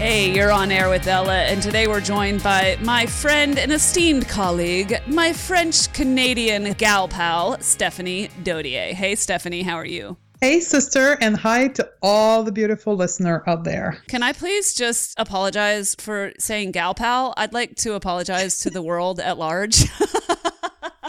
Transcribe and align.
Hey, 0.00 0.34
you're 0.34 0.50
on 0.50 0.72
air 0.72 0.88
with 0.88 1.06
Ella, 1.06 1.42
and 1.42 1.60
today 1.60 1.86
we're 1.86 2.00
joined 2.00 2.42
by 2.42 2.78
my 2.80 3.04
friend 3.04 3.58
and 3.58 3.70
esteemed 3.70 4.26
colleague, 4.26 4.98
my 5.06 5.34
French 5.34 5.92
Canadian 5.92 6.72
gal 6.72 7.06
pal, 7.06 7.60
Stephanie 7.60 8.30
Dodier. 8.42 8.94
Hey, 8.94 9.14
Stephanie, 9.14 9.60
how 9.60 9.74
are 9.74 9.84
you? 9.84 10.16
Hey, 10.40 10.60
sister, 10.60 11.18
and 11.20 11.36
hi 11.36 11.68
to 11.68 11.86
all 12.00 12.42
the 12.42 12.50
beautiful 12.50 12.96
listener 12.96 13.44
out 13.46 13.64
there. 13.64 14.02
Can 14.08 14.22
I 14.22 14.32
please 14.32 14.72
just 14.72 15.12
apologize 15.18 15.94
for 15.98 16.32
saying 16.38 16.70
gal 16.72 16.94
pal? 16.94 17.34
I'd 17.36 17.52
like 17.52 17.76
to 17.76 17.92
apologize 17.92 18.60
to 18.60 18.70
the 18.70 18.80
world 18.80 19.20
at 19.20 19.36
large. 19.36 19.84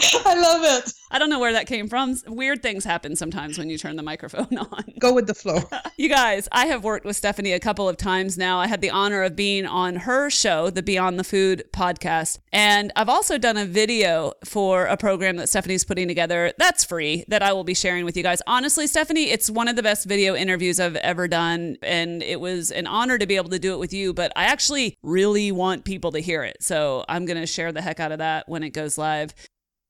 I 0.26 0.34
love 0.34 0.62
it. 0.64 0.92
I 1.10 1.18
don't 1.18 1.30
know 1.30 1.38
where 1.38 1.52
that 1.52 1.66
came 1.66 1.88
from. 1.88 2.16
Weird 2.26 2.62
things 2.62 2.84
happen 2.84 3.16
sometimes 3.16 3.58
when 3.58 3.68
you 3.68 3.78
turn 3.78 3.96
the 3.96 4.02
microphone 4.02 4.56
on. 4.58 4.84
Go 4.98 5.12
with 5.12 5.26
the 5.26 5.34
flow. 5.34 5.60
you 5.96 6.08
guys, 6.08 6.48
I 6.50 6.66
have 6.66 6.84
worked 6.84 7.04
with 7.04 7.16
Stephanie 7.16 7.52
a 7.52 7.60
couple 7.60 7.88
of 7.88 7.96
times 7.96 8.38
now. 8.38 8.58
I 8.58 8.66
had 8.66 8.80
the 8.80 8.90
honor 8.90 9.22
of 9.22 9.36
being 9.36 9.66
on 9.66 9.96
her 9.96 10.30
show, 10.30 10.70
the 10.70 10.82
Beyond 10.82 11.18
the 11.18 11.24
Food 11.24 11.64
podcast. 11.72 12.38
And 12.52 12.92
I've 12.96 13.08
also 13.08 13.38
done 13.38 13.56
a 13.56 13.66
video 13.66 14.32
for 14.44 14.86
a 14.86 14.96
program 14.96 15.36
that 15.36 15.48
Stephanie's 15.48 15.84
putting 15.84 16.08
together 16.08 16.52
that's 16.58 16.84
free 16.84 17.24
that 17.28 17.42
I 17.42 17.52
will 17.52 17.64
be 17.64 17.74
sharing 17.74 18.04
with 18.04 18.16
you 18.16 18.22
guys. 18.22 18.40
Honestly, 18.46 18.86
Stephanie, 18.86 19.30
it's 19.30 19.50
one 19.50 19.68
of 19.68 19.76
the 19.76 19.82
best 19.82 20.06
video 20.06 20.34
interviews 20.34 20.80
I've 20.80 20.96
ever 20.96 21.28
done. 21.28 21.76
And 21.82 22.22
it 22.22 22.40
was 22.40 22.70
an 22.70 22.86
honor 22.86 23.18
to 23.18 23.26
be 23.26 23.36
able 23.36 23.50
to 23.50 23.58
do 23.58 23.74
it 23.74 23.78
with 23.78 23.92
you, 23.92 24.14
but 24.14 24.32
I 24.34 24.44
actually 24.44 24.96
really 25.02 25.52
want 25.52 25.84
people 25.84 26.12
to 26.12 26.20
hear 26.20 26.42
it. 26.42 26.62
So 26.62 27.04
I'm 27.08 27.26
going 27.26 27.40
to 27.40 27.46
share 27.46 27.72
the 27.72 27.82
heck 27.82 28.00
out 28.00 28.12
of 28.12 28.18
that 28.18 28.48
when 28.48 28.62
it 28.62 28.70
goes 28.70 28.96
live. 28.96 29.34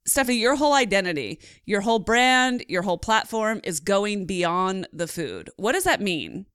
Stephanie, 0.05 0.39
your 0.39 0.57
whole 0.57 0.73
identity, 0.73 1.41
your 1.65 1.81
whole 1.83 2.01
brand, 2.01 2.65
your 2.69 2.83
whole 2.83 2.99
platform 2.99 3.61
is 3.63 3.79
going 3.79 4.27
beyond 4.27 4.89
the 4.93 5.07
food. 5.07 5.49
What 5.57 5.73
does 5.73 5.85
that 5.85 6.01
mean? 6.01 6.47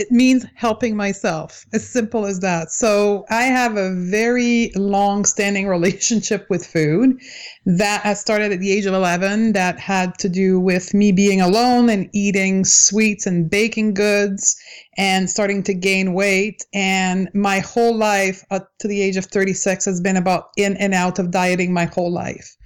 It 0.00 0.10
means 0.10 0.46
helping 0.54 0.96
myself, 0.96 1.66
as 1.74 1.86
simple 1.86 2.24
as 2.24 2.40
that. 2.40 2.72
So, 2.72 3.26
I 3.28 3.42
have 3.42 3.76
a 3.76 3.94
very 3.94 4.72
long 4.74 5.26
standing 5.26 5.68
relationship 5.76 6.46
with 6.48 6.66
food 6.66 7.20
that 7.66 8.00
I 8.06 8.14
started 8.14 8.50
at 8.50 8.60
the 8.60 8.72
age 8.72 8.86
of 8.86 8.94
11 8.94 9.52
that 9.52 9.78
had 9.78 10.18
to 10.20 10.30
do 10.30 10.58
with 10.58 10.94
me 10.94 11.12
being 11.12 11.42
alone 11.42 11.90
and 11.90 12.08
eating 12.14 12.64
sweets 12.64 13.26
and 13.26 13.50
baking 13.50 13.92
goods 13.92 14.56
and 14.96 15.28
starting 15.28 15.62
to 15.64 15.74
gain 15.74 16.14
weight. 16.14 16.64
And 16.72 17.28
my 17.34 17.58
whole 17.58 17.94
life 17.94 18.42
up 18.50 18.70
to 18.78 18.88
the 18.88 19.02
age 19.02 19.18
of 19.18 19.26
36 19.26 19.84
has 19.84 20.00
been 20.00 20.16
about 20.16 20.48
in 20.56 20.78
and 20.78 20.94
out 20.94 21.18
of 21.18 21.30
dieting 21.30 21.74
my 21.74 21.84
whole 21.84 22.10
life. 22.10 22.56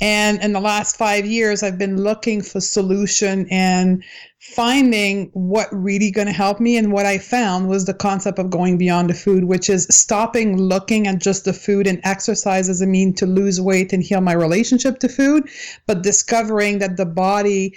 And 0.00 0.40
in 0.42 0.52
the 0.52 0.60
last 0.60 0.96
five 0.96 1.26
years, 1.26 1.62
I've 1.62 1.78
been 1.78 2.02
looking 2.02 2.42
for 2.42 2.60
solution 2.60 3.48
and 3.50 4.04
finding 4.40 5.30
what 5.32 5.68
really 5.72 6.12
going 6.12 6.26
to 6.26 6.32
help 6.32 6.60
me. 6.60 6.76
And 6.76 6.92
what 6.92 7.06
I 7.06 7.18
found 7.18 7.68
was 7.68 7.84
the 7.84 7.94
concept 7.94 8.38
of 8.38 8.50
going 8.50 8.78
beyond 8.78 9.10
the 9.10 9.14
food, 9.14 9.44
which 9.44 9.68
is 9.68 9.86
stopping 9.90 10.56
looking 10.56 11.08
at 11.08 11.18
just 11.18 11.44
the 11.44 11.52
food 11.52 11.86
and 11.86 12.00
exercise 12.04 12.68
as 12.68 12.80
a 12.80 12.86
mean 12.86 13.12
to 13.14 13.26
lose 13.26 13.60
weight 13.60 13.92
and 13.92 14.02
heal 14.02 14.20
my 14.20 14.32
relationship 14.32 15.00
to 15.00 15.08
food, 15.08 15.48
but 15.86 16.02
discovering 16.02 16.78
that 16.78 16.96
the 16.96 17.06
body 17.06 17.74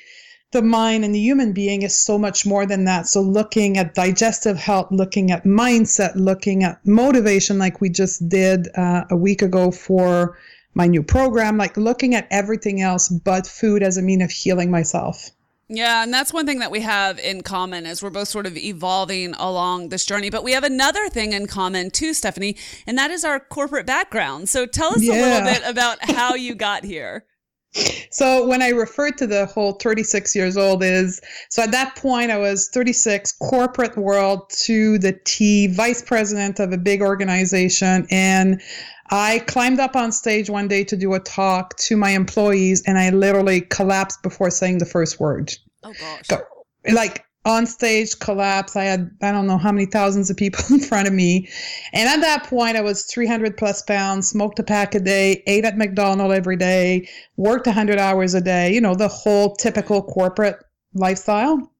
the 0.51 0.61
mind 0.61 1.05
and 1.05 1.15
the 1.15 1.19
human 1.19 1.53
being 1.53 1.81
is 1.81 1.97
so 1.97 2.17
much 2.17 2.45
more 2.45 2.65
than 2.65 2.83
that. 2.83 3.07
So, 3.07 3.21
looking 3.21 3.77
at 3.77 3.95
digestive 3.95 4.57
health, 4.57 4.87
looking 4.91 5.31
at 5.31 5.45
mindset, 5.45 6.11
looking 6.15 6.63
at 6.65 6.85
motivation, 6.85 7.57
like 7.57 7.79
we 7.79 7.89
just 7.89 8.27
did 8.27 8.67
uh, 8.75 9.05
a 9.09 9.15
week 9.15 9.41
ago 9.41 9.71
for 9.71 10.37
my 10.73 10.87
new 10.87 11.03
program, 11.03 11.57
like 11.57 11.77
looking 11.77 12.15
at 12.15 12.27
everything 12.31 12.81
else 12.81 13.07
but 13.07 13.47
food 13.47 13.81
as 13.81 13.95
a 13.95 14.01
mean 14.01 14.21
of 14.21 14.29
healing 14.29 14.69
myself. 14.69 15.31
Yeah, 15.73 16.03
and 16.03 16.13
that's 16.13 16.33
one 16.33 16.45
thing 16.45 16.59
that 16.59 16.69
we 16.69 16.81
have 16.81 17.17
in 17.17 17.43
common 17.43 17.85
is 17.85 18.03
we're 18.03 18.09
both 18.09 18.27
sort 18.27 18.45
of 18.45 18.57
evolving 18.57 19.33
along 19.35 19.87
this 19.87 20.05
journey. 20.05 20.29
But 20.29 20.43
we 20.43 20.51
have 20.51 20.65
another 20.65 21.07
thing 21.07 21.31
in 21.31 21.47
common 21.47 21.91
too, 21.91 22.13
Stephanie, 22.13 22.57
and 22.85 22.97
that 22.97 23.09
is 23.09 23.23
our 23.23 23.39
corporate 23.39 23.85
background. 23.85 24.49
So 24.49 24.65
tell 24.65 24.93
us 24.93 25.01
yeah. 25.01 25.13
a 25.13 25.15
little 25.15 25.53
bit 25.53 25.61
about 25.65 25.97
how 26.11 26.35
you 26.35 26.55
got 26.55 26.83
here. 26.83 27.23
So 28.11 28.45
when 28.45 28.61
I 28.61 28.69
referred 28.69 29.17
to 29.19 29.27
the 29.27 29.45
whole 29.45 29.73
36 29.73 30.35
years 30.35 30.57
old 30.57 30.83
is 30.83 31.21
so 31.49 31.63
at 31.63 31.71
that 31.71 31.95
point 31.95 32.29
I 32.29 32.37
was 32.37 32.69
36 32.73 33.31
corporate 33.33 33.97
world 33.97 34.49
to 34.63 34.97
the 34.97 35.17
T 35.23 35.67
vice 35.67 36.01
president 36.01 36.59
of 36.59 36.73
a 36.73 36.77
big 36.77 37.01
organization 37.01 38.05
and 38.11 38.61
I 39.09 39.39
climbed 39.39 39.79
up 39.79 39.95
on 39.95 40.11
stage 40.11 40.49
one 40.49 40.67
day 40.67 40.83
to 40.85 40.97
do 40.97 41.13
a 41.13 41.19
talk 41.19 41.77
to 41.77 41.95
my 41.97 42.11
employees 42.11 42.83
and 42.85 42.97
I 42.97 43.09
literally 43.09 43.61
collapsed 43.61 44.21
before 44.23 44.49
saying 44.49 44.79
the 44.79 44.85
first 44.85 45.19
word. 45.19 45.53
Oh 45.83 45.93
gosh. 45.93 46.27
So, 46.27 46.41
like 46.91 47.25
on 47.43 47.65
stage 47.65 48.19
collapse. 48.19 48.75
I 48.75 48.83
had, 48.83 49.09
I 49.21 49.31
don't 49.31 49.47
know 49.47 49.57
how 49.57 49.71
many 49.71 49.85
thousands 49.85 50.29
of 50.29 50.37
people 50.37 50.63
in 50.69 50.79
front 50.79 51.07
of 51.07 51.13
me. 51.13 51.49
And 51.93 52.07
at 52.07 52.21
that 52.21 52.45
point, 52.47 52.77
I 52.77 52.81
was 52.81 53.05
300 53.05 53.57
plus 53.57 53.81
pounds, 53.81 54.29
smoked 54.29 54.59
a 54.59 54.63
pack 54.63 54.93
a 54.95 54.99
day, 54.99 55.43
ate 55.47 55.65
at 55.65 55.77
McDonald's 55.77 56.35
every 56.35 56.57
day, 56.57 57.09
worked 57.37 57.65
100 57.65 57.97
hours 57.97 58.33
a 58.33 58.41
day, 58.41 58.73
you 58.73 58.81
know, 58.81 58.95
the 58.95 59.07
whole 59.07 59.55
typical 59.55 60.03
corporate 60.03 60.57
lifestyle. 60.93 61.71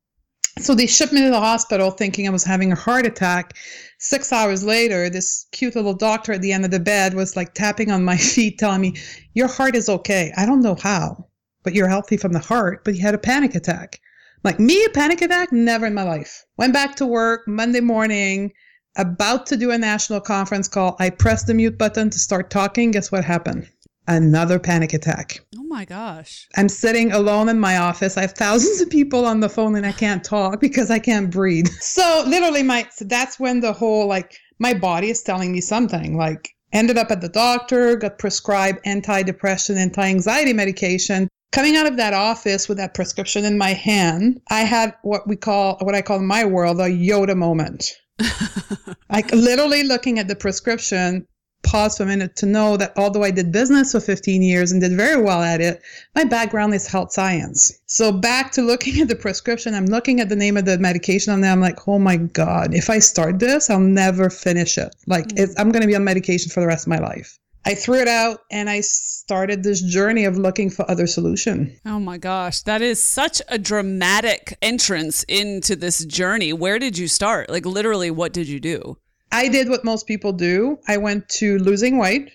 So 0.60 0.76
they 0.76 0.88
shipped 0.88 1.14
me 1.14 1.22
to 1.22 1.30
the 1.30 1.40
hospital 1.40 1.92
thinking 1.92 2.28
I 2.28 2.32
was 2.32 2.44
having 2.44 2.72
a 2.72 2.76
heart 2.76 3.06
attack. 3.06 3.56
Six 4.00 4.34
hours 4.34 4.64
later, 4.64 5.10
this 5.10 5.46
cute 5.52 5.76
little 5.76 5.94
doctor 5.94 6.34
at 6.34 6.42
the 6.42 6.52
end 6.52 6.66
of 6.66 6.72
the 6.72 6.80
bed 6.80 7.14
was 7.14 7.36
like 7.36 7.54
tapping 7.54 7.90
on 7.90 8.04
my 8.04 8.18
feet, 8.34 8.58
telling 8.58 8.82
me, 8.82 8.96
Your 9.34 9.48
heart 9.48 9.76
is 9.76 9.88
okay. 9.88 10.34
I 10.36 10.46
don't 10.46 10.62
know 10.62 10.76
how, 10.76 11.28
but 11.64 11.74
you're 11.74 11.88
healthy 11.88 12.18
from 12.18 12.34
the 12.34 12.40
heart, 12.40 12.84
but 12.84 12.96
you 12.96 13.02
had 13.02 13.16
a 13.16 13.20
panic 13.20 13.56
attack. 13.56 14.02
Like 14.44 14.60
me, 14.60 14.84
a 14.86 14.90
panic 14.90 15.22
attack? 15.22 15.52
Never 15.52 15.86
in 15.86 15.94
my 15.94 16.04
life. 16.04 16.46
Went 16.58 16.74
back 16.74 16.96
to 16.96 17.06
work 17.06 17.48
Monday 17.48 17.80
morning, 17.80 18.52
about 18.98 19.46
to 19.48 19.58
do 19.58 19.70
a 19.72 19.78
national 19.78 20.20
conference 20.20 20.68
call. 20.68 20.96
I 21.00 21.12
pressed 21.12 21.46
the 21.46 21.54
mute 21.54 21.78
button 21.78 22.10
to 22.10 22.20
start 22.20 22.50
talking. 22.50 22.92
Guess 22.92 23.12
what 23.12 23.24
happened? 23.24 23.70
Another 24.08 24.58
panic 24.58 24.94
attack. 24.94 25.40
Oh 25.56 25.64
my 25.64 25.86
gosh. 25.86 26.48
I'm 26.58 26.70
sitting 26.70 27.12
alone 27.12 27.50
in 27.50 27.60
my 27.60 27.78
office. 27.78 28.18
I 28.18 28.22
have 28.22 28.34
thousands 28.34 28.82
of 28.82 28.90
people 28.90 29.26
on 29.26 29.42
the 29.42 29.50
phone 29.50 29.76
and 29.76 29.86
I 29.86 29.92
can't 29.92 30.24
talk 30.24 30.60
because 30.60 30.90
I 30.90 31.00
can't 31.00 31.30
breathe. 31.30 31.68
So 31.82 32.24
literally 32.26 32.64
my 32.64 32.88
so 32.92 33.06
that's 33.06 33.40
when 33.40 33.60
the 33.60 33.74
whole 33.74 34.08
like 34.08 34.38
my 34.58 34.74
body 34.74 35.12
is 35.12 35.22
telling 35.22 35.52
me 35.52 35.62
something. 35.62 36.18
Like 36.18 36.50
ended 36.74 36.98
up 36.98 37.12
at 37.12 37.22
the 37.22 37.30
doctor, 37.30 37.96
got 37.96 38.18
prescribed 38.18 38.80
anti 38.86 39.24
depression, 39.24 39.78
anti-anxiety 39.78 40.54
medication. 40.54 41.28
Coming 41.52 41.76
out 41.76 41.86
of 41.86 41.98
that 41.98 42.14
office 42.14 42.70
with 42.70 42.78
that 42.78 42.94
prescription 42.94 43.44
in 43.44 43.58
my 43.58 43.74
hand, 43.74 44.42
I 44.50 44.62
had 44.62 44.96
what 45.02 45.28
we 45.28 45.36
call, 45.36 45.78
what 45.82 45.96
I 45.96 46.02
call 46.02 46.20
in 46.20 46.26
my 46.26 46.46
world, 46.46 46.80
a 46.80 46.88
Yoda 46.88 47.36
moment. 47.36 47.92
like 49.10 49.32
literally 49.32 49.84
looking 49.84 50.18
at 50.18 50.28
the 50.28 50.36
prescription, 50.36 51.28
pause 51.64 51.98
for 51.98 52.04
a 52.04 52.08
minute 52.08 52.36
to 52.38 52.46
know 52.46 52.78
that 52.78 52.94
although 52.98 53.24
I 53.24 53.32
did 53.32 53.52
business 53.52 53.92
for 53.92 54.00
15 54.00 54.42
years 54.42 54.72
and 54.72 54.82
did 54.82 54.94
very 54.94 55.22
well 55.22 55.42
at 55.42 55.62
it, 55.62 55.82
my 56.16 56.24
background 56.24 56.74
is 56.74 56.88
health 56.88 57.12
science. 57.12 57.80
So 57.86 58.12
back 58.12 58.52
to 58.54 58.62
looking 58.62 59.02
at 59.02 59.08
the 59.08 59.16
prescription, 59.16 59.74
I'm 59.74 59.86
looking 59.86 60.20
at 60.20 60.30
the 60.30 60.36
name 60.36 60.58
of 60.58 60.66
the 60.66 60.78
medication 60.78 61.34
and 61.34 61.46
I'm 61.46 61.62
like, 61.62 61.88
oh 61.88 62.00
my 62.00 62.18
God, 62.18 62.74
if 62.74 62.90
I 62.90 63.00
start 63.00 63.40
this, 63.40 63.70
I'll 63.70 63.80
never 63.80 64.30
finish 64.30 64.78
it. 64.78 64.96
Like 65.08 65.28
mm-hmm. 65.30 65.54
I'm 65.58 65.72
going 65.72 65.82
to 65.82 65.88
be 65.88 65.96
on 65.96 66.04
medication 66.04 66.52
for 66.52 66.60
the 66.60 66.68
rest 66.68 66.86
of 66.86 66.90
my 66.90 67.00
life. 67.00 67.38
I 67.64 67.76
threw 67.76 68.00
it 68.00 68.08
out 68.08 68.40
and 68.50 68.70
I 68.70 68.82
started 68.82 69.62
this 69.62 69.82
journey 69.82 70.26
of 70.26 70.36
looking 70.36 70.72
for 70.72 70.90
other 70.90 71.06
solution. 71.06 71.80
Oh 71.86 72.00
my 72.00 72.18
gosh, 72.18 72.62
that 72.62 72.82
is 72.82 73.04
such 73.04 73.40
a 73.50 73.60
dramatic 73.60 74.58
entrance 74.64 75.24
into 75.28 75.76
this 75.76 76.04
journey. 76.06 76.54
Where 76.54 76.80
did 76.80 76.98
you 76.98 77.08
start? 77.08 77.50
Like 77.50 77.66
literally 77.66 78.10
what 78.10 78.34
did 78.34 78.48
you 78.48 78.60
do? 78.60 78.98
I 79.32 79.48
did 79.48 79.70
what 79.70 79.86
most 79.86 80.08
people 80.08 80.34
do. 80.34 80.80
I 80.88 80.98
went 80.98 81.30
to 81.30 81.58
losing 81.60 81.98
weight, 81.98 82.30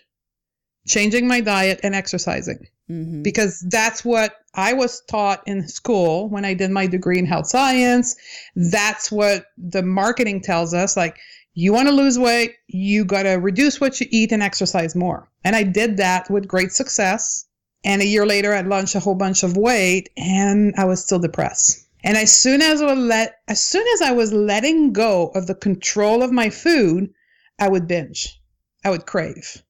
changing 0.87 1.29
my 1.29 1.41
diet 1.41 1.81
and 1.83 1.95
exercising. 1.95 2.67
Mm-hmm. 2.91 3.23
Because 3.23 3.67
that's 3.69 4.05
what 4.05 4.37
I 4.55 4.73
was 4.73 5.03
taught 5.09 5.43
in 5.47 5.67
school 5.67 6.29
when 6.29 6.45
I 6.45 6.55
did 6.55 6.71
my 6.71 6.87
degree 6.87 7.19
in 7.19 7.27
health 7.27 7.49
science. 7.49 8.15
That's 8.55 9.11
what 9.11 9.47
the 9.59 9.83
marketing 9.83 10.41
tells 10.41 10.73
us 10.73 10.97
like 10.97 11.19
you 11.55 11.73
want 11.73 11.89
to 11.89 11.95
lose 11.95 12.19
weight, 12.19 12.55
you 12.69 13.05
got 13.05 13.25
to 13.25 13.31
reduce 13.31 13.81
what 13.81 14.01
you 14.01 14.07
eat 14.11 14.31
and 14.31 14.43
exercise 14.43 14.95
more. 14.95 15.29
And 15.43 15.57
I 15.57 15.65
did 15.65 15.97
that 15.97 16.31
with 16.31 16.47
great 16.47 16.71
success. 16.71 17.47
And 17.83 18.03
a 18.03 18.07
year 18.07 18.27
later, 18.27 18.53
I'd 18.53 18.67
launched 18.67 18.95
a 18.95 19.01
whole 19.01 19.15
bunch 19.15 19.43
of 19.43 19.57
weight 19.57 20.11
and 20.17 20.75
I 20.77 20.85
was 20.85 21.03
still 21.03 21.19
depressed. 21.19 21.86
And 22.07 22.17
as 22.17 22.33
soon 22.33 22.63
as 22.63 22.81
I 22.81 22.95
let 22.95 23.41
as 23.49 23.63
soon 23.63 23.85
as 23.95 24.01
I 24.01 24.13
was 24.13 24.33
letting 24.33 24.93
go 24.93 25.33
of 25.35 25.49
the 25.49 25.57
control 25.57 26.23
of 26.23 26.31
my 26.31 26.51
food, 26.51 27.13
I 27.59 27.69
would 27.69 27.89
binge. 27.89 28.41
I 28.85 28.91
would 28.91 29.07
crave. 29.07 29.65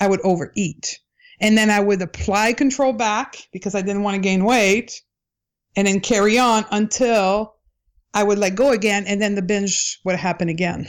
I 0.00 0.08
would 0.08 0.22
overeat. 0.22 0.98
And 1.38 1.58
then 1.58 1.68
I 1.68 1.80
would 1.80 2.00
apply 2.00 2.54
control 2.54 2.94
back 2.94 3.46
because 3.52 3.74
I 3.74 3.82
didn't 3.82 4.04
want 4.04 4.14
to 4.14 4.22
gain 4.22 4.46
weight 4.46 5.02
and 5.76 5.86
then 5.86 6.00
carry 6.00 6.38
on 6.38 6.64
until 6.70 7.56
I 8.14 8.22
would 8.22 8.38
let 8.38 8.54
go 8.54 8.72
again 8.72 9.04
and 9.06 9.20
then 9.20 9.34
the 9.34 9.42
binge 9.42 10.00
would 10.02 10.16
happen 10.16 10.48
again. 10.48 10.88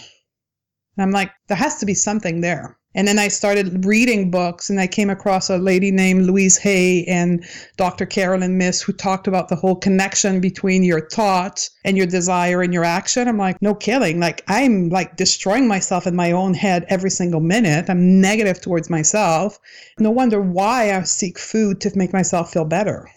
And 0.95 1.03
I'm 1.03 1.11
like, 1.11 1.31
there 1.47 1.57
has 1.57 1.77
to 1.77 1.85
be 1.85 1.93
something 1.93 2.41
there. 2.41 2.77
And 2.95 3.07
then 3.07 3.17
I 3.17 3.27
started 3.27 3.85
reading 3.85 4.29
books 4.29 4.69
and 4.69 4.79
I 4.79 4.85
came 4.85 5.09
across 5.09 5.49
a 5.49 5.57
lady 5.57 5.89
named 5.89 6.25
Louise 6.25 6.57
Hay 6.57 7.03
and 7.05 7.43
Dr. 7.75 8.05
Carolyn 8.05 8.57
Myss 8.57 8.81
who 8.81 8.93
talked 8.93 9.27
about 9.27 9.49
the 9.49 9.55
whole 9.55 9.75
connection 9.75 10.39
between 10.39 10.83
your 10.83 11.09
thought 11.09 11.67
and 11.83 11.97
your 11.97 12.05
desire 12.05 12.61
and 12.61 12.71
your 12.71 12.83
action. 12.83 13.27
I'm 13.27 13.37
like, 13.37 13.59
no 13.61 13.73
kidding. 13.73 14.19
Like 14.19 14.43
I'm 14.47 14.89
like 14.89 15.15
destroying 15.15 15.67
myself 15.67 16.05
in 16.05 16.15
my 16.15 16.31
own 16.31 16.53
head 16.53 16.85
every 16.87 17.09
single 17.09 17.41
minute. 17.41 17.89
I'm 17.89 18.21
negative 18.21 18.61
towards 18.61 18.89
myself. 18.91 19.57
No 19.97 20.11
wonder 20.11 20.39
why 20.39 20.95
I 20.95 21.01
seek 21.03 21.39
food 21.39 21.81
to 21.81 21.97
make 21.97 22.13
myself 22.13 22.53
feel 22.53 22.65
better. 22.65 23.09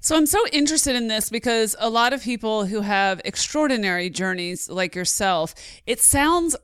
So 0.00 0.16
I'm 0.16 0.26
so 0.26 0.38
interested 0.52 0.94
in 0.94 1.08
this 1.08 1.28
because 1.28 1.74
a 1.78 1.90
lot 1.90 2.12
of 2.12 2.22
people 2.22 2.66
who 2.66 2.80
have 2.82 3.20
extraordinary 3.24 4.08
journeys 4.08 4.70
like 4.70 4.94
yourself, 4.94 5.54
it 5.86 6.00
sounds 6.00 6.56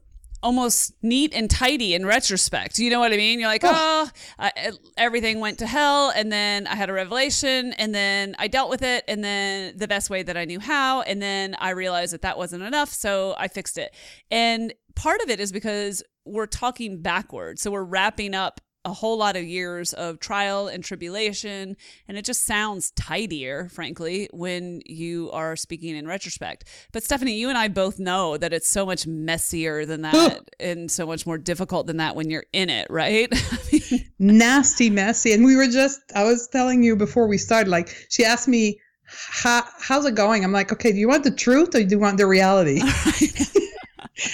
almost 0.44 0.92
neat 1.02 1.34
and 1.34 1.50
tidy 1.50 1.94
in 1.94 2.06
retrospect. 2.06 2.78
You 2.78 2.90
know 2.90 3.00
what 3.00 3.12
I 3.12 3.16
mean? 3.16 3.40
You're 3.40 3.48
like, 3.48 3.62
oh, 3.64 4.08
oh 4.38 4.50
everything 4.96 5.40
went 5.40 5.58
to 5.58 5.66
hell, 5.66 6.12
and 6.14 6.30
then 6.30 6.66
I 6.66 6.76
had 6.76 6.90
a 6.90 6.92
revelation, 6.92 7.72
and 7.72 7.94
then 7.94 8.36
I 8.38 8.46
dealt 8.46 8.70
with 8.70 8.82
it, 8.82 9.04
and 9.08 9.24
then 9.24 9.76
the 9.76 9.88
best 9.88 10.10
way 10.10 10.22
that 10.22 10.36
I 10.36 10.44
knew 10.44 10.60
how, 10.60 11.00
and 11.00 11.20
then 11.20 11.56
I 11.58 11.70
realized 11.70 12.12
that 12.12 12.22
that 12.22 12.38
wasn't 12.38 12.62
enough, 12.62 12.90
so 12.90 13.34
I 13.38 13.48
fixed 13.48 13.78
it. 13.78 13.94
And 14.30 14.74
part 14.94 15.22
of 15.22 15.30
it 15.30 15.40
is 15.40 15.50
because 15.50 16.02
we're 16.26 16.46
talking 16.46 17.00
backwards, 17.00 17.62
so 17.62 17.70
we're 17.70 17.82
wrapping 17.82 18.34
up 18.34 18.60
a 18.84 18.92
whole 18.92 19.16
lot 19.16 19.36
of 19.36 19.44
years 19.44 19.92
of 19.92 20.20
trial 20.20 20.68
and 20.68 20.84
tribulation. 20.84 21.76
And 22.08 22.18
it 22.18 22.24
just 22.24 22.44
sounds 22.44 22.90
tidier, 22.92 23.68
frankly, 23.72 24.28
when 24.32 24.82
you 24.84 25.30
are 25.32 25.56
speaking 25.56 25.96
in 25.96 26.06
retrospect. 26.06 26.64
But 26.92 27.02
Stephanie, 27.02 27.34
you 27.34 27.48
and 27.48 27.58
I 27.58 27.68
both 27.68 27.98
know 27.98 28.36
that 28.36 28.52
it's 28.52 28.68
so 28.68 28.84
much 28.84 29.06
messier 29.06 29.86
than 29.86 30.02
that 30.02 30.50
and 30.60 30.90
so 30.90 31.06
much 31.06 31.26
more 31.26 31.38
difficult 31.38 31.86
than 31.86 31.96
that 31.98 32.16
when 32.16 32.30
you're 32.30 32.46
in 32.52 32.70
it, 32.70 32.86
right? 32.90 33.32
Nasty, 34.18 34.90
messy. 34.90 35.32
And 35.32 35.44
we 35.44 35.56
were 35.56 35.66
just, 35.68 36.00
I 36.14 36.24
was 36.24 36.48
telling 36.48 36.82
you 36.82 36.96
before 36.96 37.26
we 37.26 37.38
started, 37.38 37.70
like, 37.70 37.94
she 38.08 38.24
asked 38.24 38.48
me, 38.48 38.80
How, 39.06 39.64
how's 39.80 40.04
it 40.06 40.14
going? 40.14 40.44
I'm 40.44 40.52
like, 40.52 40.72
okay, 40.72 40.92
do 40.92 40.98
you 40.98 41.08
want 41.08 41.24
the 41.24 41.30
truth 41.30 41.74
or 41.74 41.82
do 41.82 41.88
you 41.88 41.98
want 41.98 42.18
the 42.18 42.26
reality? 42.26 42.80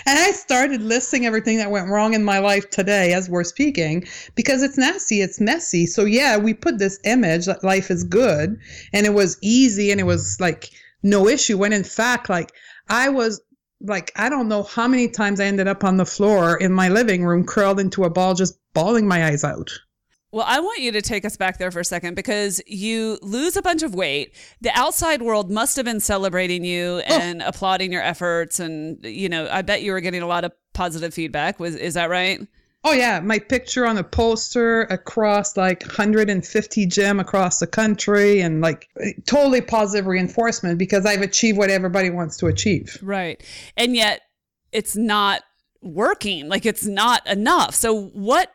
and 0.07 0.19
I 0.19 0.31
started 0.33 0.83
listing 0.83 1.27
everything 1.27 1.59
that 1.59 1.71
went 1.71 1.89
wrong 1.89 2.15
in 2.15 2.25
my 2.25 2.39
life 2.39 2.71
today 2.71 3.13
as 3.13 3.29
we're 3.29 3.45
speaking 3.45 4.07
because 4.35 4.63
it's 4.63 4.79
nasty, 4.79 5.21
it's 5.21 5.41
messy. 5.41 5.87
So, 5.87 6.05
yeah, 6.05 6.37
we 6.37 6.55
put 6.55 6.79
this 6.79 6.99
image 7.05 7.47
that 7.47 7.65
life 7.65 7.91
is 7.91 8.05
good 8.05 8.59
and 8.93 9.07
it 9.07 9.15
was 9.15 9.39
easy 9.43 9.91
and 9.91 10.01
it 10.01 10.05
was 10.05 10.39
like 10.41 10.71
no 11.03 11.29
issue. 11.29 11.59
When 11.59 11.73
in 11.73 11.85
fact, 11.85 12.29
like 12.29 12.53
I 12.89 13.09
was 13.09 13.41
like, 13.81 14.13
I 14.17 14.29
don't 14.29 14.49
know 14.49 14.63
how 14.63 14.87
many 14.87 15.09
times 15.09 15.41
I 15.41 15.47
ended 15.47 15.67
up 15.67 15.85
on 15.85 15.97
the 15.97 16.07
floor 16.07 16.57
in 16.57 16.73
my 16.73 16.89
living 16.89 17.25
room, 17.25 17.45
curled 17.45 17.81
into 17.81 18.05
a 18.05 18.11
ball, 18.11 18.35
just 18.35 18.59
bawling 18.75 19.09
my 19.09 19.27
eyes 19.27 19.45
out. 19.45 19.71
Well, 20.32 20.44
I 20.47 20.61
want 20.61 20.81
you 20.81 20.93
to 20.93 21.03
take 21.03 21.25
us 21.25 21.37
back 21.37 21.59
there 21.59 21.73
for 21.73 21.81
a 21.81 21.85
second 21.85 22.15
because 22.15 22.61
you 22.67 23.19
lose 23.21 23.56
a 23.56 23.62
bunch 23.62 23.82
of 23.82 23.94
weight. 23.94 24.32
The 24.61 24.71
outside 24.79 25.23
world 25.23 25.50
must 25.50 25.75
have 25.77 25.85
been 25.85 26.00
celebrating 26.00 26.65
you 26.65 27.03
oh. 27.09 27.21
and 27.21 27.43
oh. 27.43 27.49
applauding 27.49 27.93
your 27.93 28.03
efforts 28.03 28.61
and 28.61 29.05
you 29.05 29.29
know, 29.29 29.49
I 29.50 29.62
bet 29.62 29.82
you 29.82 29.93
were 29.93 30.00
getting 30.00 30.23
a 30.23 30.27
lot 30.27 30.44
of 30.44 30.53
positive 30.73 31.12
feedback. 31.12 31.59
Was 31.59 31.75
is 31.75 31.94
that 31.94 32.11
right? 32.11 32.47
Oh 32.82 32.93
yeah, 32.93 33.21
my 33.21 33.38
picture 33.38 33.87
on 33.87 33.99
a 33.99 34.05
poster 34.05 34.82
across 34.82 35.56
like 35.56 35.82
150 35.82 36.87
gym 36.87 37.21
across 37.21 37.59
the 37.59 37.67
country 37.67 38.41
and 38.41 38.62
like 38.62 38.88
totally 39.27 39.61
positive 39.61 40.06
reinforcement 40.06 40.79
because 40.79 41.05
I've 41.05 41.21
achieved 41.21 41.59
what 41.59 41.69
everybody 41.71 42.09
wants 42.09 42.38
to 42.38 42.47
achieve. 42.47 42.97
Right. 43.03 43.43
And 43.77 43.94
yet 43.94 44.23
it's 44.73 44.97
not 44.97 45.43
working. 45.82 46.49
Like 46.49 46.65
it's 46.65 46.87
not 46.87 47.27
enough. 47.27 47.75
So 47.75 48.05
what 48.15 48.50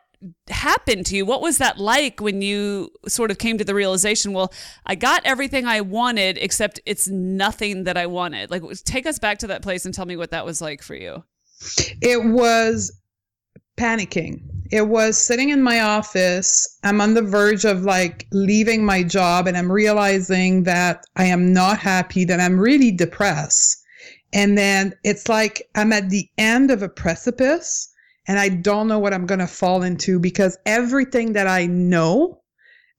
happened 0.50 1.06
to 1.08 1.16
you? 1.16 1.26
What 1.26 1.42
was 1.42 1.58
that 1.58 1.78
like 1.78 2.20
when 2.20 2.42
you 2.42 2.92
sort 3.08 3.32
of 3.32 3.38
came 3.38 3.58
to 3.58 3.64
the 3.64 3.76
realization, 3.76 4.34
well, 4.34 4.54
I 4.86 4.96
got 4.96 5.22
everything 5.26 5.66
I 5.66 5.82
wanted, 5.82 6.38
except 6.38 6.80
it's 6.86 7.08
nothing 7.08 7.84
that 7.86 7.98
I 7.98 8.06
wanted? 8.06 8.52
Like, 8.52 8.64
take 8.86 9.06
us 9.06 9.20
back 9.20 9.40
to 9.40 9.48
that 9.48 9.62
place 9.62 9.86
and 9.86 9.94
tell 9.94 10.06
me 10.06 10.18
what 10.18 10.32
that 10.32 10.46
was 10.46 10.62
like 10.62 10.82
for 10.82 10.96
you. 10.96 11.24
It 12.02 12.24
was 12.24 12.92
panicking. 13.78 14.42
It 14.72 14.88
was 14.88 15.18
sitting 15.18 15.50
in 15.50 15.62
my 15.62 15.80
office. 15.80 16.80
I'm 16.84 17.02
on 17.02 17.14
the 17.14 17.22
verge 17.22 17.66
of 17.66 17.84
like 17.84 18.28
leaving 18.32 18.86
my 18.86 19.04
job, 19.04 19.48
and 19.48 19.58
I'm 19.58 19.72
realizing 19.72 20.64
that 20.64 21.06
I 21.16 21.26
am 21.26 21.54
not 21.54 21.78
happy, 21.78 22.26
that 22.26 22.40
I'm 22.40 22.60
really 22.60 22.92
depressed. 22.92 23.82
And 24.34 24.58
then 24.58 24.94
it's 25.04 25.30
like 25.30 25.70
I'm 25.76 25.94
at 25.94 26.10
the 26.10 26.30
end 26.38 26.72
of 26.72 26.82
a 26.82 26.90
precipice 26.90 27.90
and 28.28 28.40
I 28.40 28.50
don't 28.50 28.88
know 28.88 29.00
what 29.00 29.14
I'm 29.14 29.26
going 29.26 29.40
to 29.40 29.48
fall 29.48 29.84
into 29.84 30.20
because 30.20 30.58
everything 30.66 31.34
that 31.34 31.48
I 31.48 31.68
know, 31.68 32.42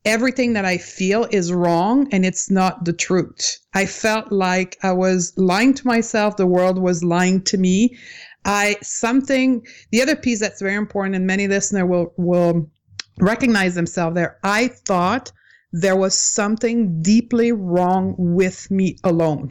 everything 0.05 0.52
that 0.52 0.64
I 0.64 0.78
feel 0.78 1.26
is 1.31 1.52
wrong 1.52 2.08
and 2.12 2.25
it's 2.25 2.50
not 2.50 2.84
the 2.84 2.93
truth. 2.93 3.58
I 3.75 3.87
felt 3.87 4.31
like 4.31 4.76
I 4.82 4.93
was 4.93 5.32
lying 5.37 5.75
to 5.75 5.87
myself, 5.87 6.37
the 6.37 6.46
world 6.46 6.78
was 6.78 7.02
lying 7.02 7.43
to 7.44 7.58
me. 7.58 7.96
I 8.44 8.76
something 8.82 9.67
the 9.90 10.00
other 10.00 10.14
piece 10.14 10.38
that's 10.38 10.62
very 10.62 10.76
important 10.76 11.17
and 11.17 11.26
many 11.26 11.49
listener 11.49 11.84
will 11.84 12.14
will 12.17 12.70
recognize 13.19 13.75
themselves 13.75 14.14
there. 14.14 14.38
I 14.44 14.69
thought 14.69 15.32
there 15.73 15.96
was 15.96 16.19
something 16.19 17.02
deeply 17.02 17.50
wrong 17.50 18.14
with 18.17 18.70
me 18.70 18.99
alone. 19.02 19.50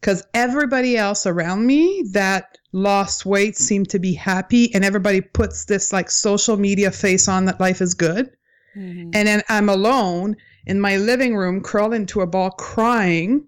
Cuz 0.00 0.22
everybody 0.32 0.96
else 0.96 1.26
around 1.26 1.66
me 1.66 2.04
that 2.12 2.56
lost 2.72 3.26
weight 3.26 3.56
seem 3.56 3.84
to 3.84 3.98
be 3.98 4.14
happy 4.14 4.74
and 4.74 4.84
everybody 4.84 5.20
puts 5.20 5.66
this 5.66 5.92
like 5.92 6.10
social 6.10 6.56
media 6.56 6.90
face 6.90 7.28
on 7.28 7.44
that 7.44 7.60
life 7.60 7.80
is 7.80 7.94
good. 7.94 8.30
Mm-hmm. 8.74 9.10
and 9.12 9.28
then 9.28 9.42
i'm 9.50 9.68
alone 9.68 10.34
in 10.66 10.80
my 10.80 10.96
living 10.96 11.36
room 11.36 11.60
curled 11.60 11.92
into 11.92 12.22
a 12.22 12.26
ball 12.26 12.50
crying 12.52 13.46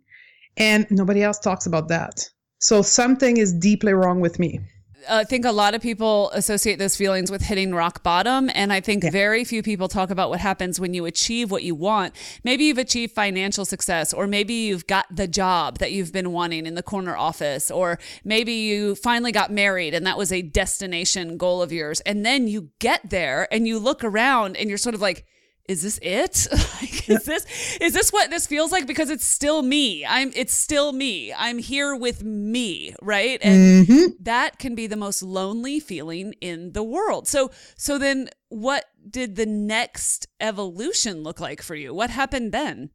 and 0.57 0.87
nobody 0.91 1.23
else 1.23 1.39
talks 1.39 1.67
about 1.67 1.89
that. 1.89 2.29
So 2.59 2.83
something 2.83 3.37
is 3.37 3.53
deeply 3.53 3.93
wrong 3.93 4.21
with 4.21 4.39
me 4.39 4.61
I 5.09 5.25
think 5.25 5.45
a 5.45 5.53
lot 5.53 5.75
of 5.75 5.83
people 5.83 6.31
associate 6.31 6.79
those 6.79 6.97
feelings 6.97 7.31
with 7.31 7.43
hitting 7.43 7.75
rock 7.75 8.03
bottom. 8.03 8.51
And 8.55 8.73
I 8.73 8.81
think 8.81 9.05
yeah. 9.05 9.11
very 9.11 9.45
few 9.45 9.63
people 9.63 9.89
talk 9.89 10.11
about 10.11 10.31
what 10.31 10.41
happens 10.41 10.81
when 10.81 10.95
you 10.95 11.05
achieve 11.07 11.51
what 11.51 11.63
you 11.63 11.75
want. 11.75 12.15
Maybe 12.45 12.65
you've 12.65 12.79
achieved 12.79 13.15
financial 13.15 13.65
success, 13.65 14.13
or 14.13 14.27
maybe 14.27 14.55
you've 14.55 14.87
got 14.87 15.07
the 15.15 15.29
job 15.29 15.79
that 15.79 15.93
you've 15.93 16.13
been 16.13 16.33
wanting 16.33 16.67
in 16.67 16.75
the 16.75 16.83
corner 16.83 17.17
office, 17.17 17.71
or 17.71 17.99
maybe 18.25 18.53
you 18.53 18.95
finally 18.95 19.33
got 19.33 19.51
married 19.51 19.95
and 19.95 20.07
that 20.07 20.19
was 20.19 20.33
a 20.33 20.43
destination 20.43 21.37
goal 21.37 21.63
of 21.63 21.73
yours. 21.73 22.01
And 22.01 22.25
then 22.25 22.49
you 22.49 22.71
get 22.79 23.11
there 23.11 23.49
and 23.53 23.67
you 23.67 23.79
look 23.79 24.05
around 24.05 24.57
and 24.57 24.69
you're 24.69 24.79
sort 24.79 24.95
of 24.95 25.01
like, 25.01 25.27
is 25.67 25.83
this 25.83 25.99
it? 26.03 26.47
like, 26.53 27.09
is 27.09 27.25
this 27.25 27.79
is 27.81 27.93
this 27.95 28.11
what 28.11 28.31
this 28.31 28.47
feels 28.47 28.71
like? 28.71 28.87
Because 28.87 29.11
it's 29.11 29.25
still 29.25 29.63
me. 29.63 30.05
I'm 30.05 30.31
it's 30.35 30.53
still 30.53 30.93
me. 30.93 31.33
I'm 31.33 31.59
here 31.59 31.97
with 31.97 32.23
me, 32.23 32.95
right? 33.01 33.39
And 33.43 33.87
mm-hmm. 33.87 34.07
that 34.21 34.59
can 34.59 34.75
be 34.75 34.87
the 34.87 34.97
most 34.97 35.23
lonely 35.23 35.81
feeling 35.81 36.35
in 36.41 36.73
the 36.73 36.83
world. 36.83 37.27
So 37.27 37.51
so 37.77 37.99
then 37.99 38.29
what 38.49 38.85
did 39.09 39.37
the 39.37 39.47
next 39.47 40.27
evolution 40.39 41.23
look 41.23 41.41
like 41.41 41.63
for 41.63 41.75
you? 41.75 41.95
What 41.95 42.11
happened 42.11 42.53
then? 42.53 42.91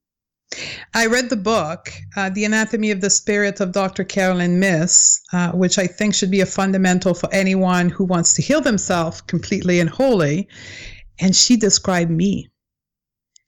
I 0.95 1.05
read 1.05 1.29
the 1.29 1.37
book, 1.37 1.91
uh, 2.17 2.29
The 2.31 2.43
Anatomy 2.43 2.89
of 2.89 3.01
the 3.01 3.11
Spirit 3.11 3.59
of 3.59 3.71
Dr. 3.71 4.03
Carolyn 4.03 4.59
Myss, 4.59 5.21
uh, 5.31 5.51
which 5.51 5.77
I 5.77 5.85
think 5.85 6.15
should 6.15 6.31
be 6.31 6.41
a 6.41 6.45
fundamental 6.47 7.13
for 7.13 7.31
anyone 7.31 7.89
who 7.89 8.03
wants 8.03 8.33
to 8.33 8.41
heal 8.41 8.59
themselves 8.59 9.21
completely 9.21 9.79
and 9.79 9.89
wholly. 9.89 10.47
And 11.19 11.35
she 11.35 11.55
described 11.55 12.09
me 12.09 12.49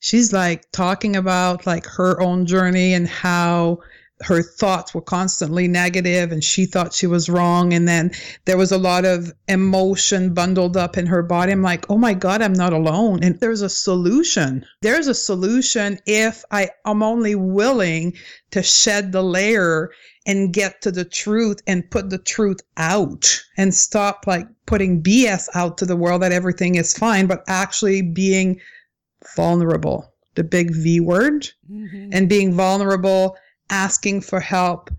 she's 0.02 0.34
like 0.34 0.70
talking 0.72 1.16
about 1.16 1.66
like 1.66 1.86
her 1.86 2.20
own 2.20 2.46
journey 2.46 2.94
and 2.94 3.08
how 3.08 3.80
her 4.24 4.44
thoughts 4.44 4.94
were 4.94 5.02
constantly 5.02 5.68
negative 5.68 6.32
and 6.32 6.44
she 6.44 6.66
thought 6.66 6.94
she 6.94 7.08
was 7.08 7.30
wrong. 7.30 7.74
And 7.74 7.88
then 7.88 8.12
there 8.46 8.58
was 8.58 8.72
a 8.72 8.78
lot 8.78 9.06
of 9.06 9.32
emotion 9.48 10.34
bundled 10.34 10.76
up 10.76 10.98
in 10.98 11.06
her 11.08 11.24
body. 11.24 11.52
I'm 11.52 11.62
like 11.62 11.90
oh 11.90 11.98
my 11.98 12.14
god 12.14 12.42
i'm 12.42 12.54
not 12.54 12.74
alone. 12.74 13.24
And 13.24 13.40
there's 13.40 13.62
a 13.62 13.70
solution. 13.70 14.66
There's 14.82 15.08
a 15.08 15.16
solution 15.16 16.00
if 16.06 16.44
i 16.52 16.70
am 16.86 17.04
only 17.04 17.36
willing 17.36 18.14
to 18.52 18.62
shed 18.62 19.12
the 19.12 19.24
layer 19.24 19.92
and 20.26 20.54
get 20.54 20.82
to 20.82 20.92
the 20.92 21.06
truth 21.06 21.62
and 21.66 21.90
put 21.90 22.10
the 22.10 22.20
truth 22.20 22.60
out 22.78 23.42
and 23.58 23.74
stop 23.74 24.26
like 24.28 24.48
putting 24.68 25.02
bs 25.02 25.48
out 25.56 25.78
to 25.80 25.86
the 25.86 25.96
world 25.96 26.22
that 26.22 26.32
everything 26.32 26.76
is 26.76 26.94
fine 26.94 27.26
but 27.26 27.44
actually 27.48 28.04
being 28.04 28.60
vulnerable, 29.36 30.14
the 30.36 30.44
big 30.44 30.74
V 30.74 31.00
word, 31.00 31.50
mm-hmm. 31.70 32.10
and 32.12 32.30
being 32.30 32.54
vulnerable 32.54 33.36
asking 33.70 34.22
for 34.22 34.40
help 34.40 34.90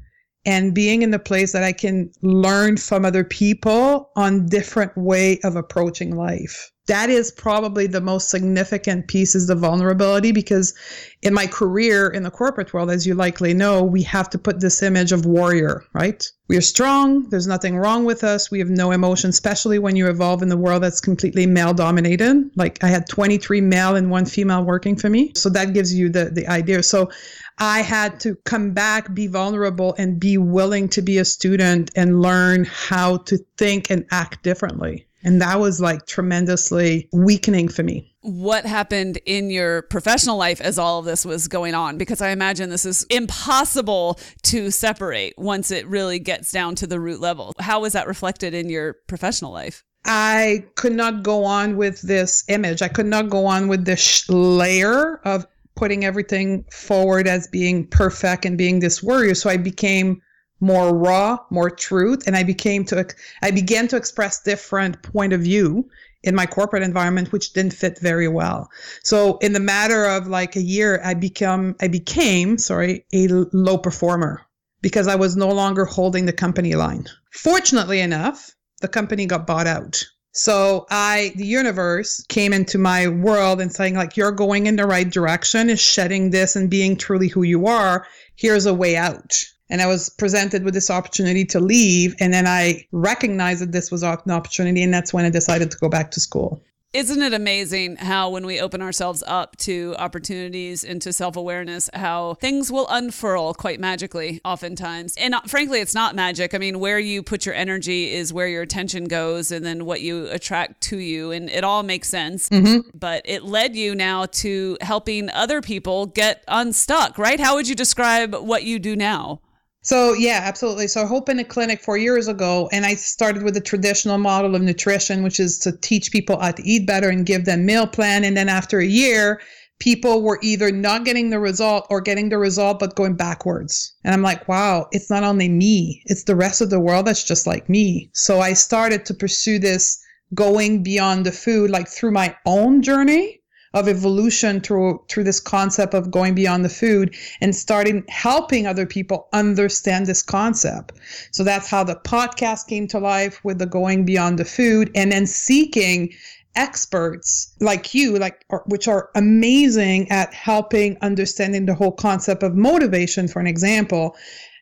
and 0.44 0.74
being 0.74 1.02
in 1.02 1.10
the 1.10 1.18
place 1.18 1.52
that 1.52 1.62
I 1.62 1.72
can 1.72 2.10
learn 2.22 2.76
from 2.76 3.04
other 3.04 3.22
people 3.22 4.10
on 4.16 4.46
different 4.46 4.96
way 4.96 5.38
of 5.44 5.54
approaching 5.54 6.16
life. 6.16 6.71
That 6.88 7.10
is 7.10 7.30
probably 7.30 7.86
the 7.86 8.00
most 8.00 8.28
significant 8.28 9.06
piece 9.06 9.36
is 9.36 9.46
the 9.46 9.54
vulnerability 9.54 10.32
because 10.32 10.74
in 11.22 11.32
my 11.32 11.46
career 11.46 12.08
in 12.08 12.24
the 12.24 12.30
corporate 12.30 12.74
world, 12.74 12.90
as 12.90 13.06
you 13.06 13.14
likely 13.14 13.54
know, 13.54 13.84
we 13.84 14.02
have 14.02 14.28
to 14.30 14.38
put 14.38 14.60
this 14.60 14.82
image 14.82 15.12
of 15.12 15.24
warrior, 15.24 15.84
right? 15.92 16.28
We 16.48 16.56
are 16.56 16.60
strong. 16.60 17.28
There's 17.30 17.46
nothing 17.46 17.76
wrong 17.76 18.04
with 18.04 18.24
us. 18.24 18.50
We 18.50 18.58
have 18.58 18.68
no 18.68 18.90
emotion, 18.90 19.30
especially 19.30 19.78
when 19.78 19.94
you 19.94 20.08
evolve 20.08 20.42
in 20.42 20.48
the 20.48 20.56
world 20.56 20.82
that's 20.82 21.00
completely 21.00 21.46
male 21.46 21.72
dominated. 21.72 22.50
Like 22.56 22.82
I 22.82 22.88
had 22.88 23.08
23 23.08 23.60
male 23.60 23.94
and 23.94 24.10
one 24.10 24.26
female 24.26 24.64
working 24.64 24.96
for 24.96 25.08
me. 25.08 25.32
So 25.36 25.48
that 25.50 25.74
gives 25.74 25.94
you 25.94 26.08
the, 26.08 26.26
the 26.26 26.48
idea. 26.48 26.82
So 26.82 27.10
I 27.58 27.82
had 27.82 28.18
to 28.20 28.34
come 28.44 28.72
back, 28.72 29.14
be 29.14 29.28
vulnerable, 29.28 29.94
and 29.98 30.18
be 30.18 30.36
willing 30.36 30.88
to 30.90 31.02
be 31.02 31.18
a 31.18 31.24
student 31.24 31.92
and 31.94 32.20
learn 32.20 32.64
how 32.64 33.18
to 33.18 33.38
think 33.56 33.88
and 33.88 34.04
act 34.10 34.42
differently. 34.42 35.06
And 35.24 35.40
that 35.40 35.60
was 35.60 35.80
like 35.80 36.06
tremendously 36.06 37.08
weakening 37.12 37.68
for 37.68 37.82
me. 37.82 38.12
What 38.22 38.64
happened 38.64 39.18
in 39.26 39.50
your 39.50 39.82
professional 39.82 40.36
life 40.36 40.60
as 40.60 40.78
all 40.78 41.00
of 41.00 41.04
this 41.04 41.24
was 41.24 41.48
going 41.48 41.74
on? 41.74 41.98
Because 41.98 42.20
I 42.20 42.30
imagine 42.30 42.70
this 42.70 42.86
is 42.86 43.04
impossible 43.10 44.18
to 44.44 44.70
separate 44.70 45.34
once 45.36 45.70
it 45.70 45.86
really 45.86 46.18
gets 46.18 46.52
down 46.52 46.74
to 46.76 46.86
the 46.86 47.00
root 47.00 47.20
level. 47.20 47.52
How 47.58 47.80
was 47.80 47.92
that 47.94 48.06
reflected 48.06 48.54
in 48.54 48.68
your 48.68 48.94
professional 49.08 49.52
life? 49.52 49.84
I 50.04 50.64
could 50.74 50.94
not 50.94 51.22
go 51.22 51.44
on 51.44 51.76
with 51.76 52.02
this 52.02 52.44
image. 52.48 52.82
I 52.82 52.88
could 52.88 53.06
not 53.06 53.28
go 53.28 53.46
on 53.46 53.68
with 53.68 53.84
this 53.84 54.28
layer 54.28 55.20
of 55.24 55.46
putting 55.76 56.04
everything 56.04 56.64
forward 56.72 57.26
as 57.26 57.48
being 57.48 57.86
perfect 57.86 58.44
and 58.44 58.58
being 58.58 58.80
this 58.80 59.02
warrior. 59.02 59.34
So 59.34 59.48
I 59.48 59.56
became 59.56 60.20
more 60.62 60.96
raw, 60.96 61.36
more 61.50 61.68
truth, 61.68 62.22
and 62.26 62.36
I 62.36 62.44
became 62.44 62.84
to 62.86 63.06
I 63.42 63.50
began 63.50 63.88
to 63.88 63.96
express 63.96 64.42
different 64.42 65.02
point 65.02 65.32
of 65.32 65.42
view 65.42 65.90
in 66.22 66.36
my 66.36 66.46
corporate 66.46 66.84
environment, 66.84 67.32
which 67.32 67.52
didn't 67.52 67.74
fit 67.74 67.98
very 67.98 68.28
well. 68.28 68.70
So 69.02 69.38
in 69.38 69.52
the 69.52 69.60
matter 69.60 70.06
of 70.06 70.28
like 70.28 70.54
a 70.54 70.62
year, 70.62 71.00
I 71.04 71.14
become 71.14 71.76
I 71.80 71.88
became 71.88 72.58
sorry 72.58 73.04
a 73.12 73.26
low 73.52 73.76
performer 73.76 74.40
because 74.80 75.08
I 75.08 75.16
was 75.16 75.36
no 75.36 75.48
longer 75.48 75.84
holding 75.84 76.26
the 76.26 76.32
company 76.32 76.74
line. 76.76 77.06
Fortunately 77.32 78.00
enough, 78.00 78.54
the 78.80 78.88
company 78.88 79.26
got 79.26 79.46
bought 79.46 79.66
out. 79.66 80.04
So 80.34 80.86
I, 80.90 81.32
the 81.36 81.44
universe 81.44 82.24
came 82.28 82.54
into 82.54 82.78
my 82.78 83.06
world 83.06 83.60
and 83.60 83.70
saying 83.70 83.96
like, 83.96 84.16
you're 84.16 84.32
going 84.32 84.66
in 84.66 84.76
the 84.76 84.86
right 84.86 85.08
direction 85.08 85.68
is 85.68 85.80
shedding 85.80 86.30
this 86.30 86.56
and 86.56 86.70
being 86.70 86.96
truly 86.96 87.28
who 87.28 87.42
you 87.42 87.66
are. 87.66 88.06
Here's 88.36 88.64
a 88.64 88.72
way 88.72 88.96
out. 88.96 89.44
And 89.72 89.80
I 89.80 89.86
was 89.86 90.10
presented 90.10 90.64
with 90.64 90.74
this 90.74 90.90
opportunity 90.90 91.46
to 91.46 91.58
leave. 91.58 92.14
And 92.20 92.32
then 92.32 92.46
I 92.46 92.86
recognized 92.92 93.62
that 93.62 93.72
this 93.72 93.90
was 93.90 94.02
an 94.02 94.30
opportunity. 94.30 94.82
And 94.82 94.92
that's 94.92 95.14
when 95.14 95.24
I 95.24 95.30
decided 95.30 95.70
to 95.70 95.78
go 95.78 95.88
back 95.88 96.10
to 96.10 96.20
school. 96.20 96.62
Isn't 96.92 97.22
it 97.22 97.32
amazing 97.32 97.96
how, 97.96 98.28
when 98.28 98.44
we 98.44 98.60
open 98.60 98.82
ourselves 98.82 99.24
up 99.26 99.56
to 99.58 99.94
opportunities 99.98 100.84
and 100.84 101.00
to 101.00 101.10
self 101.10 101.36
awareness, 101.36 101.88
how 101.94 102.34
things 102.34 102.70
will 102.70 102.86
unfurl 102.90 103.54
quite 103.54 103.80
magically, 103.80 104.42
oftentimes? 104.44 105.14
And 105.16 105.34
uh, 105.34 105.40
frankly, 105.46 105.80
it's 105.80 105.94
not 105.94 106.14
magic. 106.14 106.52
I 106.52 106.58
mean, 106.58 106.78
where 106.78 106.98
you 106.98 107.22
put 107.22 107.46
your 107.46 107.54
energy 107.54 108.12
is 108.12 108.30
where 108.30 108.46
your 108.46 108.60
attention 108.60 109.04
goes, 109.04 109.50
and 109.50 109.64
then 109.64 109.86
what 109.86 110.02
you 110.02 110.26
attract 110.26 110.82
to 110.82 110.98
you. 110.98 111.30
And 111.30 111.48
it 111.48 111.64
all 111.64 111.82
makes 111.82 112.08
sense. 112.08 112.50
Mm-hmm. 112.50 112.90
But 112.92 113.22
it 113.24 113.42
led 113.42 113.74
you 113.74 113.94
now 113.94 114.26
to 114.26 114.76
helping 114.82 115.30
other 115.30 115.62
people 115.62 116.04
get 116.04 116.44
unstuck, 116.46 117.16
right? 117.16 117.40
How 117.40 117.54
would 117.54 117.68
you 117.68 117.74
describe 117.74 118.34
what 118.34 118.64
you 118.64 118.78
do 118.78 118.96
now? 118.96 119.40
So 119.84 120.14
yeah, 120.14 120.40
absolutely. 120.44 120.86
So 120.86 121.02
I 121.02 121.08
opened 121.08 121.40
a 121.40 121.44
clinic 121.44 121.82
four 121.82 121.96
years 121.96 122.28
ago, 122.28 122.68
and 122.72 122.86
I 122.86 122.94
started 122.94 123.42
with 123.42 123.54
the 123.54 123.60
traditional 123.60 124.16
model 124.16 124.54
of 124.54 124.62
nutrition, 124.62 125.24
which 125.24 125.40
is 125.40 125.58
to 125.60 125.72
teach 125.72 126.12
people 126.12 126.38
how 126.38 126.52
to 126.52 126.62
eat 126.62 126.86
better 126.86 127.08
and 127.08 127.26
give 127.26 127.44
them 127.46 127.66
meal 127.66 127.88
plan. 127.88 128.22
And 128.22 128.36
then 128.36 128.48
after 128.48 128.78
a 128.78 128.86
year, 128.86 129.40
people 129.80 130.22
were 130.22 130.38
either 130.40 130.70
not 130.70 131.04
getting 131.04 131.30
the 131.30 131.40
result 131.40 131.88
or 131.90 132.00
getting 132.00 132.28
the 132.28 132.38
result 132.38 132.78
but 132.78 132.94
going 132.94 133.14
backwards. 133.14 133.92
And 134.04 134.14
I'm 134.14 134.22
like, 134.22 134.46
wow, 134.46 134.86
it's 134.92 135.10
not 135.10 135.24
only 135.24 135.48
me; 135.48 136.02
it's 136.06 136.24
the 136.24 136.36
rest 136.36 136.60
of 136.60 136.70
the 136.70 136.78
world 136.78 137.06
that's 137.06 137.24
just 137.24 137.48
like 137.48 137.68
me. 137.68 138.08
So 138.12 138.40
I 138.40 138.52
started 138.52 139.04
to 139.06 139.14
pursue 139.14 139.58
this 139.58 140.00
going 140.32 140.84
beyond 140.84 141.26
the 141.26 141.32
food, 141.32 141.70
like 141.70 141.88
through 141.88 142.12
my 142.12 142.36
own 142.46 142.82
journey 142.82 143.41
of 143.74 143.88
evolution 143.88 144.60
through 144.60 145.02
through 145.08 145.24
this 145.24 145.40
concept 145.40 145.94
of 145.94 146.10
going 146.10 146.34
beyond 146.34 146.64
the 146.64 146.68
food 146.68 147.14
and 147.40 147.54
starting 147.54 148.04
helping 148.08 148.66
other 148.66 148.86
people 148.86 149.28
understand 149.32 150.06
this 150.06 150.22
concept. 150.22 150.92
So 151.30 151.44
that's 151.44 151.68
how 151.68 151.84
the 151.84 151.96
podcast 151.96 152.66
came 152.66 152.86
to 152.88 152.98
life 152.98 153.42
with 153.44 153.58
the 153.58 153.66
going 153.66 154.04
beyond 154.04 154.38
the 154.38 154.44
food 154.44 154.90
and 154.94 155.12
then 155.12 155.26
seeking 155.26 156.12
experts 156.54 157.54
like 157.60 157.94
you 157.94 158.18
like 158.18 158.44
which 158.66 158.86
are 158.86 159.08
amazing 159.14 160.10
at 160.10 160.34
helping 160.34 160.98
understanding 161.00 161.64
the 161.64 161.74
whole 161.74 161.92
concept 161.92 162.42
of 162.42 162.54
motivation 162.54 163.26
for 163.26 163.40
an 163.40 163.46
example 163.46 164.14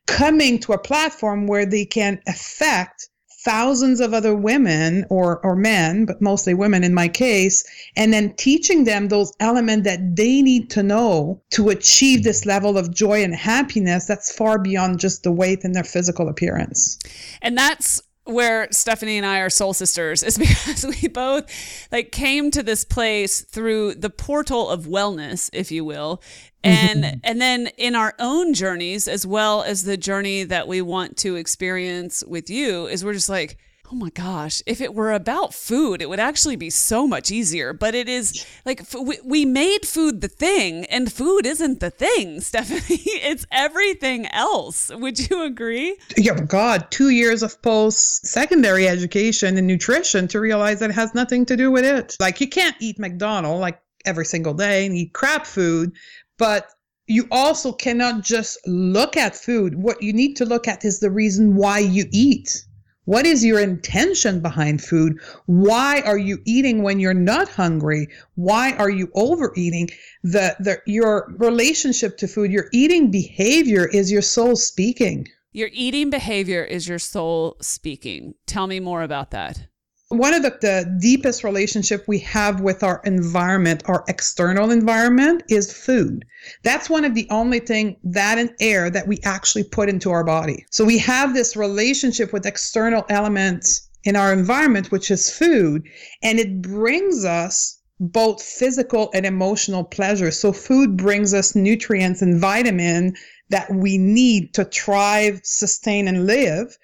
coming 0.06 0.58
to 0.58 0.72
a 0.72 0.78
platform 0.78 1.48
where 1.48 1.66
they 1.66 1.84
can 1.84 2.20
affect 2.28 3.09
thousands 3.44 4.00
of 4.00 4.12
other 4.12 4.34
women 4.34 5.04
or, 5.08 5.38
or 5.44 5.56
men, 5.56 6.04
but 6.04 6.20
mostly 6.20 6.54
women 6.54 6.84
in 6.84 6.94
my 6.94 7.08
case, 7.08 7.64
and 7.96 8.12
then 8.12 8.34
teaching 8.34 8.84
them 8.84 9.08
those 9.08 9.32
elements 9.40 9.84
that 9.84 10.16
they 10.16 10.42
need 10.42 10.70
to 10.70 10.82
know 10.82 11.40
to 11.50 11.70
achieve 11.70 12.22
this 12.22 12.44
level 12.44 12.76
of 12.76 12.94
joy 12.94 13.22
and 13.22 13.34
happiness 13.34 14.04
that's 14.06 14.34
far 14.34 14.58
beyond 14.58 14.98
just 15.00 15.22
the 15.22 15.32
weight 15.32 15.64
and 15.64 15.74
their 15.74 15.84
physical 15.84 16.28
appearance. 16.28 16.98
And 17.40 17.56
that's 17.56 18.02
where 18.24 18.68
Stephanie 18.70 19.16
and 19.16 19.26
I 19.26 19.40
are 19.40 19.50
soul 19.50 19.72
sisters 19.72 20.22
is 20.22 20.38
because 20.38 20.84
we 20.84 21.08
both 21.08 21.50
like 21.90 22.12
came 22.12 22.50
to 22.52 22.62
this 22.62 22.84
place 22.84 23.40
through 23.42 23.94
the 23.94 24.10
portal 24.10 24.68
of 24.68 24.86
wellness, 24.86 25.50
if 25.52 25.70
you 25.70 25.84
will, 25.84 26.22
and 26.62 27.04
mm-hmm. 27.04 27.18
and 27.24 27.40
then 27.40 27.68
in 27.78 27.94
our 27.94 28.14
own 28.18 28.54
journeys 28.54 29.08
as 29.08 29.26
well 29.26 29.62
as 29.62 29.84
the 29.84 29.96
journey 29.96 30.44
that 30.44 30.68
we 30.68 30.82
want 30.82 31.16
to 31.18 31.36
experience 31.36 32.22
with 32.26 32.50
you 32.50 32.86
is 32.86 33.04
we're 33.04 33.14
just 33.14 33.28
like 33.28 33.58
oh 33.92 33.96
my 33.96 34.10
gosh 34.10 34.62
if 34.66 34.80
it 34.80 34.94
were 34.94 35.12
about 35.12 35.52
food 35.52 36.00
it 36.00 36.08
would 36.08 36.20
actually 36.20 36.54
be 36.54 36.70
so 36.70 37.08
much 37.08 37.30
easier 37.30 37.72
but 37.72 37.94
it 37.94 38.08
is 38.08 38.46
like 38.64 38.82
we, 39.24 39.44
made 39.44 39.84
food 39.84 40.20
the 40.20 40.28
thing 40.28 40.84
and 40.86 41.12
food 41.12 41.44
isn't 41.44 41.80
the 41.80 41.90
thing 41.90 42.40
stephanie 42.50 43.02
it's 43.04 43.44
everything 43.50 44.26
else 44.26 44.90
would 44.94 45.18
you 45.28 45.42
agree 45.42 45.96
yeah 46.16 46.34
god 46.34 46.88
two 46.90 47.10
years 47.10 47.42
of 47.42 47.60
post 47.62 48.24
secondary 48.24 48.86
education 48.86 49.58
in 49.58 49.66
nutrition 49.66 50.28
to 50.28 50.38
realize 50.38 50.78
that 50.78 50.90
it 50.90 50.94
has 50.94 51.14
nothing 51.14 51.44
to 51.44 51.56
do 51.56 51.70
with 51.70 51.84
it 51.84 52.16
like 52.20 52.40
you 52.40 52.48
can't 52.48 52.76
eat 52.80 52.98
mcdonald's 52.98 53.60
like 53.60 53.80
every 54.04 54.24
single 54.24 54.54
day 54.54 54.86
and 54.86 54.94
eat 54.94 55.12
crap 55.12 55.44
food 55.44 55.92
but 56.38 56.68
you 57.06 57.26
also 57.32 57.72
cannot 57.72 58.22
just 58.22 58.56
look 58.68 59.16
at 59.16 59.34
food. 59.34 59.74
What 59.74 60.00
you 60.00 60.12
need 60.12 60.36
to 60.36 60.44
look 60.44 60.68
at 60.68 60.84
is 60.84 61.00
the 61.00 61.10
reason 61.10 61.56
why 61.56 61.80
you 61.80 62.04
eat. 62.12 62.64
What 63.04 63.26
is 63.26 63.44
your 63.44 63.58
intention 63.60 64.40
behind 64.40 64.82
food? 64.82 65.18
Why 65.46 66.02
are 66.02 66.18
you 66.18 66.38
eating 66.44 66.82
when 66.82 67.00
you're 67.00 67.14
not 67.14 67.48
hungry? 67.48 68.08
Why 68.34 68.72
are 68.72 68.90
you 68.90 69.10
overeating? 69.14 69.88
The, 70.22 70.56
the 70.60 70.80
your 70.86 71.32
relationship 71.38 72.18
to 72.18 72.28
food, 72.28 72.52
your 72.52 72.68
eating 72.72 73.10
behavior 73.10 73.86
is 73.86 74.12
your 74.12 74.22
soul 74.22 74.56
speaking. 74.56 75.28
Your 75.52 75.70
eating 75.72 76.10
behavior 76.10 76.62
is 76.62 76.86
your 76.88 76.98
soul 76.98 77.56
speaking. 77.60 78.34
Tell 78.46 78.66
me 78.66 78.80
more 78.80 79.02
about 79.02 79.30
that 79.32 79.69
one 80.10 80.34
of 80.34 80.42
the, 80.42 80.50
the 80.60 80.98
deepest 81.00 81.44
relationship 81.44 82.04
we 82.08 82.18
have 82.18 82.60
with 82.60 82.82
our 82.82 83.00
environment 83.04 83.82
our 83.86 84.04
external 84.08 84.72
environment 84.72 85.44
is 85.48 85.72
food. 85.72 86.24
That's 86.64 86.90
one 86.90 87.04
of 87.04 87.14
the 87.14 87.28
only 87.30 87.60
thing 87.60 87.96
that 88.02 88.36
and 88.36 88.52
air 88.60 88.90
that 88.90 89.06
we 89.06 89.20
actually 89.22 89.64
put 89.64 89.88
into 89.88 90.10
our 90.10 90.24
body. 90.24 90.66
So 90.70 90.84
we 90.84 90.98
have 90.98 91.32
this 91.32 91.56
relationship 91.56 92.32
with 92.32 92.44
external 92.44 93.06
elements 93.08 93.88
in 94.02 94.16
our 94.16 94.32
environment 94.32 94.90
which 94.90 95.12
is 95.12 95.30
food 95.30 95.86
and 96.24 96.40
it 96.40 96.60
brings 96.60 97.24
us 97.24 97.78
both 98.00 98.42
physical 98.42 99.10
and 99.14 99.24
emotional 99.24 99.84
pleasure. 99.84 100.32
So 100.32 100.52
food 100.52 100.96
brings 100.96 101.34
us 101.34 101.54
nutrients 101.54 102.20
and 102.20 102.40
vitamin 102.40 103.14
that 103.50 103.72
we 103.72 103.96
need 103.96 104.54
to 104.54 104.64
thrive 104.64 105.40
sustain 105.44 106.08
and 106.08 106.26
live 106.26 106.76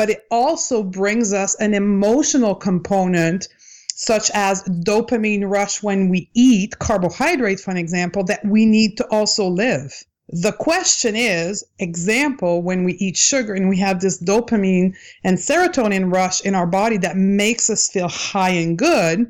but 0.00 0.08
it 0.08 0.24
also 0.30 0.82
brings 0.82 1.30
us 1.34 1.54
an 1.56 1.74
emotional 1.74 2.54
component 2.54 3.48
such 3.94 4.30
as 4.32 4.62
dopamine 4.62 5.46
rush 5.46 5.82
when 5.82 6.08
we 6.08 6.30
eat 6.32 6.78
carbohydrates 6.78 7.62
for 7.62 7.70
an 7.70 7.76
example 7.76 8.24
that 8.24 8.42
we 8.46 8.64
need 8.64 8.96
to 8.96 9.06
also 9.10 9.46
live 9.46 9.92
the 10.28 10.52
question 10.52 11.14
is 11.14 11.62
example 11.80 12.62
when 12.62 12.82
we 12.82 12.94
eat 12.94 13.14
sugar 13.14 13.52
and 13.52 13.68
we 13.68 13.76
have 13.76 14.00
this 14.00 14.22
dopamine 14.22 14.94
and 15.22 15.36
serotonin 15.36 16.10
rush 16.10 16.40
in 16.46 16.54
our 16.54 16.66
body 16.66 16.96
that 16.96 17.18
makes 17.18 17.68
us 17.68 17.90
feel 17.90 18.08
high 18.08 18.56
and 18.64 18.78
good 18.78 19.28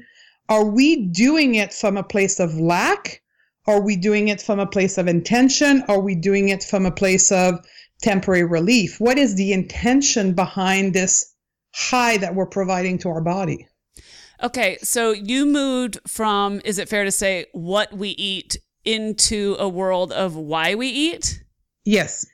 are 0.48 0.66
we 0.66 1.06
doing 1.06 1.56
it 1.56 1.74
from 1.74 1.96
a 1.96 2.04
place 2.04 2.38
of 2.38 2.60
lack 2.60 3.20
Are 3.66 3.80
we 3.80 3.96
doing 3.96 4.28
it 4.28 4.40
from 4.40 4.58
a 4.58 4.66
place 4.66 4.98
of 4.98 5.06
intention? 5.06 5.84
Are 5.86 6.00
we 6.00 6.14
doing 6.14 6.48
it 6.48 6.64
from 6.64 6.86
a 6.86 6.90
place 6.90 7.30
of 7.30 7.60
temporary 8.00 8.44
relief? 8.44 9.00
What 9.00 9.18
is 9.18 9.36
the 9.36 9.52
intention 9.52 10.34
behind 10.34 10.94
this 10.94 11.34
high 11.74 12.16
that 12.18 12.34
we're 12.34 12.46
providing 12.46 12.98
to 12.98 13.08
our 13.08 13.20
body? 13.20 13.66
Okay, 14.42 14.78
so 14.82 15.10
you 15.10 15.44
moved 15.44 15.98
from, 16.06 16.60
is 16.64 16.78
it 16.78 16.88
fair 16.88 17.04
to 17.04 17.12
say, 17.12 17.46
what 17.52 17.92
we 17.92 18.10
eat 18.10 18.56
into 18.84 19.56
a 19.58 19.68
world 19.68 20.12
of 20.12 20.34
why 20.34 20.74
we 20.74 20.88
eat? 20.88 21.42
Yes. 21.84 22.26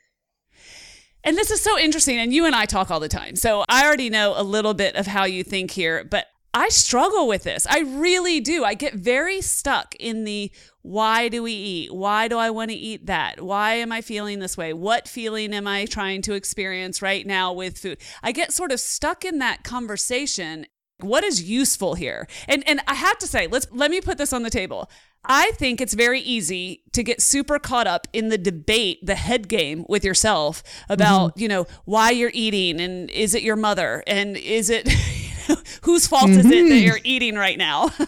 And 1.23 1.35
this 1.35 1.51
is 1.51 1.61
so 1.61 1.77
interesting. 1.77 2.17
And 2.17 2.33
you 2.33 2.45
and 2.45 2.55
I 2.55 2.65
talk 2.65 2.89
all 2.89 3.01
the 3.01 3.09
time. 3.09 3.35
So 3.35 3.65
I 3.67 3.85
already 3.85 4.09
know 4.09 4.33
a 4.37 4.43
little 4.43 4.73
bit 4.73 4.95
of 4.95 5.07
how 5.07 5.25
you 5.25 5.43
think 5.43 5.71
here, 5.71 6.05
but 6.05 6.27
I 6.57 6.69
struggle 6.69 7.27
with 7.27 7.43
this. 7.43 7.67
I 7.69 7.81
really 7.81 8.39
do. 8.39 8.63
I 8.63 8.73
get 8.73 8.95
very 8.95 9.41
stuck 9.41 9.93
in 9.99 10.23
the 10.23 10.51
why 10.81 11.29
do 11.29 11.43
we 11.43 11.51
eat? 11.51 11.93
Why 11.93 12.27
do 12.27 12.35
I 12.39 12.49
want 12.49 12.71
to 12.71 12.75
eat 12.75 13.05
that? 13.05 13.41
Why 13.41 13.75
am 13.75 13.91
I 13.91 14.01
feeling 14.01 14.39
this 14.39 14.57
way? 14.57 14.73
What 14.73 15.07
feeling 15.07 15.53
am 15.53 15.67
I 15.67 15.85
trying 15.85 16.23
to 16.23 16.33
experience 16.33 16.99
right 16.99 17.27
now 17.27 17.53
with 17.53 17.77
food? 17.77 17.99
I 18.23 18.31
get 18.31 18.53
sort 18.53 18.71
of 18.71 18.79
stuck 18.79 19.23
in 19.23 19.37
that 19.37 19.63
conversation. 19.63 20.65
What 20.99 21.23
is 21.23 21.43
useful 21.43 21.93
here? 21.93 22.27
And 22.47 22.67
and 22.67 22.81
I 22.87 22.95
have 22.95 23.19
to 23.19 23.27
say, 23.27 23.45
let's 23.45 23.67
let 23.71 23.91
me 23.91 24.01
put 24.01 24.17
this 24.17 24.33
on 24.33 24.41
the 24.41 24.49
table. 24.49 24.89
I 25.29 25.51
think 25.51 25.79
it's 25.79 25.93
very 25.93 26.21
easy 26.21 26.81
to 26.93 27.03
get 27.03 27.21
super 27.21 27.59
caught 27.59 27.85
up 27.85 28.07
in 28.13 28.29
the 28.29 28.37
debate, 28.37 29.05
the 29.05 29.15
head 29.15 29.47
game 29.47 29.85
with 29.87 30.03
yourself 30.03 30.63
about, 30.89 31.31
mm-hmm. 31.31 31.39
you 31.41 31.47
know, 31.49 31.67
why 31.85 32.11
you're 32.11 32.31
eating 32.33 32.79
and 32.79 33.11
is 33.11 33.35
it 33.35 33.43
your 33.43 33.57
mother 33.57 34.03
and 34.07 34.37
is 34.37 34.69
it 34.69 34.89
whose 35.83 36.07
fault 36.07 36.29
mm-hmm. 36.29 36.39
is 36.39 36.45
it 36.45 36.49
that 36.49 36.55
mm-hmm. 36.55 36.85
you're 36.85 36.99
eating 37.03 37.35
right 37.35 37.57
now? 37.57 37.85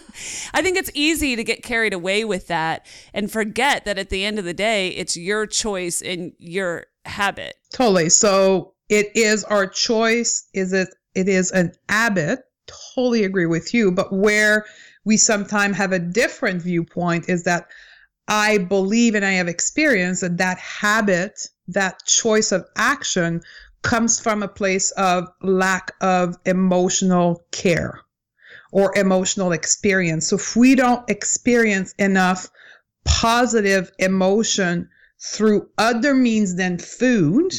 I 0.54 0.62
think 0.62 0.78
it's 0.78 0.92
easy 0.94 1.36
to 1.36 1.44
get 1.44 1.64
carried 1.64 1.94
away 1.94 2.26
with 2.26 2.48
that 2.48 2.86
and 3.14 3.32
forget 3.32 3.86
that 3.86 3.98
at 3.98 4.10
the 4.10 4.26
end 4.26 4.40
of 4.40 4.46
the 4.46 4.54
day, 4.54 4.90
it's 4.90 5.16
your 5.18 5.46
choice 5.46 6.02
and 6.02 6.34
your 6.38 6.88
habit. 7.06 7.56
Totally. 7.74 8.10
So 8.10 8.74
it 8.90 9.08
is 9.16 9.44
our 9.46 9.68
choice. 9.68 10.48
Is 10.54 10.74
it? 10.74 10.90
It 11.16 11.28
is 11.28 11.52
an 11.52 11.74
habit. 11.90 12.40
Totally 12.96 13.24
agree 13.24 13.46
with 13.46 13.74
you. 13.74 13.92
But 13.92 14.14
where 14.14 14.66
we 15.06 15.18
sometimes 15.18 15.78
have 15.78 15.92
a 15.92 16.00
different 16.00 16.62
viewpoint 16.62 17.30
is 17.30 17.44
that 17.44 17.68
I 18.28 18.60
believe 18.60 19.16
and 19.16 19.26
I 19.26 19.32
have 19.32 19.48
experienced 19.48 20.22
that 20.22 20.38
that 20.38 20.60
habit, 20.60 21.48
that 21.68 22.06
choice 22.06 22.52
of 22.52 22.66
action 22.76 23.42
comes 23.82 24.20
from 24.20 24.44
a 24.44 24.48
place 24.48 24.92
of 24.92 25.28
lack 25.42 25.92
of 26.02 26.38
emotional 26.46 27.44
care 27.52 28.02
or 28.72 28.98
emotional 28.98 29.52
experience. 29.52 30.28
So 30.28 30.36
if 30.36 30.56
we 30.56 30.76
don't 30.76 31.10
experience 31.10 31.94
enough 31.98 32.50
positive 33.06 33.92
emotion 34.00 34.90
through 35.20 35.70
other 35.78 36.14
means 36.14 36.56
than 36.56 36.78
food, 36.78 37.54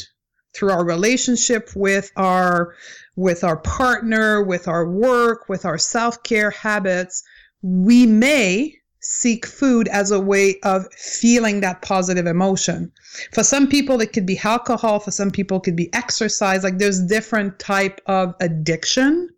through 0.54 0.70
our 0.70 0.84
relationship 0.84 1.70
with 1.74 2.10
our 2.16 2.74
with 3.16 3.44
our 3.44 3.58
partner, 3.58 4.42
with 4.42 4.66
our 4.66 4.88
work, 4.88 5.48
with 5.48 5.64
our 5.64 5.78
self-care 5.78 6.50
habits, 6.50 7.22
we 7.62 8.06
may 8.06 8.79
seek 9.00 9.46
food 9.46 9.88
as 9.88 10.10
a 10.10 10.20
way 10.20 10.58
of 10.62 10.92
feeling 10.92 11.60
that 11.60 11.82
positive 11.82 12.26
emotion. 12.26 12.92
For 13.32 13.42
some 13.42 13.66
people 13.66 14.00
it 14.00 14.12
could 14.12 14.26
be 14.26 14.38
alcohol, 14.38 15.00
for 15.00 15.10
some 15.10 15.30
people 15.30 15.58
it 15.58 15.64
could 15.64 15.76
be 15.76 15.92
exercise, 15.94 16.62
like 16.62 16.78
there's 16.78 17.00
different 17.00 17.58
type 17.58 18.00
of 18.06 18.34
addiction. 18.40 19.28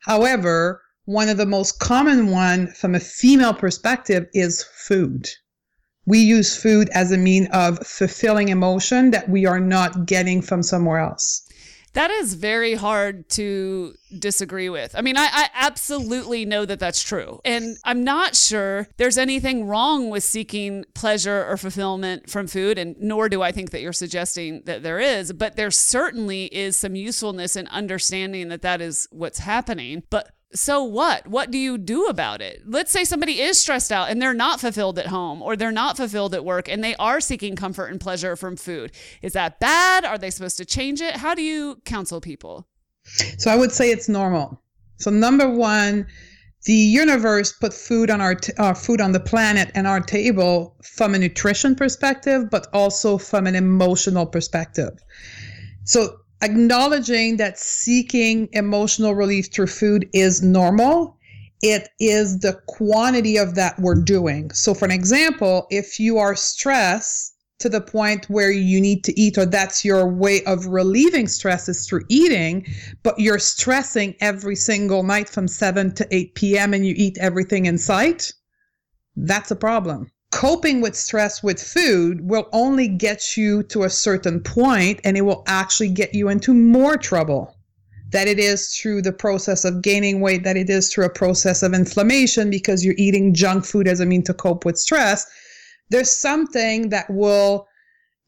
However, 0.00 0.82
one 1.04 1.28
of 1.28 1.36
the 1.36 1.46
most 1.46 1.78
common 1.80 2.28
one 2.28 2.68
from 2.68 2.94
a 2.94 3.00
female 3.00 3.54
perspective 3.54 4.26
is 4.34 4.62
food. 4.62 5.28
We 6.04 6.18
use 6.18 6.56
food 6.56 6.88
as 6.92 7.12
a 7.12 7.16
mean 7.16 7.46
of 7.46 7.78
fulfilling 7.86 8.48
emotion 8.48 9.10
that 9.12 9.28
we 9.28 9.46
are 9.46 9.60
not 9.60 10.06
getting 10.06 10.42
from 10.42 10.62
somewhere 10.62 10.98
else. 10.98 11.42
That 11.94 12.10
is 12.10 12.34
very 12.34 12.74
hard 12.74 13.28
to 13.30 13.94
disagree 14.18 14.68
with. 14.68 14.94
I 14.96 15.02
mean, 15.02 15.16
I, 15.16 15.28
I, 15.30 15.48
absolutely 15.54 16.44
know 16.44 16.64
that 16.64 16.78
that's 16.78 17.02
true. 17.02 17.40
And 17.44 17.76
I'm 17.84 18.02
not 18.04 18.34
sure 18.34 18.88
there's 18.96 19.18
anything 19.18 19.66
wrong 19.66 20.10
with 20.10 20.24
seeking 20.24 20.84
pleasure 20.94 21.46
or 21.46 21.56
fulfillment 21.56 22.28
from 22.30 22.46
food, 22.46 22.78
and 22.78 22.96
nor 22.98 23.28
do 23.28 23.42
I 23.42 23.52
think 23.52 23.70
that 23.70 23.80
you're 23.80 23.92
suggesting 23.92 24.62
that 24.64 24.82
there 24.82 24.98
is, 24.98 25.32
but 25.32 25.56
there 25.56 25.70
certainly 25.70 26.46
is 26.46 26.78
some 26.78 26.94
usefulness 26.94 27.56
in 27.56 27.66
understanding 27.68 28.48
that 28.48 28.62
that 28.62 28.80
is 28.80 29.06
what's 29.10 29.38
happening. 29.38 30.02
But 30.10 30.30
so 30.54 30.82
what? 30.82 31.26
What 31.26 31.50
do 31.50 31.58
you 31.58 31.78
do 31.78 32.06
about 32.06 32.40
it? 32.40 32.62
Let's 32.66 32.92
say 32.92 33.04
somebody 33.04 33.40
is 33.40 33.60
stressed 33.60 33.90
out 33.90 34.10
and 34.10 34.20
they're 34.20 34.34
not 34.34 34.60
fulfilled 34.60 34.98
at 34.98 35.06
home 35.06 35.40
or 35.40 35.56
they're 35.56 35.72
not 35.72 35.96
fulfilled 35.96 36.34
at 36.34 36.44
work 36.44 36.68
and 36.68 36.82
they 36.84 36.94
are 36.96 37.20
seeking 37.20 37.56
comfort 37.56 37.86
and 37.86 38.00
pleasure 38.00 38.36
from 38.36 38.56
food. 38.56 38.92
Is 39.22 39.32
that 39.32 39.60
bad? 39.60 40.04
Are 40.04 40.18
they 40.18 40.30
supposed 40.30 40.58
to 40.58 40.64
change 40.64 41.00
it? 41.00 41.16
How 41.16 41.34
do 41.34 41.42
you 41.42 41.80
counsel 41.84 42.20
people? 42.20 42.66
So 43.38 43.50
I 43.50 43.56
would 43.56 43.72
say 43.72 43.90
it's 43.90 44.08
normal. 44.08 44.60
So 44.96 45.10
number 45.10 45.48
1, 45.48 46.06
the 46.64 46.72
universe 46.72 47.52
put 47.52 47.74
food 47.74 48.10
on 48.10 48.20
our 48.20 48.34
t- 48.34 48.52
uh, 48.58 48.74
food 48.74 49.00
on 49.00 49.12
the 49.12 49.20
planet 49.20 49.70
and 49.74 49.86
our 49.86 50.00
table 50.00 50.76
from 50.82 51.14
a 51.14 51.18
nutrition 51.18 51.74
perspective 51.74 52.50
but 52.50 52.68
also 52.72 53.18
from 53.18 53.46
an 53.46 53.56
emotional 53.56 54.26
perspective. 54.26 55.02
So 55.84 56.18
acknowledging 56.42 57.36
that 57.36 57.58
seeking 57.58 58.48
emotional 58.52 59.14
relief 59.14 59.52
through 59.52 59.68
food 59.68 60.08
is 60.12 60.42
normal. 60.42 61.16
It 61.62 61.88
is 62.00 62.40
the 62.40 62.60
quantity 62.66 63.36
of 63.36 63.54
that 63.54 63.78
we're 63.78 64.02
doing. 64.02 64.50
So, 64.50 64.74
for 64.74 64.84
an 64.84 64.90
example, 64.90 65.66
if 65.70 66.00
you 66.00 66.18
are 66.18 66.34
stressed 66.34 67.34
to 67.60 67.68
the 67.68 67.80
point 67.80 68.28
where 68.28 68.50
you 68.50 68.80
need 68.80 69.04
to 69.04 69.18
eat, 69.18 69.38
or 69.38 69.46
that's 69.46 69.84
your 69.84 70.08
way 70.08 70.42
of 70.44 70.66
relieving 70.66 71.28
stress 71.28 71.68
is 71.68 71.86
through 71.86 72.04
eating, 72.08 72.66
but 73.04 73.16
you're 73.18 73.38
stressing 73.38 74.16
every 74.20 74.56
single 74.56 75.04
night 75.04 75.28
from 75.28 75.46
7 75.46 75.94
to 75.94 76.06
8 76.10 76.34
p.m. 76.34 76.74
and 76.74 76.84
you 76.84 76.94
eat 76.96 77.16
everything 77.18 77.66
in 77.66 77.78
sight, 77.78 78.32
that's 79.14 79.52
a 79.52 79.56
problem 79.56 80.10
coping 80.32 80.80
with 80.80 80.96
stress 80.96 81.42
with 81.42 81.62
food 81.62 82.28
will 82.28 82.48
only 82.52 82.88
get 82.88 83.36
you 83.36 83.62
to 83.64 83.84
a 83.84 83.90
certain 83.90 84.40
point 84.40 84.98
and 85.04 85.16
it 85.16 85.20
will 85.20 85.44
actually 85.46 85.90
get 85.90 86.14
you 86.14 86.28
into 86.28 86.52
more 86.52 86.96
trouble. 86.96 87.54
That 88.10 88.26
it 88.26 88.38
is 88.38 88.74
through 88.74 89.02
the 89.02 89.12
process 89.12 89.64
of 89.64 89.82
gaining 89.82 90.20
weight 90.20 90.42
that 90.44 90.56
it 90.56 90.68
is 90.68 90.92
through 90.92 91.04
a 91.04 91.10
process 91.10 91.62
of 91.62 91.72
inflammation 91.72 92.50
because 92.50 92.84
you're 92.84 92.94
eating 92.98 93.34
junk 93.34 93.64
food 93.64 93.86
as 93.86 94.00
a 94.00 94.06
mean 94.06 94.22
to 94.24 94.34
cope 94.34 94.64
with 94.64 94.78
stress. 94.78 95.26
There's 95.90 96.10
something 96.10 96.88
that 96.88 97.08
will 97.10 97.68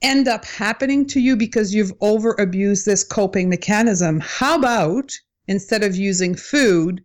end 0.02 0.28
up 0.28 0.44
happening 0.44 1.06
to 1.06 1.20
you 1.20 1.36
because 1.36 1.74
you've 1.74 1.92
over 2.00 2.36
abused 2.38 2.86
this 2.86 3.02
coping 3.02 3.48
mechanism. 3.48 4.20
How 4.20 4.56
about 4.58 5.12
instead 5.48 5.82
of 5.82 5.96
using 5.96 6.34
food 6.34 7.02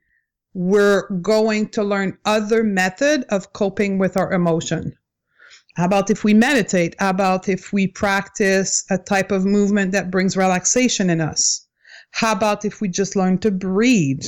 we're 0.54 1.08
going 1.22 1.70
to 1.70 1.84
learn 1.84 2.18
other 2.26 2.64
method 2.64 3.24
of 3.30 3.54
coping 3.54 3.98
with 3.98 4.18
our 4.18 4.34
emotion. 4.34 4.96
How 5.76 5.86
about 5.86 6.10
if 6.10 6.24
we 6.24 6.34
meditate? 6.34 6.96
How 7.00 7.12
about 7.12 7.48
if 7.48 7.72
we 7.72 7.88
practice 7.88 8.84
a 8.90 8.98
type 8.98 9.32
of 9.32 9.46
movement 9.46 9.92
that 9.92 10.12
brings 10.12 10.36
relaxation 10.36 11.10
in 11.10 11.22
us? 11.22 11.68
How 12.12 12.32
about 12.32 12.66
if 12.66 12.82
we 12.82 12.90
just 12.90 13.16
learn 13.16 13.38
to 13.40 13.52
breathe? 13.52 14.26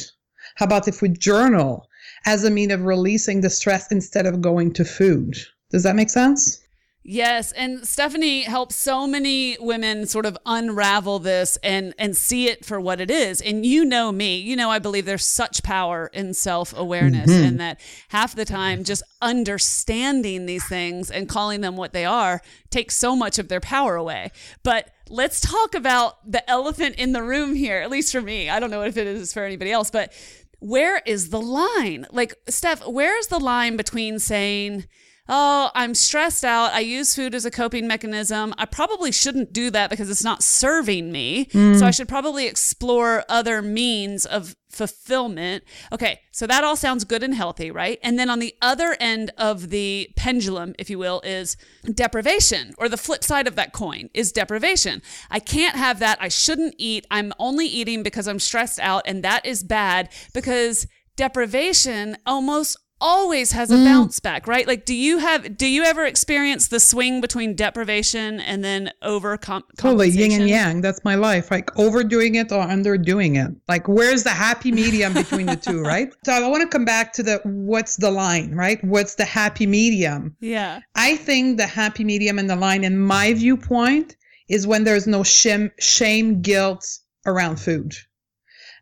How 0.56 0.66
about 0.66 0.88
if 0.88 1.02
we 1.02 1.10
journal 1.10 1.88
as 2.26 2.44
a 2.44 2.52
mean 2.52 2.72
of 2.72 2.86
releasing 2.86 3.42
the 3.42 3.50
stress 3.50 3.92
instead 3.92 4.26
of 4.26 4.42
going 4.42 4.74
to 4.74 4.86
food? 4.86 5.36
Does 5.72 5.84
that 5.84 5.96
make 5.96 6.10
sense 6.10 6.61
Yes, 7.04 7.52
and 7.54 7.88
Stephanie 7.88 8.44
helps 8.44 8.76
so 8.76 9.08
many 9.08 9.58
women 9.60 10.06
sort 10.06 10.28
of 10.28 10.38
unravel 10.46 11.18
this 11.18 11.58
and 11.64 11.96
and 11.98 12.16
see 12.16 12.48
it 12.48 12.64
for 12.64 12.80
what 12.80 13.02
it 13.02 13.10
is. 13.10 13.42
And 13.42 13.66
you 13.66 13.84
know 13.84 14.12
me, 14.12 14.38
you 14.38 14.56
know 14.56 14.70
I 14.70 14.78
believe 14.78 15.06
there's 15.06 15.26
such 15.26 15.64
power 15.64 16.12
in 16.14 16.36
self-awareness 16.36 17.32
mm-hmm. 17.32 17.44
and 17.44 17.60
that 17.60 17.80
half 18.10 18.36
the 18.36 18.46
time 18.46 18.84
just 18.84 19.02
understanding 19.20 20.46
these 20.46 20.68
things 20.68 21.10
and 21.10 21.28
calling 21.28 21.62
them 21.62 21.76
what 21.76 21.92
they 21.92 22.06
are 22.06 22.40
takes 22.70 22.96
so 22.96 23.16
much 23.16 23.40
of 23.40 23.48
their 23.48 23.60
power 23.60 23.96
away. 23.96 24.32
But 24.62 24.92
let's 25.10 25.42
talk 25.42 25.74
about 25.74 26.32
the 26.32 26.48
elephant 26.48 26.98
in 26.98 27.14
the 27.14 27.24
room 27.24 27.56
here, 27.56 27.82
at 27.82 27.90
least 27.90 28.12
for 28.12 28.22
me. 28.22 28.48
I 28.48 28.60
don't 28.60 28.70
know 28.70 28.84
if 28.84 28.96
it 28.96 29.08
is 29.08 29.34
for 29.34 29.44
anybody 29.44 29.72
else, 29.72 29.90
but 29.90 30.14
where 30.60 31.02
is 31.08 31.32
the 31.32 31.42
line? 31.42 32.06
Like 32.12 32.36
Steph, 32.48 32.86
where 32.86 33.18
is 33.18 33.26
the 33.28 33.40
line 33.40 33.76
between 33.76 34.20
saying 34.20 34.86
oh, 35.34 35.72
I'm 35.74 35.96
stressed 35.96 36.44
out. 36.44 36.74
I 36.74 36.82
use 36.82 37.16
food 37.16 37.34
as 37.34 37.46
a 37.46 37.52
coping 37.52 37.88
mechanism. 37.88 38.54
I 38.58 38.66
probably 38.66 39.14
shouldn't 39.14 39.54
do 39.54 39.72
that 39.72 39.90
because 39.90 40.10
it's 40.10 40.26
not 40.26 40.44
serving 40.44 41.10
me. 41.10 41.46
Mm. 41.46 41.80
So 41.80 41.86
I 41.86 41.92
should 41.92 42.10
probably 42.10 42.48
explore 42.48 43.24
other 43.30 43.62
means 43.62 44.26
of 44.26 44.58
fulfillment. 44.70 45.64
Okay, 45.94 46.20
so 46.32 46.46
that 46.48 46.66
all 46.66 46.76
sounds 46.76 47.06
good 47.06 47.24
and 47.24 47.34
healthy, 47.34 47.72
right? 47.72 47.98
And 48.04 48.20
then 48.20 48.30
on 48.30 48.40
the 48.40 48.54
other 48.62 48.98
end 49.00 49.32
of 49.38 49.70
the 49.70 50.10
pendulum, 50.18 50.76
if 50.78 50.90
you 50.90 51.00
will, 51.00 51.22
is 51.22 51.56
deprivation, 51.90 52.74
or 52.78 52.90
the 52.90 52.98
flip 52.98 53.24
side 53.24 53.48
of 53.48 53.56
that 53.56 53.72
coin 53.72 54.10
is 54.14 54.34
deprivation. 54.34 55.02
I 55.30 55.40
can't 55.40 55.78
have 55.78 56.00
that. 56.00 56.18
I 56.22 56.28
shouldn't 56.28 56.76
eat. 56.78 57.08
I'm 57.10 57.32
only 57.40 57.68
eating 57.68 58.04
because 58.04 58.28
I'm 58.28 58.40
stressed 58.40 58.82
out, 58.82 59.04
and 59.06 59.24
that 59.24 59.46
is 59.46 59.64
bad 59.64 60.10
because 60.34 60.88
deprivation 61.16 62.18
almost 62.26 62.78
always 63.02 63.52
has 63.52 63.72
a 63.72 63.76
mm. 63.76 63.86
bounce 63.86 64.20
back, 64.20 64.48
right? 64.48 64.66
Like, 64.66 64.86
do 64.86 64.96
you 64.96 65.18
have, 65.18 65.58
do 65.58 65.68
you 65.68 65.84
ever 65.84 66.06
experience 66.06 66.68
the 66.68 66.80
swing 66.80 67.20
between 67.20 67.56
deprivation 67.56 68.40
and 68.40 68.64
then 68.64 68.92
over 69.02 69.34
Totally 69.78 70.10
yin 70.10 70.32
and 70.40 70.50
yang. 70.50 70.82
That's 70.82 71.04
my 71.04 71.16
life. 71.16 71.52
Like 71.52 71.78
overdoing 71.78 72.36
it 72.36 72.52
or 72.52 72.64
underdoing 72.64 73.36
it. 73.36 73.56
Like, 73.68 73.88
where's 73.88 74.24
the 74.24 74.30
happy 74.30 74.72
medium 74.72 75.14
between 75.14 75.48
the 75.48 75.56
two, 75.56 75.82
right? 75.94 76.14
So 76.24 76.32
I 76.32 76.48
want 76.48 76.62
to 76.62 76.68
come 76.68 76.86
back 76.86 77.14
to 77.14 77.24
the 77.24 77.42
what's 77.44 77.98
the 77.98 78.12
line, 78.12 78.54
right? 78.56 78.82
What's 78.84 79.16
the 79.16 79.26
happy 79.26 79.66
medium? 79.66 80.36
Yeah. 80.40 80.82
I 80.96 81.16
think 81.16 81.58
the 81.58 81.68
happy 81.68 82.04
medium 82.04 82.40
and 82.40 82.50
the 82.50 82.56
line, 82.56 82.84
in 82.84 83.00
my 83.00 83.34
viewpoint, 83.34 84.16
is 84.50 84.68
when 84.68 84.84
there's 84.84 85.08
no 85.08 85.24
shame, 85.24 85.72
shame, 85.80 86.42
guilt 86.42 86.88
around 87.26 87.58
food. 87.58 87.96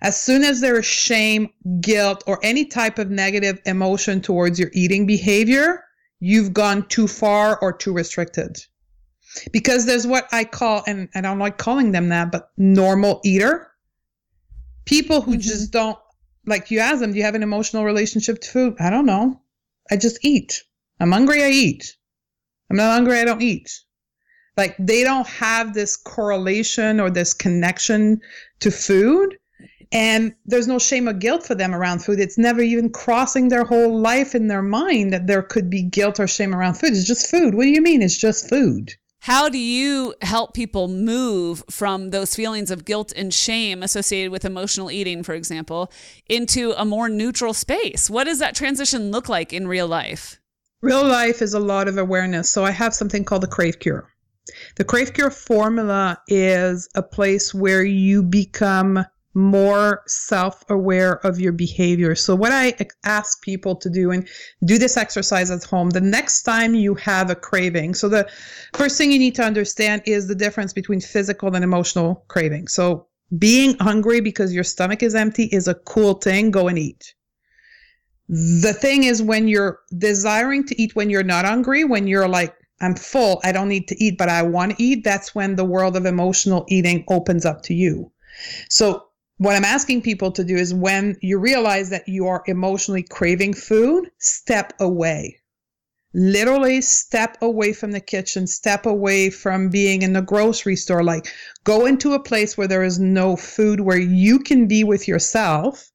As 0.02 0.20
soon 0.20 0.44
as 0.44 0.62
there 0.62 0.80
is 0.80 0.86
shame, 0.86 1.50
guilt, 1.82 2.24
or 2.26 2.40
any 2.42 2.66
type 2.66 3.00
of 3.00 3.10
negative 3.10 3.60
emotion 3.66 4.22
towards 4.22 4.58
your 4.58 4.70
eating 4.74 5.06
behavior, 5.06 5.84
you've 6.20 6.54
gone 6.54 6.88
too 6.88 7.08
far 7.08 7.60
or 7.60 7.74
too 7.74 7.94
restricted. 7.94 8.58
Because 9.52 9.86
there's 9.86 10.08
what 10.08 10.28
I 10.32 10.46
call, 10.46 10.84
and 10.88 11.10
I 11.16 11.22
don't 11.22 11.40
like 11.40 11.58
calling 11.58 11.92
them 11.92 12.10
that, 12.10 12.32
but 12.32 12.52
normal 12.58 13.20
eater. 13.26 13.72
People 14.86 15.22
who 15.22 15.34
mm-hmm. 15.34 15.42
just 15.42 15.72
don't, 15.72 15.98
like 16.46 16.72
you 16.72 16.80
ask 16.80 17.00
them, 17.00 17.12
do 17.12 17.18
you 17.18 17.26
have 17.26 17.36
an 17.36 17.44
emotional 17.44 17.84
relationship 17.84 18.40
to 18.42 18.50
food? 18.50 18.76
I 18.80 18.90
don't 18.90 19.06
know. 19.06 19.42
I 19.92 19.98
just 19.98 20.24
eat. 20.24 20.64
I'm 21.00 21.12
hungry, 21.12 21.44
I 21.44 21.50
eat. 21.50 21.96
I'm 22.70 22.78
not 22.78 22.94
hungry, 22.94 23.20
I 23.20 23.26
don't 23.26 23.42
eat. 23.42 23.70
Like 24.56 24.76
they 24.78 25.04
don't 25.04 25.28
have 25.28 25.74
this 25.74 25.96
correlation 25.96 27.00
or 27.00 27.10
this 27.10 27.34
connection 27.34 28.22
to 28.60 28.72
food 28.72 29.38
and 29.92 30.36
there's 30.46 30.68
no 30.68 30.80
shame 30.80 31.10
or 31.10 31.14
guilt 31.14 31.46
for 31.46 31.56
them 31.56 31.74
around 31.74 32.04
food. 32.04 32.20
It's 32.20 32.38
never 32.38 32.62
even 32.62 32.90
crossing 32.92 33.50
their 33.50 33.64
whole 33.64 34.00
life 34.00 34.36
in 34.36 34.48
their 34.48 34.62
mind 34.62 35.14
that 35.14 35.28
there 35.28 35.42
could 35.42 35.70
be 35.70 35.82
guilt 35.82 36.20
or 36.20 36.28
shame 36.28 36.54
around 36.54 36.76
food. 36.76 36.92
It's 36.92 37.08
just 37.08 37.30
food. 37.30 37.56
What 37.56 37.64
do 37.64 37.70
you 37.70 37.82
mean? 37.82 38.02
It's 38.02 38.18
just 38.18 38.50
food. 38.50 38.94
How 39.22 39.50
do 39.50 39.58
you 39.58 40.16
help 40.22 40.54
people 40.54 40.88
move 40.88 41.64
from 41.70 42.12
those 42.12 42.36
feelings 42.36 42.72
of 42.72 42.86
guilt 42.86 43.12
and 43.16 43.34
shame 43.34 43.84
associated 43.84 44.32
with 44.32 44.46
emotional 44.46 44.90
eating, 44.90 45.24
for 45.24 45.34
example, 45.34 45.92
into 46.28 46.72
a 46.78 46.86
more 46.86 47.10
neutral 47.10 47.54
space? 47.54 48.10
What 48.10 48.26
does 48.26 48.40
that 48.40 48.56
transition 48.56 49.12
look 49.12 49.28
like 49.28 49.52
in 49.52 49.68
real 49.68 49.88
life? 49.88 50.40
Real 50.82 51.06
life 51.06 51.42
is 51.42 51.54
a 51.54 51.60
lot 51.60 51.90
of 51.90 51.98
awareness. 51.98 52.50
So 52.50 52.64
I 52.64 52.72
have 52.72 52.94
something 52.94 53.26
called 53.26 53.44
the 53.44 53.48
Crave 53.48 53.80
Cure. 53.80 54.10
The 54.78 54.86
Crave 54.86 55.14
Cure 55.14 55.30
formula 55.30 56.22
is 56.30 56.88
a 56.96 57.04
place 57.04 57.54
where 57.54 57.84
you 57.84 58.24
become 58.24 59.04
more 59.40 60.04
self 60.06 60.64
aware 60.70 61.26
of 61.26 61.40
your 61.40 61.54
behavior. 61.54 62.14
So, 62.14 62.36
what 62.36 62.52
I 62.52 62.76
ask 63.06 63.42
people 63.42 63.76
to 63.78 63.90
do 63.90 64.12
and 64.12 64.28
do 64.66 64.78
this 64.78 64.98
exercise 64.98 65.50
at 65.50 65.64
home 65.64 65.92
the 65.92 66.02
next 66.02 66.44
time 66.44 66.76
you 66.76 66.94
have 66.96 67.30
a 67.30 67.36
craving. 67.36 67.96
So, 67.96 68.10
the 68.10 68.30
first 68.74 68.98
thing 68.98 69.12
you 69.12 69.20
need 69.20 69.36
to 69.36 69.44
understand 69.44 70.02
is 70.06 70.28
the 70.28 70.36
difference 70.36 70.74
between 70.74 71.00
physical 71.00 71.56
and 71.56 71.64
emotional 71.64 72.26
craving. 72.28 72.68
So, 72.68 73.08
being 73.38 73.78
hungry 73.80 74.20
because 74.20 74.54
your 74.54 74.64
stomach 74.64 75.02
is 75.04 75.16
empty 75.16 75.46
is 75.46 75.68
a 75.68 75.76
cool 75.76 76.16
thing. 76.16 76.52
Go 76.52 76.68
and 76.68 76.78
eat. 76.78 77.14
The 78.28 78.74
thing 78.74 79.06
is, 79.06 79.24
when 79.24 79.48
you're 79.48 79.80
desiring 79.98 80.66
to 80.68 80.82
eat 80.82 80.96
when 80.96 81.10
you're 81.10 81.24
not 81.24 81.46
hungry, 81.46 81.84
when 81.84 82.08
you're 82.08 82.28
like, 82.28 82.56
I'm 82.82 82.96
full, 82.96 83.42
I 83.44 83.52
don't 83.52 83.68
need 83.68 83.88
to 83.90 84.04
eat, 84.04 84.18
but 84.18 84.30
I 84.30 84.42
want 84.44 84.78
to 84.78 84.84
eat, 84.84 85.04
that's 85.04 85.36
when 85.36 85.56
the 85.56 85.66
world 85.66 85.98
of 85.98 86.06
emotional 86.06 86.66
eating 86.70 87.04
opens 87.10 87.46
up 87.46 87.62
to 87.64 87.74
you. 87.74 88.12
So, 88.70 89.09
what 89.40 89.56
I'm 89.56 89.64
asking 89.64 90.02
people 90.02 90.32
to 90.34 90.44
do 90.44 90.58
is 90.58 90.74
when 90.74 91.18
you 91.22 91.40
realize 91.40 91.90
that 91.92 92.10
you 92.10 92.28
are 92.28 92.44
emotionally 92.46 93.04
craving 93.04 93.54
food, 93.54 94.12
step 94.18 94.74
away. 94.82 95.38
Literally 96.14 96.82
step 96.82 97.38
away 97.42 97.72
from 97.72 97.92
the 97.92 98.02
kitchen, 98.02 98.48
step 98.48 98.86
away 98.86 99.30
from 99.30 99.70
being 99.70 100.02
in 100.02 100.12
the 100.12 100.22
grocery 100.22 100.76
store. 100.76 101.04
Like 101.04 101.28
go 101.64 101.86
into 101.86 102.14
a 102.14 102.20
place 102.22 102.58
where 102.58 102.68
there 102.68 102.84
is 102.84 103.00
no 103.00 103.38
food, 103.38 103.80
where 103.80 103.98
you 103.98 104.40
can 104.40 104.68
be 104.68 104.84
with 104.84 105.08
yourself 105.08 105.90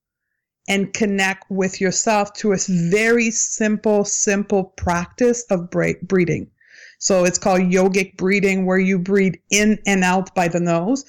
and 0.67 0.95
connect 0.95 1.45
with 1.51 1.83
yourself 1.83 2.33
to 2.35 2.53
a 2.53 2.59
very 2.67 3.31
simple, 3.31 4.07
simple 4.07 4.65
practice 4.65 5.45
of 5.51 5.69
breathing. 5.71 6.51
So 6.99 7.25
it's 7.25 7.37
called 7.37 7.61
yogic 7.61 8.17
breathing, 8.17 8.65
where 8.65 8.79
you 8.79 8.99
breathe 8.99 9.35
in 9.51 9.79
and 9.85 10.03
out 10.03 10.35
by 10.35 10.49
the 10.49 10.61
nose. 10.61 11.05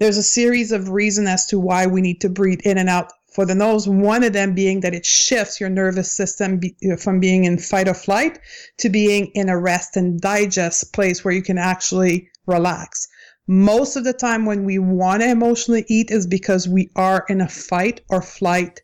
There's 0.00 0.16
a 0.16 0.22
series 0.22 0.72
of 0.72 0.88
reasons 0.88 1.28
as 1.28 1.44
to 1.48 1.60
why 1.60 1.86
we 1.86 2.00
need 2.00 2.22
to 2.22 2.30
breathe 2.30 2.62
in 2.64 2.78
and 2.78 2.88
out 2.88 3.12
for 3.34 3.44
the 3.44 3.54
nose. 3.54 3.86
One 3.86 4.24
of 4.24 4.32
them 4.32 4.54
being 4.54 4.80
that 4.80 4.94
it 4.94 5.04
shifts 5.04 5.60
your 5.60 5.68
nervous 5.68 6.10
system 6.10 6.56
be, 6.56 6.74
uh, 6.90 6.96
from 6.96 7.20
being 7.20 7.44
in 7.44 7.58
fight 7.58 7.86
or 7.86 7.92
flight 7.92 8.38
to 8.78 8.88
being 8.88 9.26
in 9.34 9.50
a 9.50 9.58
rest 9.58 9.98
and 9.98 10.18
digest 10.18 10.94
place 10.94 11.22
where 11.22 11.34
you 11.34 11.42
can 11.42 11.58
actually 11.58 12.30
relax. 12.46 13.08
Most 13.46 13.94
of 13.94 14.04
the 14.04 14.14
time, 14.14 14.46
when 14.46 14.64
we 14.64 14.78
want 14.78 15.20
to 15.20 15.28
emotionally 15.28 15.84
eat, 15.86 16.10
is 16.10 16.26
because 16.26 16.66
we 16.66 16.90
are 16.96 17.26
in 17.28 17.42
a 17.42 17.48
fight 17.48 18.00
or 18.08 18.22
flight 18.22 18.80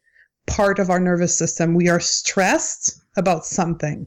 part 0.47 0.79
of 0.79 0.91
our 0.91 1.01
nervous 1.01 1.35
system. 1.35 1.73
We 1.73 1.89
are 1.89 1.99
stressed 1.99 3.01
about 3.17 3.47
something. 3.47 4.07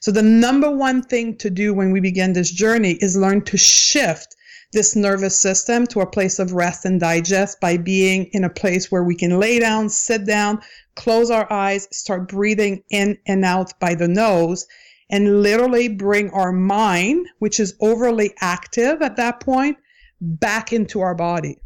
So, 0.00 0.10
the 0.10 0.22
number 0.22 0.70
one 0.70 1.02
thing 1.02 1.36
to 1.36 1.50
do 1.50 1.74
when 1.74 1.92
we 1.92 2.00
begin 2.00 2.32
this 2.32 2.50
journey 2.50 2.92
is 3.02 3.14
learn 3.14 3.42
to 3.42 3.58
shift 3.58 4.35
this 4.76 4.94
nervous 4.94 5.38
system 5.38 5.86
to 5.86 6.02
a 6.02 6.06
place 6.06 6.38
of 6.38 6.52
rest 6.52 6.84
and 6.84 7.00
digest 7.00 7.58
by 7.60 7.78
being 7.78 8.26
in 8.32 8.44
a 8.44 8.50
place 8.50 8.92
where 8.92 9.02
we 9.02 9.16
can 9.16 9.40
lay 9.40 9.58
down, 9.58 9.88
sit 9.88 10.26
down, 10.26 10.60
close 10.94 11.30
our 11.30 11.50
eyes, 11.50 11.88
start 11.90 12.28
breathing 12.28 12.82
in 12.90 13.16
and 13.26 13.42
out 13.42 13.72
by 13.80 13.94
the 13.94 14.06
nose, 14.06 14.66
and 15.08 15.42
literally 15.42 15.88
bring 15.88 16.28
our 16.30 16.52
mind, 16.52 17.26
which 17.38 17.58
is 17.58 17.74
overly 17.80 18.34
active 18.42 19.00
at 19.00 19.16
that 19.16 19.40
point, 19.40 19.78
back 20.20 20.74
into 20.74 21.00
our 21.00 21.14
body. 21.14 21.58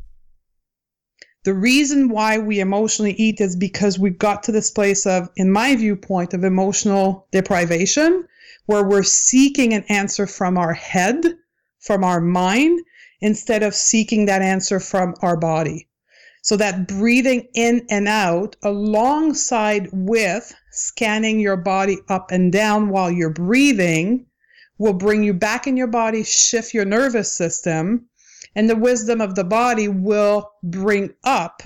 The 1.43 1.55
reason 1.55 2.11
why 2.11 2.39
we 2.39 2.61
emotionally 2.61 3.15
eat 3.15 3.41
is 3.41 3.57
because 3.57 3.99
we 3.99 4.11
got 4.11 4.45
to 4.45 4.53
this 4.53 4.71
place 4.71 5.05
of, 5.05 5.29
in 5.35 5.51
my 5.51 5.75
viewpoint, 5.75 6.33
of 6.33 6.45
emotional 6.45 7.27
deprivation, 7.33 8.25
where 8.67 8.85
we're 8.85 9.03
seeking 9.03 9.75
an 9.75 9.83
answer 9.89 10.29
from 10.29 10.57
our 10.57 10.75
head, 10.75 11.25
from 11.81 12.05
our 12.05 12.21
mind, 12.21 12.79
instead 13.21 13.63
of 13.63 13.75
seeking 13.75 14.27
that 14.27 14.43
answer 14.43 14.81
from 14.81 15.15
our 15.23 15.37
body. 15.37 15.89
So 16.43 16.57
that 16.57 16.89
breathing 16.89 17.49
in 17.55 17.87
and 17.91 18.09
out 18.09 18.57
alongside 18.63 19.89
with 19.93 20.55
scanning 20.71 21.39
your 21.39 21.57
body 21.57 21.99
up 22.09 22.31
and 22.31 22.51
down 22.51 22.89
while 22.89 23.11
you're 23.11 23.31
breathing 23.31 24.27
will 24.79 24.95
bring 24.95 25.23
you 25.23 25.35
back 25.35 25.67
in 25.67 25.77
your 25.77 25.87
body, 25.87 26.25
shift 26.25 26.73
your 26.73 26.87
nervous 26.87 27.31
system, 27.31 28.07
and 28.57 28.69
the 28.69 28.77
wisdom 28.77 29.21
of 29.21 29.35
the 29.35 29.45
body 29.45 29.89
will 29.89 30.51
bring 30.63 31.13
up 31.25 31.63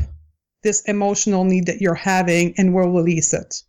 this 0.64 0.82
emotional 0.86 1.44
need 1.44 1.66
that 1.66 1.80
you're 1.80 1.94
having 1.94 2.54
and 2.58 2.74
will 2.74 2.90
release 2.90 3.32
it. 3.32 3.62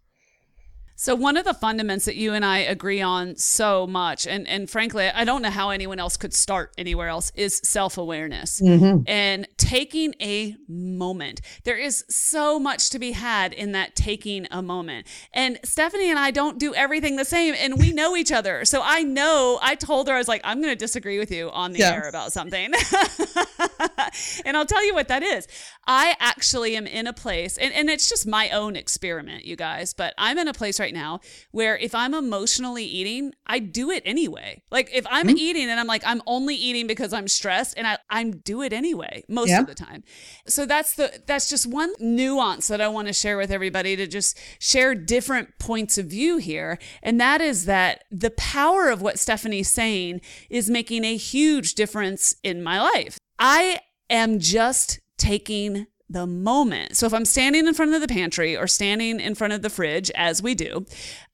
So 0.97 1.13
one 1.13 1.35
of 1.35 1.43
the 1.43 1.51
fundaments 1.51 2.05
that 2.05 2.15
you 2.15 2.33
and 2.33 2.45
I 2.45 2.59
agree 2.59 3.01
on 3.01 3.35
so 3.35 3.85
much, 3.85 4.25
and 4.25 4.47
and 4.47 4.69
frankly, 4.69 5.07
I 5.07 5.25
don't 5.25 5.41
know 5.41 5.49
how 5.49 5.69
anyone 5.69 5.99
else 5.99 6.15
could 6.15 6.33
start 6.33 6.73
anywhere 6.77 7.09
else, 7.09 7.33
is 7.35 7.57
self 7.63 7.97
awareness 7.97 8.61
mm-hmm. 8.61 9.03
and 9.05 9.47
taking 9.57 10.15
a 10.21 10.55
moment. 10.69 11.41
There 11.65 11.77
is 11.77 12.05
so 12.09 12.59
much 12.59 12.89
to 12.91 12.99
be 12.99 13.11
had 13.11 13.51
in 13.51 13.73
that 13.73 13.95
taking 13.95 14.47
a 14.51 14.61
moment. 14.61 15.07
And 15.33 15.59
Stephanie 15.63 16.09
and 16.09 16.17
I 16.17 16.31
don't 16.31 16.57
do 16.57 16.73
everything 16.73 17.17
the 17.17 17.25
same, 17.25 17.55
and 17.57 17.77
we 17.77 17.91
know 17.91 18.15
each 18.15 18.31
other. 18.31 18.63
So 18.63 18.81
I 18.81 19.03
know 19.03 19.59
I 19.61 19.75
told 19.75 20.07
her 20.07 20.13
I 20.13 20.17
was 20.17 20.29
like, 20.29 20.41
I'm 20.45 20.61
going 20.61 20.71
to 20.71 20.77
disagree 20.77 21.19
with 21.19 21.31
you 21.31 21.51
on 21.51 21.73
the 21.73 21.83
air 21.83 22.07
about 22.07 22.31
something, 22.31 22.71
and 24.45 24.55
I'll 24.55 24.65
tell 24.65 24.85
you 24.85 24.93
what 24.93 25.09
that 25.09 25.23
is. 25.23 25.47
I 25.85 26.15
actually 26.19 26.77
am 26.77 26.87
in 26.87 27.05
a 27.05 27.13
place, 27.13 27.57
and, 27.57 27.73
and 27.73 27.89
it's 27.89 28.07
just 28.07 28.25
my 28.25 28.49
own 28.51 28.75
experiment, 28.75 29.45
you 29.45 29.55
guys, 29.55 29.93
but 29.93 30.13
I'm 30.17 30.37
in 30.37 30.47
a 30.47 30.53
place 30.53 30.79
right 30.79 30.84
right 30.85 30.93
now 30.93 31.19
where 31.51 31.77
if 31.77 31.95
I'm 31.95 32.13
emotionally 32.13 32.85
eating, 32.85 33.33
I 33.47 33.59
do 33.59 33.89
it 33.89 34.03
anyway. 34.05 34.61
Like 34.69 34.89
if 34.93 35.05
I'm 35.09 35.27
mm-hmm. 35.27 35.37
eating 35.37 35.69
and 35.69 35.79
I'm 35.79 35.87
like, 35.87 36.03
I'm 36.05 36.21
only 36.27 36.55
eating 36.55 36.85
because 36.85 37.11
I'm 37.11 37.27
stressed 37.27 37.75
and 37.77 37.87
I, 37.87 37.97
I'm 38.09 38.37
do 38.37 38.61
it 38.61 38.71
anyway 38.71 39.23
most 39.27 39.49
yeah. 39.49 39.61
of 39.61 39.67
the 39.67 39.73
time. 39.73 40.03
So 40.47 40.65
that's 40.65 40.95
the 40.95 41.23
that's 41.25 41.49
just 41.49 41.65
one 41.65 41.91
nuance 41.99 42.67
that 42.67 42.81
I 42.81 42.87
want 42.87 43.07
to 43.07 43.13
share 43.13 43.37
with 43.37 43.51
everybody 43.51 43.95
to 43.95 44.05
just 44.05 44.37
share 44.59 44.93
different 44.93 45.57
points 45.59 45.97
of 45.97 46.05
view 46.07 46.37
here. 46.37 46.77
And 47.01 47.19
that 47.19 47.41
is 47.41 47.65
that 47.65 48.03
the 48.11 48.31
power 48.31 48.89
of 48.89 49.01
what 49.01 49.17
Stephanie's 49.17 49.69
saying 49.69 50.21
is 50.49 50.69
making 50.69 51.03
a 51.03 51.17
huge 51.17 51.73
difference 51.73 52.35
in 52.43 52.61
my 52.61 52.79
life. 52.79 53.17
I 53.39 53.79
am 54.09 54.39
just 54.39 54.99
taking 55.17 55.87
the 56.09 56.27
moment. 56.27 56.95
So 56.95 57.05
if 57.05 57.13
I'm 57.13 57.25
standing 57.25 57.67
in 57.67 57.73
front 57.73 57.93
of 57.93 58.01
the 58.01 58.07
pantry 58.07 58.55
or 58.55 58.67
standing 58.67 59.19
in 59.19 59.35
front 59.35 59.53
of 59.53 59.61
the 59.61 59.69
fridge, 59.69 60.11
as 60.15 60.41
we 60.41 60.53
do, 60.53 60.85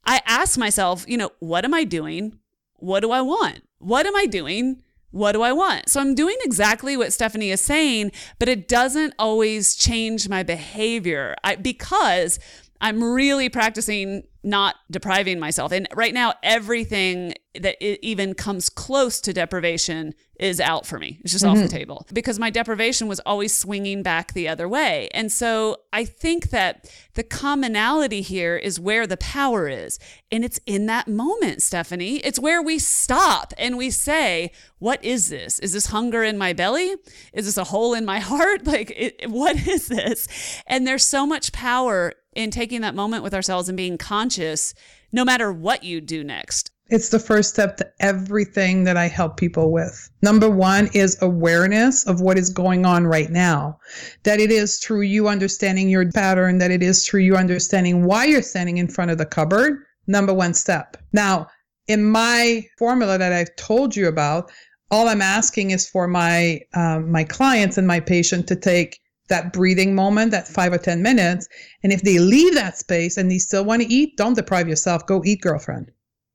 I 0.05 0.21
ask 0.25 0.57
myself, 0.57 1.05
you 1.07 1.17
know, 1.17 1.31
what 1.39 1.65
am 1.65 1.73
I 1.73 1.84
doing? 1.84 2.39
What 2.75 3.01
do 3.01 3.12
I 3.12 3.21
want? 3.21 3.63
What 3.79 4.05
am 4.05 4.15
I 4.15 4.25
doing? 4.25 4.81
What 5.12 5.34
do 5.34 5.41
I 5.41 5.51
want? 5.51 5.89
So 5.89 5.99
I'm 5.99 6.15
doing 6.15 6.38
exactly 6.41 6.95
what 6.95 7.12
Stephanie 7.12 7.51
is 7.51 7.60
saying, 7.60 8.12
but 8.39 8.47
it 8.47 8.69
doesn't 8.69 9.13
always 9.19 9.75
change 9.75 10.29
my 10.29 10.41
behavior 10.41 11.36
I, 11.43 11.55
because 11.55 12.39
I'm 12.79 13.03
really 13.03 13.49
practicing 13.49 14.23
not 14.43 14.75
depriving 14.89 15.39
myself. 15.39 15.71
And 15.71 15.88
right 15.93 16.13
now, 16.13 16.34
everything 16.41 17.36
that 17.60 17.75
even 17.84 18.34
comes 18.34 18.69
close 18.69 19.19
to 19.21 19.34
deprivation 19.34 20.13
is 20.39 20.60
out 20.60 20.88
for 20.88 20.97
me. 20.97 21.19
It's 21.21 21.32
just 21.32 21.43
mm-hmm. 21.43 21.51
off 21.51 21.58
the 21.58 21.65
mm-hmm. 21.65 21.77
table 21.77 22.08
because 22.12 22.39
my 22.39 22.49
deprivation 22.49 23.08
was 23.08 23.19
always 23.21 23.54
swinging 23.54 24.01
back 24.01 24.34
the 24.34 24.47
other 24.47 24.67
way. 24.67 25.10
And 25.13 25.32
so 25.32 25.77
I 25.93 26.06
think 26.06 26.49
that 26.49 26.91
the 27.13 27.23
commonality 27.23 28.21
here 28.21 28.58
is 28.58 28.80
where 28.80 29.06
the 29.06 29.17
power 29.17 29.67
is. 29.67 29.99
And 30.32 30.43
it's 30.43 30.60
in 30.65 30.88
that 30.88 31.08
moment, 31.08 31.62
Stephanie. 31.62 32.17
It's 32.17 32.39
where 32.39 32.62
we 32.62 32.80
stop 32.80 33.54
and 33.58 33.77
we 33.77 33.91
say, 33.91 34.51
What 34.80 35.04
is 35.04 35.30
this? 35.30 35.60
Is 35.60 35.73
this 35.73 35.88
hunger 35.88 36.23
in 36.23 36.38
my 36.38 36.54
belly? 36.54 36.95
Is 37.34 37.45
this 37.45 37.58
a 37.58 37.65
hole 37.65 37.93
in 37.93 38.06
my 38.06 38.19
heart? 38.32 38.65
Like, 38.65 38.91
it, 38.95 39.30
what 39.30 39.67
is 39.67 39.88
this? 39.88 40.27
And 40.65 40.88
there's 40.88 41.06
so 41.06 41.27
much 41.27 41.51
power 41.51 42.13
in 42.33 42.51
taking 42.51 42.81
that 42.81 42.95
moment 42.95 43.23
with 43.23 43.33
ourselves 43.33 43.67
and 43.69 43.77
being 43.77 43.97
conscious 43.97 44.73
no 45.11 45.25
matter 45.25 45.51
what 45.51 45.83
you 45.83 46.01
do 46.01 46.23
next. 46.23 46.71
It's 46.87 47.09
the 47.09 47.19
first 47.19 47.51
step 47.51 47.77
to 47.77 47.89
everything 48.01 48.83
that 48.83 48.97
I 48.97 49.07
help 49.07 49.37
people 49.37 49.71
with. 49.71 50.09
Number 50.21 50.49
one 50.49 50.89
is 50.93 51.17
awareness 51.21 52.05
of 52.05 52.19
what 52.19 52.37
is 52.37 52.49
going 52.49 52.85
on 52.85 53.07
right 53.07 53.29
now. 53.29 53.79
That 54.23 54.41
it 54.41 54.51
is 54.51 54.77
through 54.79 55.03
you 55.03 55.29
understanding 55.29 55.89
your 55.89 56.11
pattern, 56.11 56.57
that 56.57 56.71
it 56.71 56.83
is 56.83 57.07
through 57.07 57.21
you 57.21 57.37
understanding 57.37 58.03
why 58.03 58.25
you're 58.25 58.41
standing 58.41 58.77
in 58.77 58.89
front 58.89 59.09
of 59.09 59.17
the 59.17 59.25
cupboard. 59.25 59.83
Number 60.07 60.33
one 60.33 60.53
step. 60.53 60.97
Now, 61.13 61.47
in 61.87 62.03
my 62.03 62.65
formula 62.77 63.17
that 63.17 63.31
I've 63.31 63.55
told 63.55 63.95
you 63.95 64.09
about, 64.09 64.51
all 64.89 65.07
I'm 65.07 65.21
asking 65.21 65.71
is 65.71 65.89
for 65.89 66.07
my 66.07 66.59
um, 66.73 67.09
my 67.09 67.23
clients 67.23 67.77
and 67.77 67.87
my 67.87 68.01
patient 68.01 68.47
to 68.47 68.55
take 68.57 68.99
that 69.31 69.51
breathing 69.51 69.95
moment, 69.95 70.29
that 70.31 70.47
five 70.47 70.71
or 70.71 70.77
10 70.77 71.01
minutes. 71.01 71.47
And 71.81 71.91
if 71.91 72.03
they 72.03 72.19
leave 72.19 72.53
that 72.53 72.77
space 72.77 73.17
and 73.17 73.31
they 73.31 73.39
still 73.39 73.65
want 73.65 73.81
to 73.81 73.91
eat, 73.91 74.15
don't 74.17 74.35
deprive 74.35 74.67
yourself. 74.67 75.07
Go 75.07 75.23
eat, 75.25 75.41
girlfriend. 75.41 75.91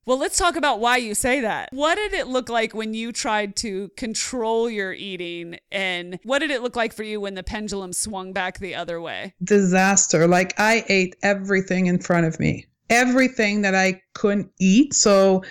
Well, 0.06 0.18
let's 0.18 0.38
talk 0.38 0.54
about 0.54 0.78
why 0.78 0.98
you 0.98 1.16
say 1.16 1.40
that. 1.40 1.68
What 1.72 1.96
did 1.96 2.12
it 2.12 2.28
look 2.28 2.48
like 2.48 2.74
when 2.74 2.94
you 2.94 3.11
tried 3.11 3.56
to 3.56 3.88
control 3.96 4.70
your 4.70 4.92
eating? 4.92 5.59
And 5.72 6.20
what 6.22 6.38
did 6.38 6.52
it 6.52 6.62
look 6.62 6.76
like 6.76 6.92
for 6.92 7.02
you 7.02 7.20
when 7.20 7.35
the 7.35 7.42
pendulum 7.42 7.92
swung 7.92 8.32
back 8.32 8.61
the 8.61 8.76
other 8.76 9.00
way? 9.00 9.35
Disaster. 9.42 10.28
Like 10.28 10.54
I 10.59 10.85
ate 10.88 11.16
everything 11.24 11.87
in 11.87 11.98
front 11.98 12.24
of 12.24 12.38
me, 12.38 12.66
everything 12.88 13.62
that 13.62 13.74
I 13.74 14.00
couldn't 14.14 14.52
eat. 14.61 14.94
So, 14.94 15.42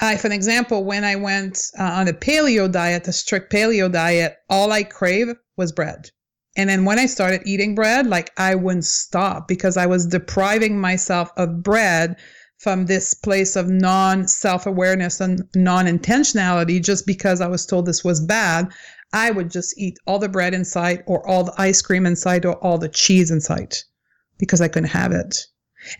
uh, 0.00 0.16
for 0.16 0.26
an 0.26 0.32
example, 0.32 0.84
when 0.84 1.04
I 1.04 1.14
went 1.14 1.60
uh, 1.78 1.84
on 1.84 2.08
a 2.08 2.12
paleo 2.12 2.70
diet, 2.70 3.06
a 3.06 3.12
strict 3.12 3.52
paleo 3.52 3.90
diet, 3.90 4.34
all 4.50 4.72
I 4.72 4.82
crave 4.82 5.28
was 5.56 5.70
bread. 5.70 6.10
And 6.56 6.68
then 6.68 6.84
when 6.84 6.98
I 6.98 7.06
started 7.06 7.42
eating 7.46 7.74
bread, 7.74 8.06
like 8.06 8.30
I 8.36 8.54
wouldn't 8.54 8.84
stop 8.84 9.48
because 9.48 9.76
I 9.76 9.86
was 9.86 10.06
depriving 10.06 10.78
myself 10.78 11.30
of 11.36 11.62
bread 11.62 12.16
from 12.58 12.86
this 12.86 13.14
place 13.14 13.56
of 13.56 13.68
non 13.68 14.28
self 14.28 14.66
awareness 14.66 15.20
and 15.20 15.42
non 15.54 15.86
intentionality 15.86 16.82
just 16.82 17.06
because 17.06 17.40
I 17.40 17.48
was 17.48 17.66
told 17.66 17.86
this 17.86 18.04
was 18.04 18.20
bad, 18.20 18.68
I 19.12 19.30
would 19.30 19.50
just 19.50 19.76
eat 19.78 19.98
all 20.06 20.18
the 20.18 20.28
bread 20.28 20.54
inside 20.54 21.02
or 21.06 21.26
all 21.28 21.44
the 21.44 21.54
ice 21.58 21.82
cream 21.82 22.06
inside 22.06 22.44
or 22.46 22.54
all 22.56 22.78
the 22.78 22.88
cheese 22.88 23.30
inside 23.30 23.76
because 24.38 24.60
I 24.60 24.68
couldn't 24.68 24.90
have 24.90 25.12
it. 25.12 25.46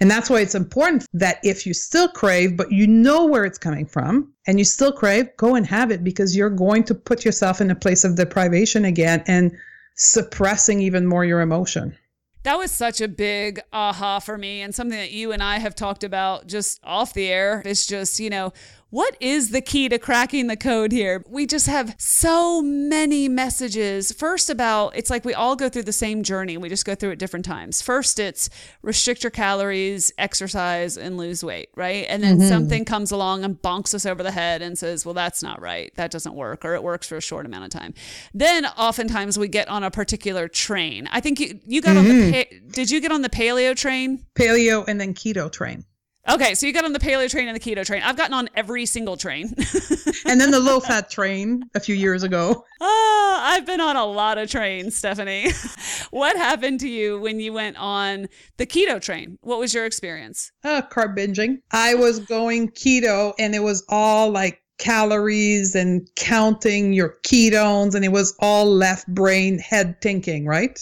And 0.01 0.11
that's 0.11 0.31
why 0.31 0.41
it's 0.41 0.55
important 0.55 1.07
that 1.12 1.38
if 1.43 1.67
you 1.67 1.75
still 1.75 2.09
crave, 2.09 2.57
but 2.57 2.71
you 2.71 2.87
know 2.87 3.27
where 3.27 3.45
it's 3.45 3.59
coming 3.59 3.87
from 3.87 4.33
and 4.47 4.59
you 4.59 4.65
still 4.65 4.93
crave, 4.93 5.29
go 5.37 5.57
and 5.57 5.67
have 5.67 5.91
it 5.91 6.05
because 6.05 6.37
you're 6.37 6.51
going 6.51 6.85
to 6.85 6.95
put 6.95 7.25
yourself 7.25 7.61
in 7.61 7.71
a 7.71 7.75
place 7.75 8.05
of 8.05 8.17
deprivation 8.17 8.85
again 8.85 9.25
and 9.27 9.51
suppressing 9.94 10.81
even 10.81 11.07
more 11.07 11.24
your 11.24 11.40
emotion 11.40 11.96
that 12.44 12.59
was 12.59 12.72
such 12.72 13.00
a 13.00 13.09
big 13.09 13.61
aha 13.72 14.18
for 14.18 14.37
me 14.37 14.62
and 14.62 14.74
something 14.74 14.98
that 14.98 15.12
you 15.12 15.33
and 15.33 15.42
I 15.42 15.59
have 15.59 15.74
talked 15.74 16.02
about 16.02 16.46
just 16.46 16.81
off 16.83 17.14
the 17.14 17.28
air. 17.28 17.62
It's 17.64 17.87
just, 17.87 18.18
you 18.18 18.31
know, 18.31 18.52
what 18.92 19.16
is 19.20 19.52
the 19.52 19.62
key 19.62 19.88
to 19.88 19.98
cracking 19.98 20.48
the 20.48 20.57
code 20.57 20.92
here? 20.92 21.24
We 21.26 21.46
just 21.46 21.66
have 21.66 21.94
so 21.96 22.61
many 22.61 23.26
messages. 23.26 24.12
First, 24.12 24.50
about 24.50 24.94
it's 24.94 25.09
like 25.09 25.24
we 25.24 25.33
all 25.33 25.57
go 25.57 25.70
through 25.70 25.85
the 25.85 25.94
same 25.94 26.22
journey. 26.22 26.59
We 26.59 26.68
just 26.68 26.85
go 26.85 26.94
through 26.94 27.12
it 27.12 27.18
different 27.18 27.46
times. 27.46 27.81
First, 27.81 28.18
it's 28.18 28.50
restrict 28.83 29.24
your 29.24 29.31
calories, 29.31 30.12
exercise, 30.18 30.98
and 30.98 31.16
lose 31.16 31.42
weight, 31.42 31.70
right? 31.74 32.05
And 32.07 32.22
then 32.22 32.37
mm-hmm. 32.37 32.48
something 32.48 32.85
comes 32.85 33.11
along 33.11 33.44
and 33.44 33.57
bonks 33.62 33.94
us 33.94 34.05
over 34.05 34.22
the 34.22 34.31
head 34.31 34.61
and 34.61 34.78
says, 34.78 35.07
well, 35.07 35.14
that's 35.14 35.42
not 35.42 35.62
right. 35.62 35.90
That 35.96 36.11
doesn't 36.11 36.35
work, 36.35 36.62
or 36.62 36.74
it 36.74 36.83
works 36.83 37.07
for 37.07 37.16
a 37.16 37.22
short 37.22 37.46
amount 37.46 37.64
of 37.64 37.70
time. 37.70 37.94
Then, 38.35 38.66
oftentimes, 38.66 39.38
we 39.38 39.48
get 39.48 39.68
on 39.68 39.85
a 39.85 39.90
particular 39.90 40.48
train. 40.48 41.09
I 41.11 41.20
think 41.20 41.40
you, 41.40 41.59
you 41.66 41.81
got 41.81 41.96
mm-hmm. 41.96 42.11
on 42.11 42.31
the, 42.31 42.33
mm-hmm. 42.44 42.68
did 42.68 42.90
you 42.90 43.00
get 43.00 43.11
on 43.11 43.22
the 43.22 43.31
paleo 43.31 43.74
train? 43.74 44.26
Paleo 44.35 44.87
and 44.87 45.00
then 45.00 45.14
keto 45.14 45.50
train. 45.50 45.87
Okay, 46.29 46.55
so 46.55 46.67
you 46.67 46.73
got 46.73 46.85
on 46.85 46.93
the 46.93 47.01
paleo 47.01 47.29
train 47.29 47.49
and 47.49 47.57
the 47.57 47.61
keto 47.61 47.85
train. 47.85 48.01
I've 48.03 48.17
gotten 48.17 48.35
on 48.35 48.49
every 48.55 48.87
single 48.87 49.17
train. 49.17 49.53
and 50.27 50.41
then 50.41 50.53
the 50.53 50.61
low 50.61 50.79
fat 50.79 51.11
train 51.11 51.65
a 51.75 51.81
few 51.81 51.97
years 51.97 52.23
ago. 52.23 52.65
Oh, 52.81 53.39
I've 53.41 53.67
been 53.67 53.81
on 53.81 53.97
a 53.97 54.05
lot 54.05 54.39
of 54.39 54.49
trains, 54.49 54.97
Stephanie. 54.97 55.51
what 56.11 56.37
happened 56.37 56.79
to 56.81 56.89
you 56.89 57.19
when 57.19 57.41
you 57.41 57.53
went 57.53 57.77
on 57.77 58.29
the 58.57 58.67
keto 58.67 59.01
train? 59.01 59.37
What 59.41 59.59
was 59.59 59.75
your 59.75 59.85
experience? 59.85 60.53
Uh, 60.63 60.83
carb 60.83 61.17
binging. 61.17 61.59
I 61.73 61.95
was 61.95 62.21
going 62.21 62.71
keto 62.71 63.35
and 63.41 63.53
it 63.53 63.63
was 63.63 63.85
all 63.89 64.31
like 64.31 64.63
calories 64.79 65.75
and 65.75 66.09
counting 66.15 66.93
your 66.93 67.17
ketones 67.27 67.97
and 67.97 68.05
it 68.05 68.13
was 68.13 68.35
all 68.39 68.67
left 68.67 69.09
brain 69.09 69.59
head 69.59 70.01
thinking, 70.01 70.47
right? 70.47 70.79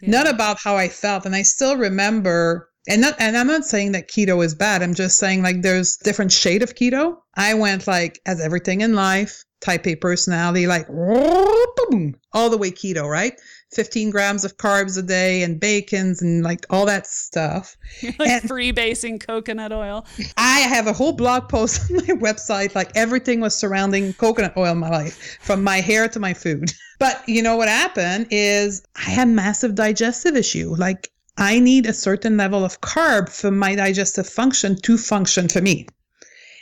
Yeah. 0.00 0.10
Not 0.10 0.28
about 0.28 0.58
how 0.58 0.76
I 0.76 0.88
felt. 0.88 1.26
And 1.26 1.36
I 1.36 1.42
still 1.42 1.76
remember 1.76 2.69
and 2.88 3.00
not 3.00 3.14
and 3.18 3.36
I'm 3.36 3.46
not 3.46 3.64
saying 3.64 3.92
that 3.92 4.08
keto 4.08 4.44
is 4.44 4.54
bad. 4.54 4.82
I'm 4.82 4.94
just 4.94 5.18
saying 5.18 5.42
like 5.42 5.62
there's 5.62 5.96
different 5.96 6.32
shade 6.32 6.62
of 6.62 6.74
keto. 6.74 7.18
I 7.34 7.54
went 7.54 7.86
like 7.86 8.20
as 8.26 8.40
everything 8.40 8.80
in 8.80 8.94
life, 8.94 9.44
type 9.60 9.86
A 9.86 9.96
personality, 9.96 10.66
like 10.66 10.88
all 10.88 12.50
the 12.50 12.58
way 12.58 12.70
keto, 12.70 13.08
right? 13.08 13.38
15 13.72 14.10
grams 14.10 14.44
of 14.44 14.56
carbs 14.56 14.98
a 14.98 15.02
day 15.02 15.42
and 15.42 15.60
bacons 15.60 16.22
and 16.22 16.42
like 16.42 16.66
all 16.70 16.86
that 16.86 17.06
stuff. 17.06 17.76
Like 18.18 18.28
and 18.28 18.42
freebasing 18.42 19.20
coconut 19.20 19.72
oil. 19.72 20.06
I 20.36 20.60
have 20.60 20.86
a 20.86 20.92
whole 20.92 21.12
blog 21.12 21.48
post 21.48 21.90
on 21.90 21.96
my 21.96 22.14
website. 22.14 22.74
Like 22.74 22.90
everything 22.96 23.40
was 23.40 23.54
surrounding 23.54 24.12
coconut 24.14 24.56
oil 24.56 24.72
in 24.72 24.78
my 24.78 24.90
life, 24.90 25.38
from 25.40 25.62
my 25.62 25.80
hair 25.80 26.08
to 26.08 26.18
my 26.18 26.34
food. 26.34 26.72
But 26.98 27.26
you 27.26 27.40
know 27.40 27.56
what 27.56 27.68
happened 27.68 28.26
is 28.30 28.82
I 28.94 29.08
had 29.08 29.26
massive 29.26 29.74
digestive 29.74 30.36
issue. 30.36 30.74
Like 30.76 31.10
I 31.40 31.58
need 31.58 31.86
a 31.86 31.94
certain 31.94 32.36
level 32.36 32.66
of 32.66 32.82
carb 32.82 33.30
for 33.30 33.50
my 33.50 33.74
digestive 33.74 34.28
function 34.28 34.76
to 34.82 34.98
function 34.98 35.48
for 35.48 35.62
me. 35.62 35.86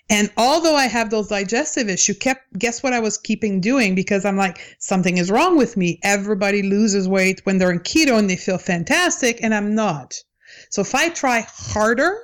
And 0.08 0.30
although 0.36 0.76
I 0.76 0.86
have 0.86 1.10
those 1.10 1.26
digestive 1.26 1.88
issues, 1.88 2.16
kept 2.18 2.56
guess 2.56 2.80
what 2.80 2.92
I 2.92 3.00
was 3.00 3.18
keeping 3.18 3.60
doing 3.60 3.96
because 3.96 4.24
I'm 4.24 4.36
like 4.36 4.76
something 4.78 5.18
is 5.18 5.32
wrong 5.32 5.58
with 5.58 5.76
me. 5.76 5.98
Everybody 6.04 6.62
loses 6.62 7.08
weight 7.08 7.40
when 7.44 7.58
they're 7.58 7.72
in 7.72 7.80
keto 7.80 8.20
and 8.20 8.30
they 8.30 8.36
feel 8.36 8.56
fantastic 8.56 9.40
and 9.42 9.52
I'm 9.52 9.74
not. 9.74 10.14
So 10.70 10.80
if 10.82 10.94
I 10.94 11.08
try 11.08 11.44
harder 11.50 12.16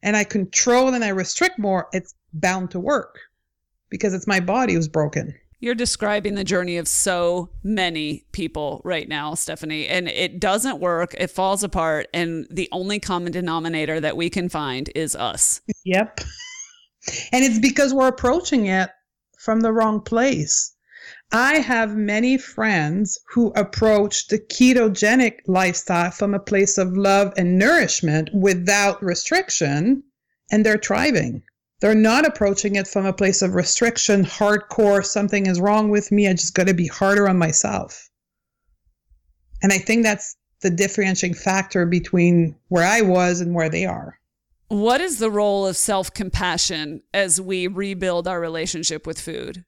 and 0.00 0.16
I 0.16 0.22
control 0.22 0.94
and 0.94 1.04
I 1.04 1.08
restrict 1.08 1.58
more, 1.58 1.88
it's 1.92 2.14
bound 2.32 2.70
to 2.70 2.78
work 2.78 3.18
because 3.90 4.14
it's 4.14 4.28
my 4.28 4.38
body 4.38 4.74
who's 4.74 4.86
broken. 4.86 5.34
You're 5.60 5.74
describing 5.74 6.36
the 6.36 6.44
journey 6.44 6.76
of 6.76 6.86
so 6.86 7.50
many 7.64 8.24
people 8.30 8.80
right 8.84 9.08
now, 9.08 9.34
Stephanie, 9.34 9.88
and 9.88 10.08
it 10.08 10.38
doesn't 10.38 10.78
work. 10.78 11.14
It 11.18 11.32
falls 11.32 11.64
apart. 11.64 12.06
And 12.14 12.46
the 12.48 12.68
only 12.70 13.00
common 13.00 13.32
denominator 13.32 13.98
that 14.00 14.16
we 14.16 14.30
can 14.30 14.48
find 14.48 14.88
is 14.94 15.16
us. 15.16 15.60
Yep. 15.84 16.20
And 17.32 17.44
it's 17.44 17.58
because 17.58 17.92
we're 17.92 18.08
approaching 18.08 18.66
it 18.66 18.90
from 19.38 19.60
the 19.60 19.72
wrong 19.72 20.00
place. 20.00 20.74
I 21.32 21.56
have 21.56 21.96
many 21.96 22.38
friends 22.38 23.18
who 23.32 23.52
approach 23.56 24.28
the 24.28 24.38
ketogenic 24.38 25.40
lifestyle 25.46 26.10
from 26.10 26.34
a 26.34 26.40
place 26.40 26.78
of 26.78 26.96
love 26.96 27.32
and 27.36 27.58
nourishment 27.58 28.30
without 28.32 29.02
restriction, 29.02 30.04
and 30.50 30.64
they're 30.64 30.78
thriving. 30.78 31.42
They're 31.80 31.94
not 31.94 32.26
approaching 32.26 32.74
it 32.76 32.88
from 32.88 33.06
a 33.06 33.12
place 33.12 33.40
of 33.40 33.54
restriction, 33.54 34.24
hardcore, 34.24 35.04
something 35.04 35.46
is 35.46 35.60
wrong 35.60 35.90
with 35.90 36.10
me. 36.10 36.28
I 36.28 36.32
just 36.32 36.54
got 36.54 36.66
to 36.66 36.74
be 36.74 36.88
harder 36.88 37.28
on 37.28 37.38
myself. 37.38 38.08
And 39.62 39.72
I 39.72 39.78
think 39.78 40.02
that's 40.02 40.36
the 40.60 40.70
differentiating 40.70 41.34
factor 41.34 41.86
between 41.86 42.56
where 42.68 42.84
I 42.84 43.02
was 43.02 43.40
and 43.40 43.54
where 43.54 43.68
they 43.68 43.84
are. 43.86 44.18
What 44.68 45.00
is 45.00 45.18
the 45.18 45.30
role 45.30 45.66
of 45.66 45.76
self 45.76 46.12
compassion 46.12 47.02
as 47.14 47.40
we 47.40 47.68
rebuild 47.68 48.28
our 48.28 48.40
relationship 48.40 49.06
with 49.06 49.20
food? 49.20 49.64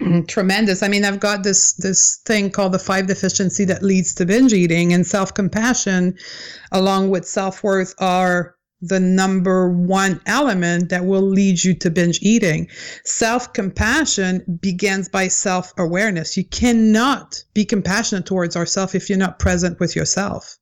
Tremendous. 0.28 0.82
I 0.82 0.88
mean, 0.88 1.04
I've 1.04 1.20
got 1.20 1.42
this 1.42 1.72
this 1.74 2.20
thing 2.26 2.50
called 2.50 2.72
the 2.72 2.78
five 2.78 3.06
deficiency 3.06 3.64
that 3.64 3.82
leads 3.82 4.14
to 4.16 4.26
binge 4.26 4.52
eating, 4.52 4.92
and 4.92 5.06
self 5.06 5.34
compassion, 5.34 6.16
along 6.70 7.10
with 7.10 7.26
self 7.26 7.64
worth, 7.64 7.94
are 7.98 8.54
the 8.82 9.00
number 9.00 9.68
one 9.70 10.20
element 10.26 10.88
that 10.90 11.04
will 11.04 11.22
lead 11.22 11.62
you 11.62 11.74
to 11.74 11.90
binge 11.90 12.18
eating. 12.22 12.68
Self 13.04 13.52
compassion 13.52 14.58
begins 14.60 15.08
by 15.08 15.28
self 15.28 15.72
awareness. 15.78 16.36
You 16.36 16.44
cannot 16.44 17.44
be 17.54 17.64
compassionate 17.64 18.26
towards 18.26 18.56
ourselves 18.56 18.94
if 18.94 19.08
you're 19.08 19.18
not 19.18 19.38
present 19.38 19.80
with 19.80 19.96
yourself. 19.96 20.58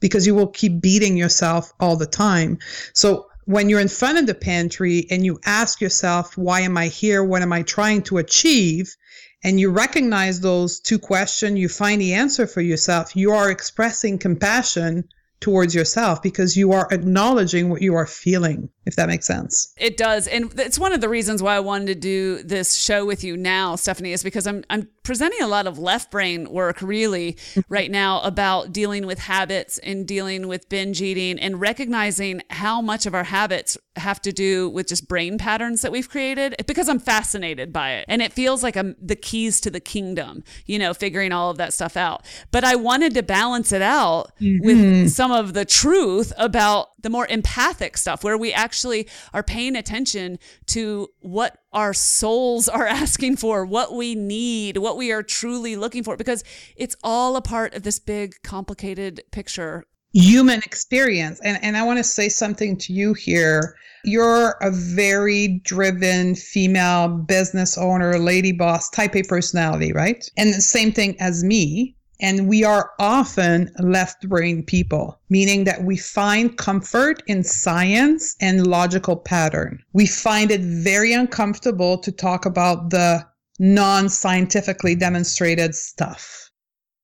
because 0.00 0.26
you 0.26 0.34
will 0.34 0.48
keep 0.48 0.80
beating 0.80 1.16
yourself 1.16 1.72
all 1.80 1.96
the 1.96 2.06
time. 2.06 2.58
So 2.94 3.26
when 3.44 3.68
you're 3.68 3.80
in 3.80 3.88
front 3.88 4.18
of 4.18 4.26
the 4.26 4.34
pantry 4.34 5.06
and 5.10 5.24
you 5.24 5.38
ask 5.44 5.80
yourself, 5.80 6.36
why 6.36 6.60
am 6.60 6.76
I 6.76 6.88
here? 6.88 7.24
What 7.24 7.42
am 7.42 7.52
I 7.52 7.62
trying 7.62 8.02
to 8.04 8.18
achieve? 8.18 8.94
And 9.42 9.58
you 9.60 9.70
recognize 9.70 10.40
those 10.40 10.80
two 10.80 10.98
questions, 10.98 11.58
you 11.58 11.68
find 11.68 12.00
the 12.00 12.14
answer 12.14 12.46
for 12.46 12.60
yourself, 12.60 13.16
you 13.16 13.32
are 13.32 13.50
expressing 13.50 14.18
compassion 14.18 15.04
towards 15.40 15.74
yourself 15.74 16.22
because 16.22 16.56
you 16.56 16.72
are 16.72 16.88
acknowledging 16.90 17.68
what 17.68 17.82
you 17.82 17.94
are 17.94 18.06
feeling, 18.06 18.70
if 18.88 18.96
that 18.96 19.06
makes 19.06 19.26
sense. 19.26 19.72
It 19.76 19.98
does. 19.98 20.26
And 20.26 20.58
it's 20.58 20.78
one 20.78 20.94
of 20.94 21.02
the 21.02 21.10
reasons 21.10 21.42
why 21.42 21.54
I 21.54 21.60
wanted 21.60 21.86
to 21.88 21.94
do 21.94 22.42
this 22.42 22.74
show 22.74 23.04
with 23.04 23.22
you 23.22 23.36
now, 23.36 23.76
Stephanie, 23.76 24.12
is 24.12 24.22
because 24.22 24.46
I'm 24.46 24.64
I'm 24.70 24.88
presenting 25.02 25.40
a 25.40 25.46
lot 25.46 25.66
of 25.66 25.78
left 25.78 26.10
brain 26.10 26.50
work 26.50 26.82
really 26.82 27.36
right 27.68 27.90
now 27.90 28.20
about 28.22 28.72
dealing 28.72 29.06
with 29.06 29.18
habits 29.18 29.78
and 29.78 30.06
dealing 30.06 30.48
with 30.48 30.68
binge 30.68 31.00
eating 31.00 31.38
and 31.38 31.60
recognizing 31.60 32.42
how 32.50 32.80
much 32.80 33.06
of 33.06 33.14
our 33.14 33.24
habits 33.24 33.76
have 33.96 34.22
to 34.22 34.32
do 34.32 34.68
with 34.70 34.88
just 34.88 35.08
brain 35.08 35.38
patterns 35.38 35.82
that 35.82 35.92
we've 35.92 36.08
created 36.08 36.54
because 36.66 36.88
I'm 36.88 36.98
fascinated 36.98 37.72
by 37.72 37.92
it. 37.92 38.06
And 38.08 38.22
it 38.22 38.32
feels 38.32 38.62
like 38.62 38.76
I'm 38.76 38.96
the 39.00 39.16
keys 39.16 39.60
to 39.62 39.70
the 39.70 39.80
kingdom, 39.80 40.44
you 40.66 40.78
know, 40.78 40.94
figuring 40.94 41.32
all 41.32 41.50
of 41.50 41.58
that 41.58 41.74
stuff 41.74 41.96
out. 41.96 42.24
But 42.50 42.64
I 42.64 42.76
wanted 42.76 43.14
to 43.14 43.22
balance 43.22 43.72
it 43.72 43.82
out 43.82 44.32
mm-hmm. 44.40 44.64
with 44.64 45.10
some 45.10 45.30
of 45.30 45.52
the 45.52 45.64
truth 45.64 46.32
about 46.38 46.88
the 47.00 47.10
more 47.10 47.26
empathic 47.28 47.96
stuff 47.96 48.24
where 48.24 48.36
we 48.36 48.52
actually 48.52 49.08
are 49.32 49.42
paying 49.42 49.76
attention 49.76 50.38
to 50.66 51.08
what 51.20 51.58
our 51.72 51.94
souls 51.94 52.68
are 52.68 52.86
asking 52.86 53.36
for, 53.36 53.64
what 53.64 53.92
we 53.94 54.14
need, 54.14 54.78
what 54.78 54.96
we 54.96 55.12
are 55.12 55.22
truly 55.22 55.76
looking 55.76 56.02
for, 56.02 56.16
because 56.16 56.44
it's 56.76 56.96
all 57.02 57.36
a 57.36 57.42
part 57.42 57.74
of 57.74 57.82
this 57.82 57.98
big, 57.98 58.34
complicated 58.42 59.22
picture. 59.30 59.84
Human 60.14 60.60
experience. 60.60 61.40
And, 61.44 61.62
and 61.62 61.76
I 61.76 61.84
want 61.84 61.98
to 61.98 62.04
say 62.04 62.28
something 62.28 62.76
to 62.78 62.92
you 62.92 63.12
here. 63.12 63.76
You're 64.04 64.56
a 64.62 64.70
very 64.70 65.60
driven 65.64 66.34
female 66.34 67.08
business 67.08 67.76
owner, 67.76 68.18
lady 68.18 68.52
boss, 68.52 68.88
type 68.90 69.14
A 69.14 69.22
personality, 69.22 69.92
right? 69.92 70.24
And 70.36 70.54
the 70.54 70.62
same 70.62 70.92
thing 70.92 71.20
as 71.20 71.44
me. 71.44 71.94
And 72.20 72.48
we 72.48 72.64
are 72.64 72.90
often 72.98 73.70
left 73.78 74.28
brain 74.28 74.64
people, 74.64 75.20
meaning 75.30 75.64
that 75.64 75.84
we 75.84 75.96
find 75.96 76.56
comfort 76.56 77.22
in 77.26 77.44
science 77.44 78.34
and 78.40 78.66
logical 78.66 79.16
pattern. 79.16 79.82
We 79.92 80.06
find 80.06 80.50
it 80.50 80.60
very 80.60 81.12
uncomfortable 81.12 81.98
to 81.98 82.10
talk 82.10 82.44
about 82.44 82.90
the 82.90 83.24
non 83.58 84.08
scientifically 84.08 84.94
demonstrated 84.94 85.74
stuff. 85.74 86.48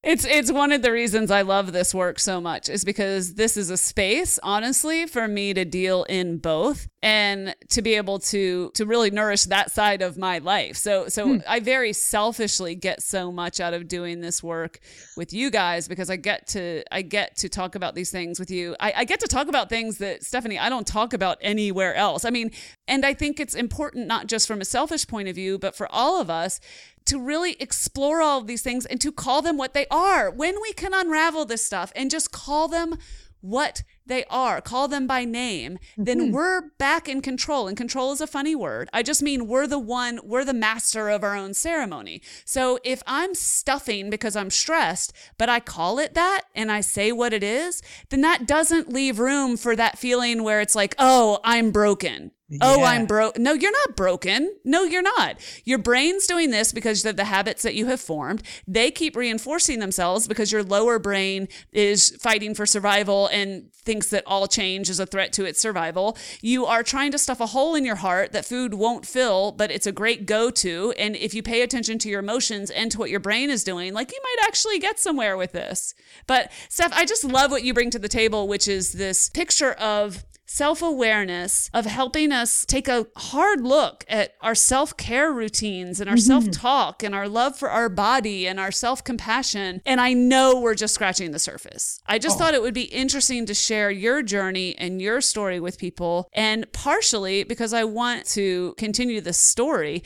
It's 0.05 0.27
it's 0.27 0.53
one 0.53 0.71
of 0.71 0.83
the 0.83 0.93
reasons 0.93 1.31
I 1.31 1.41
love 1.41 1.73
this 1.73 1.95
work 1.95 2.21
so 2.21 2.39
much 2.39 2.69
is 2.69 2.85
because 2.85 3.35
this 3.35 3.57
is 3.57 3.71
a 3.71 3.79
space 3.79 4.39
honestly 4.43 5.07
for 5.07 5.27
me 5.27 5.55
to 5.55 5.65
deal 5.65 6.05
in 6.05 6.37
both 6.37 6.89
and 7.05 7.55
to 7.69 7.83
be 7.83 7.97
able 7.97 8.19
to 8.19 8.71
to 8.71 8.87
really 8.87 9.11
nourish 9.11 9.45
that 9.45 9.71
side 9.71 10.01
of 10.01 10.17
my 10.17 10.39
life. 10.39 10.75
So 10.75 11.09
so 11.09 11.27
hmm. 11.27 11.39
I 11.47 11.61
very 11.61 11.93
selfishly 11.93 12.75
get 12.75 13.03
so 13.03 13.31
much 13.31 13.61
out 13.61 13.75
of 13.75 13.87
doing 13.89 14.23
this 14.23 14.43
work 14.43 14.81
with 15.15 15.31
you 15.35 15.51
guys 15.51 15.87
because 15.87 16.09
I 16.09 16.17
get 16.17 16.47
to 16.49 16.83
I 16.91 17.03
get 17.03 17.37
to 17.37 17.51
talk 17.51 17.75
about 17.75 17.95
these 17.95 18.11
things 18.11 18.41
with 18.41 18.51
you. 18.51 18.75
I, 18.81 18.95
I 18.97 19.05
get 19.05 19.21
to 19.21 19.29
talk 19.29 19.49
about 19.49 19.69
things 19.69 19.99
that 19.99 20.25
Stephanie 20.25 20.59
I 20.59 20.71
don't 20.71 20.87
talk 20.87 21.13
about 21.13 21.37
anywhere 21.43 21.95
else. 21.95 22.25
I 22.25 22.31
mean, 22.31 22.51
and 22.89 23.05
I 23.05 23.13
think 23.13 23.39
it's 23.39 23.55
important 23.55 24.07
not 24.07 24.27
just 24.27 24.49
from 24.49 24.63
a 24.63 24.65
selfish 24.65 25.07
point 25.07 25.29
of 25.29 25.35
view, 25.35 25.59
but 25.59 25.77
for 25.77 25.87
all 25.93 26.23
of 26.23 26.31
us 26.31 26.59
to 27.05 27.19
really 27.19 27.55
explore 27.61 28.23
all 28.23 28.41
of 28.41 28.47
these 28.47 28.63
things 28.63 28.87
and 28.87 28.99
to 29.03 29.13
call 29.13 29.43
them 29.43 29.59
what 29.59 29.75
they 29.75 29.87
are. 29.91 30.31
When 30.31 30.55
we 30.63 30.73
can 30.73 30.95
unravel 30.95 31.45
this 31.45 31.63
stuff 31.63 31.93
and 31.95 32.11
just 32.11 32.33
call 32.33 32.67
them 32.67 32.97
what 33.45 33.83
they 34.07 34.25
are, 34.31 34.63
call 34.63 34.89
them 34.89 35.07
by 35.07 35.25
name, 35.27 35.75
mm-hmm. 35.75 36.05
then 36.05 36.33
we're 36.33 36.71
back 36.79 37.09
in 37.09 37.21
control. 37.21 37.69
And 37.69 37.77
control 37.77 38.11
is 38.11 38.23
a 38.23 38.27
funny 38.27 38.55
word. 38.55 38.89
I 38.93 39.03
just 39.03 39.23
mean 39.23 39.47
we're 39.47 39.67
the 39.67 39.79
one, 39.79 40.19
we're 40.25 40.47
the 40.47 40.55
master 40.55 41.11
of 41.11 41.23
our 41.23 41.37
own 41.37 41.53
ceremony. 41.53 42.23
So 42.47 42.79
if 42.85 43.03
I'm 43.07 43.35
stuffing 43.35 44.09
because 44.09 44.35
I'm 44.35 44.51
stressed, 44.51 45.13
but 45.37 45.51
I 45.51 45.61
call 45.61 45.99
it 45.99 46.15
that 46.15 46.43
and 46.55 46.73
I 46.73 46.81
say 46.81 47.13
what 47.13 47.35
it 47.35 47.43
is, 47.43 47.83
then 48.09 48.23
that 48.23 48.47
doesn't 48.47 48.93
leave 48.93 49.19
room 49.19 49.59
for 49.59 49.77
that 49.77 49.99
feeling 49.99 50.43
where 50.43 50.63
it's 50.63 50.75
like, 50.75 50.95
oh, 50.99 51.41
I'm 51.45 51.71
broken. 51.71 52.31
Oh, 52.61 52.79
yeah. 52.79 52.85
I'm 52.85 53.07
broke. 53.07 53.39
No, 53.39 53.53
you're 53.53 53.73
not 53.73 53.97
broken. 53.97 54.55
No, 54.65 54.85
you're 54.85 55.03
not. 55.03 55.37
Your 55.65 55.79
brain's 55.79 56.27
doing 56.27 56.51
this 56.51 56.73
because 56.73 57.05
of 57.05 57.17
the 57.17 57.25
habits 57.25 57.63
that 57.63 57.75
you 57.75 57.87
have 57.87 58.01
formed. 58.01 58.43
They 58.67 58.91
keep 58.91 59.17
reinforcing 59.17 59.79
themselves 59.79 60.29
because 60.29 60.53
your 60.53 60.63
lower 60.63 60.99
brain 60.99 61.49
is 61.73 62.17
fighting 62.21 62.55
for 62.55 62.67
survival 62.67 63.27
and 63.29 63.71
thinks 63.85 64.09
that 64.11 64.25
all 64.27 64.47
change 64.47 64.89
is 64.89 64.99
a 64.99 65.07
threat 65.07 65.33
to 65.35 65.45
its 65.45 65.61
survival. 65.61 66.17
You 66.41 66.67
are 66.67 66.83
trying 66.83 67.13
to 67.13 67.19
stuff 67.19 67.41
a 67.41 67.47
hole 67.47 67.75
in 67.75 67.85
your 67.85 67.97
heart 67.97 68.33
that 68.33 68.45
food 68.47 68.75
won't 68.75 69.07
fill, 69.07 69.53
but 69.53 69.71
it's 69.71 69.87
a 69.87 69.93
great 69.93 70.27
go 70.27 70.51
to. 70.51 70.95
And 70.99 71.17
if 71.17 71.35
you 71.35 71.43
pay 71.43 71.63
attention 71.63 71.99
to 72.01 72.09
your 72.09 72.21
emotions 72.21 72.71
and 72.71 72.91
to 72.93 72.99
what 72.99 73.11
your 73.11 73.21
brain 73.21 73.51
is 73.51 73.65
doing, 73.65 73.93
like 73.93 74.13
you 74.13 74.21
might 74.23 74.47
actually 74.47 74.79
get 74.79 74.99
somewhere 74.99 75.37
with 75.37 75.53
this. 75.53 75.95
But 76.27 76.51
Steph, 76.69 76.93
I 76.95 77.05
just 77.05 77.25
love 77.25 77.51
what 77.51 77.65
you 77.65 77.75
bring 77.75 77.91
to 77.91 77.99
the 77.99 78.09
table, 78.09 78.49
which 78.49 78.69
is 78.69 78.93
this 78.93 79.29
picture 79.29 79.73
of 79.73 80.25
self 80.55 80.83
awareness 80.83 81.69
of 81.75 81.85
helping 81.85 82.31
us 82.31 82.65
take 82.65 82.87
a 82.87 83.09
hard 83.17 83.61
look 83.61 84.05
at 84.09 84.35
our 84.41 84.55
self 84.55 84.97
care 84.97 85.33
routines 85.33 86.01
and 86.01 86.09
our 86.09 86.15
mm-hmm. 86.15 86.45
self 86.45 86.51
talk 86.53 87.03
and 87.03 87.13
our 87.13 87.29
love 87.29 87.59
for 87.59 87.71
our 87.71 87.89
body 87.89 88.47
and 88.47 88.61
our 88.61 88.71
self 88.71 89.03
compassion. 89.03 89.83
And 89.85 90.01
I 90.01 90.13
know 90.13 90.61
we're 90.61 90.77
just 90.77 90.95
scratching 90.95 91.33
the 91.33 91.41
surface. 91.41 92.01
I 92.07 92.21
just 92.21 92.37
oh. 92.37 92.39
thought 92.39 92.55
it 92.55 92.63
would 92.63 92.73
be 92.75 92.85
interesting 92.85 93.47
to 93.47 93.55
share 93.55 93.91
your 93.91 94.23
journey 94.23 94.77
and 94.79 95.03
your 95.03 95.21
story 95.21 95.59
with 95.59 95.77
people. 95.77 96.29
And 96.33 96.73
partially 96.73 97.43
because 97.43 97.73
I 97.73 97.83
want 97.83 98.25
to 98.27 98.75
continue 98.79 99.21
this 99.21 99.39
story, 99.39 100.05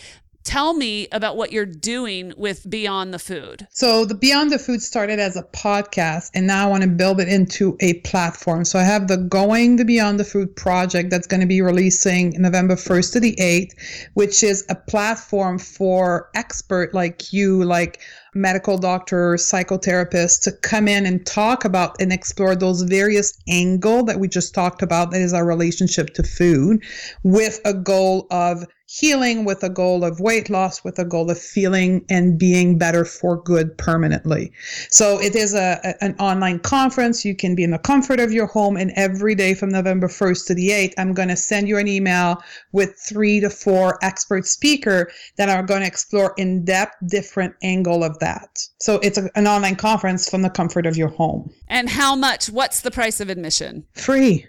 Tell 0.49 0.73
me 0.73 1.09
about 1.13 1.37
what 1.37 1.53
you're 1.53 1.67
doing 1.67 2.33
with 2.39 2.71
Beyond 2.71 3.13
the 3.13 3.19
Food. 3.19 3.67
So, 3.71 4.07
the 4.07 4.15
Beyond 4.15 4.51
the 4.51 4.59
Food 4.59 4.81
started 4.81 5.19
as 5.19 5.37
a 5.37 5.43
podcast, 5.43 6.31
and 6.33 6.47
now 6.47 6.67
I 6.67 6.71
want 6.71 6.85
to 6.85 6.89
build 6.89 7.21
it 7.21 7.29
into 7.29 7.77
a 7.81 8.01
platform. 8.01 8.65
So, 8.65 8.79
I 8.79 8.83
have 8.85 9.09
the 9.09 9.19
Going 9.19 9.77
the 9.77 9.85
Beyond 9.85 10.19
the 10.19 10.25
Food 10.25 10.57
project 10.57 11.11
that's 11.11 11.27
going 11.27 11.43
to 11.43 11.47
be 11.47 11.61
releasing 11.61 12.31
November 12.41 12.77
1st 12.77 13.13
to 13.13 13.21
the 13.21 13.37
8th, 13.37 14.09
which 14.15 14.43
is 14.43 14.65
a 14.71 14.75
platform 14.75 15.59
for 15.59 16.31
expert 16.35 16.95
like 16.95 17.31
you, 17.31 17.63
like 17.63 18.01
medical 18.35 18.79
doctors, 18.79 19.45
psychotherapists 19.45 20.43
to 20.45 20.53
come 20.53 20.89
in 20.89 21.05
and 21.05 21.27
talk 21.27 21.67
about 21.67 22.01
and 22.01 22.11
explore 22.11 22.57
those 22.57 22.81
various 22.81 23.39
angle 23.51 24.03
that 24.05 24.19
we 24.19 24.29
just 24.29 24.55
talked 24.55 24.81
about 24.81 25.11
that 25.11 25.21
is 25.21 25.35
our 25.35 25.45
relationship 25.45 26.15
to 26.15 26.23
food 26.23 26.83
with 27.23 27.61
a 27.67 27.75
goal 27.75 28.27
of 28.31 28.65
healing 28.89 29.45
with 29.45 29.63
a 29.63 29.69
goal 29.69 30.03
of 30.03 30.19
weight 30.19 30.49
loss 30.49 30.83
with 30.83 30.99
a 30.99 31.05
goal 31.05 31.31
of 31.31 31.39
feeling 31.39 32.03
and 32.09 32.39
being 32.39 32.79
better 32.79 33.05
for 33.05 33.37
good 33.43 33.77
permanently. 33.77 34.51
So 34.89 35.21
it 35.21 35.37
is 35.37 35.55
a, 35.55 35.79
a, 35.85 36.03
an 36.03 36.17
online 36.19 36.61
conference. 36.61 37.23
You 37.23 37.37
can 37.37 37.55
be 37.55 37.63
in 37.63 37.71
the 37.71 37.79
comfort 37.79 38.19
of 38.19 38.33
your 38.33 38.47
home. 38.47 38.79
And 38.79 38.91
every 38.97 39.35
day 39.35 39.53
from 39.53 39.69
november 39.69 40.09
1st 40.09 40.47
to 40.47 40.55
the 40.55 40.71
8th 40.71 40.95
i'm 40.97 41.13
going 41.13 41.29
to 41.29 41.37
send 41.37 41.69
you 41.69 41.77
an 41.77 41.87
email 41.87 42.43
with 42.73 42.99
three 42.99 43.41
to 43.41 43.51
four 43.51 43.99
expert 44.03 44.47
speaker 44.47 45.11
that 45.37 45.51
are 45.51 45.63
going 45.63 45.83
to 45.83 45.87
explore 45.87 46.33
in 46.39 46.65
depth 46.65 46.97
different 47.07 47.55
angle 47.63 48.03
of 48.03 48.19
that. 48.21 48.59
So 48.81 48.99
it's 49.01 49.19
a, 49.19 49.29
an 49.35 49.47
online 49.47 49.77
conference 49.77 50.31
from 50.31 50.43
the 50.43 50.51
comfort 50.51 50.87
of 50.87 50.97
your 50.97 51.09
home. 51.09 51.53
And 51.69 51.91
how 51.91 52.17
much 52.17 52.49
what's 52.49 52.81
the 52.81 52.91
price 52.91 53.21
of 53.21 53.29
admission? 53.29 53.87
Free. 53.93 54.47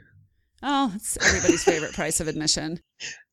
Oh, 0.63 0.91
it's 0.95 1.17
everybody's 1.25 1.63
favorite 1.63 1.93
price 1.93 2.19
of 2.19 2.28
admission 2.28 2.82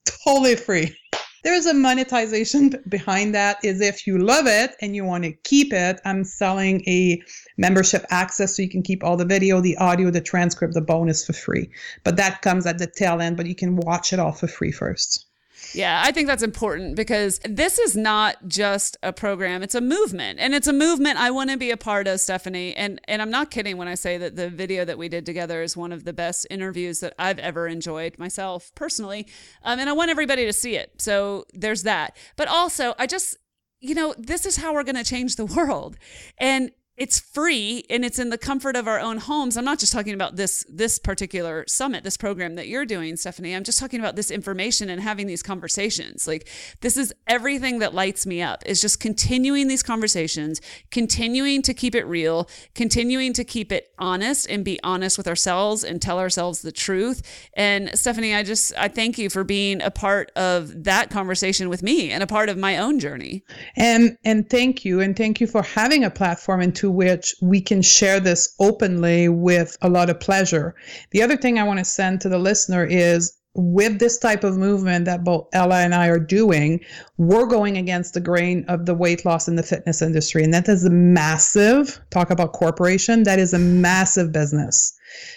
totally 0.06 0.56
free. 0.56 0.96
There's 1.44 1.66
a 1.66 1.74
monetization 1.74 2.74
behind 2.88 3.34
that 3.36 3.64
is 3.64 3.80
if 3.80 4.04
you 4.04 4.18
love 4.18 4.46
it 4.48 4.74
and 4.80 4.96
you 4.96 5.04
want 5.04 5.22
to 5.24 5.32
keep 5.44 5.72
it, 5.72 6.00
I'm 6.04 6.24
selling 6.24 6.82
a 6.88 7.22
membership 7.56 8.04
access 8.10 8.56
so 8.56 8.62
you 8.62 8.68
can 8.68 8.82
keep 8.82 9.04
all 9.04 9.16
the 9.16 9.24
video, 9.24 9.60
the 9.60 9.76
audio, 9.76 10.10
the 10.10 10.20
transcript, 10.20 10.74
the 10.74 10.80
bonus 10.80 11.24
for 11.24 11.34
free. 11.34 11.70
But 12.02 12.16
that 12.16 12.42
comes 12.42 12.66
at 12.66 12.78
the 12.78 12.88
tail 12.88 13.20
end, 13.20 13.36
but 13.36 13.46
you 13.46 13.54
can 13.54 13.76
watch 13.76 14.12
it 14.12 14.18
all 14.18 14.32
for 14.32 14.48
free 14.48 14.72
first. 14.72 15.25
Yeah, 15.74 16.02
I 16.04 16.12
think 16.12 16.28
that's 16.28 16.42
important 16.42 16.96
because 16.96 17.40
this 17.44 17.78
is 17.78 17.96
not 17.96 18.36
just 18.46 18.96
a 19.02 19.12
program, 19.12 19.62
it's 19.62 19.74
a 19.74 19.80
movement. 19.80 20.38
And 20.38 20.54
it's 20.54 20.66
a 20.66 20.72
movement 20.72 21.18
I 21.18 21.30
want 21.30 21.50
to 21.50 21.56
be 21.56 21.70
a 21.70 21.76
part 21.76 22.06
of, 22.06 22.20
Stephanie. 22.20 22.74
And 22.74 23.00
and 23.08 23.20
I'm 23.22 23.30
not 23.30 23.50
kidding 23.50 23.76
when 23.76 23.88
I 23.88 23.94
say 23.94 24.18
that 24.18 24.36
the 24.36 24.48
video 24.48 24.84
that 24.84 24.98
we 24.98 25.08
did 25.08 25.26
together 25.26 25.62
is 25.62 25.76
one 25.76 25.92
of 25.92 26.04
the 26.04 26.12
best 26.12 26.46
interviews 26.50 27.00
that 27.00 27.14
I've 27.18 27.38
ever 27.38 27.66
enjoyed 27.66 28.18
myself 28.18 28.72
personally. 28.74 29.26
Um, 29.62 29.78
and 29.78 29.88
I 29.88 29.92
want 29.92 30.10
everybody 30.10 30.46
to 30.46 30.52
see 30.52 30.76
it. 30.76 31.00
So 31.00 31.44
there's 31.52 31.82
that. 31.82 32.16
But 32.36 32.48
also, 32.48 32.94
I 32.98 33.06
just 33.06 33.36
you 33.80 33.94
know, 33.94 34.14
this 34.18 34.46
is 34.46 34.56
how 34.56 34.72
we're 34.72 34.84
going 34.84 34.96
to 34.96 35.04
change 35.04 35.36
the 35.36 35.46
world. 35.56 35.96
And 36.38 36.70
it's 36.96 37.20
free 37.20 37.84
and 37.90 38.04
it's 38.04 38.18
in 38.18 38.30
the 38.30 38.38
comfort 38.38 38.74
of 38.74 38.88
our 38.88 38.98
own 38.98 39.18
homes. 39.18 39.56
I'm 39.56 39.64
not 39.64 39.78
just 39.78 39.92
talking 39.92 40.14
about 40.14 40.36
this 40.36 40.64
this 40.68 40.98
particular 40.98 41.64
summit, 41.68 42.04
this 42.04 42.16
program 42.16 42.54
that 42.54 42.68
you're 42.68 42.86
doing, 42.86 43.16
Stephanie. 43.16 43.54
I'm 43.54 43.64
just 43.64 43.78
talking 43.78 44.00
about 44.00 44.16
this 44.16 44.30
information 44.30 44.88
and 44.88 45.00
having 45.02 45.26
these 45.26 45.42
conversations. 45.42 46.26
Like 46.26 46.48
this 46.80 46.96
is 46.96 47.12
everything 47.26 47.80
that 47.80 47.94
lights 47.94 48.24
me 48.26 48.40
up. 48.40 48.62
Is 48.64 48.80
just 48.80 48.98
continuing 48.98 49.68
these 49.68 49.82
conversations, 49.82 50.60
continuing 50.90 51.60
to 51.62 51.74
keep 51.74 51.94
it 51.94 52.06
real, 52.06 52.48
continuing 52.74 53.34
to 53.34 53.44
keep 53.44 53.72
it 53.72 53.92
honest 53.98 54.48
and 54.48 54.64
be 54.64 54.80
honest 54.82 55.18
with 55.18 55.28
ourselves 55.28 55.84
and 55.84 56.00
tell 56.00 56.18
ourselves 56.18 56.62
the 56.62 56.72
truth. 56.72 57.22
And 57.54 57.90
Stephanie, 57.98 58.34
I 58.34 58.42
just 58.42 58.72
I 58.76 58.88
thank 58.88 59.18
you 59.18 59.28
for 59.28 59.44
being 59.44 59.82
a 59.82 59.90
part 59.90 60.32
of 60.34 60.84
that 60.84 61.10
conversation 61.10 61.68
with 61.68 61.82
me 61.82 62.10
and 62.10 62.22
a 62.22 62.26
part 62.26 62.48
of 62.48 62.56
my 62.56 62.78
own 62.78 62.98
journey. 63.00 63.44
And 63.76 64.16
and 64.24 64.48
thank 64.48 64.84
you 64.84 65.00
and 65.00 65.14
thank 65.14 65.42
you 65.42 65.46
for 65.46 65.62
having 65.62 66.02
a 66.02 66.10
platform 66.10 66.62
and 66.62 66.74
to 66.76 66.85
which 66.90 67.34
we 67.40 67.60
can 67.60 67.82
share 67.82 68.20
this 68.20 68.54
openly 68.58 69.28
with 69.28 69.76
a 69.82 69.88
lot 69.88 70.10
of 70.10 70.20
pleasure. 70.20 70.74
The 71.10 71.22
other 71.22 71.36
thing 71.36 71.58
I 71.58 71.64
want 71.64 71.78
to 71.78 71.84
send 71.84 72.20
to 72.20 72.28
the 72.28 72.38
listener 72.38 72.84
is 72.84 73.36
with 73.56 73.98
this 73.98 74.18
type 74.18 74.44
of 74.44 74.58
movement 74.58 75.06
that 75.06 75.24
both 75.24 75.48
Ella 75.52 75.80
and 75.80 75.94
I 75.94 76.08
are 76.08 76.18
doing, 76.18 76.80
we're 77.16 77.46
going 77.46 77.78
against 77.78 78.12
the 78.12 78.20
grain 78.20 78.64
of 78.68 78.84
the 78.84 78.94
weight 78.94 79.24
loss 79.24 79.48
in 79.48 79.56
the 79.56 79.62
fitness 79.62 80.02
industry. 80.02 80.44
And 80.44 80.52
that 80.52 80.68
is 80.68 80.84
a 80.84 80.90
massive, 80.90 81.98
talk 82.10 82.30
about 82.30 82.52
corporation, 82.52 83.22
that 83.22 83.38
is 83.38 83.54
a 83.54 83.58
massive 83.58 84.30
business. 84.30 84.94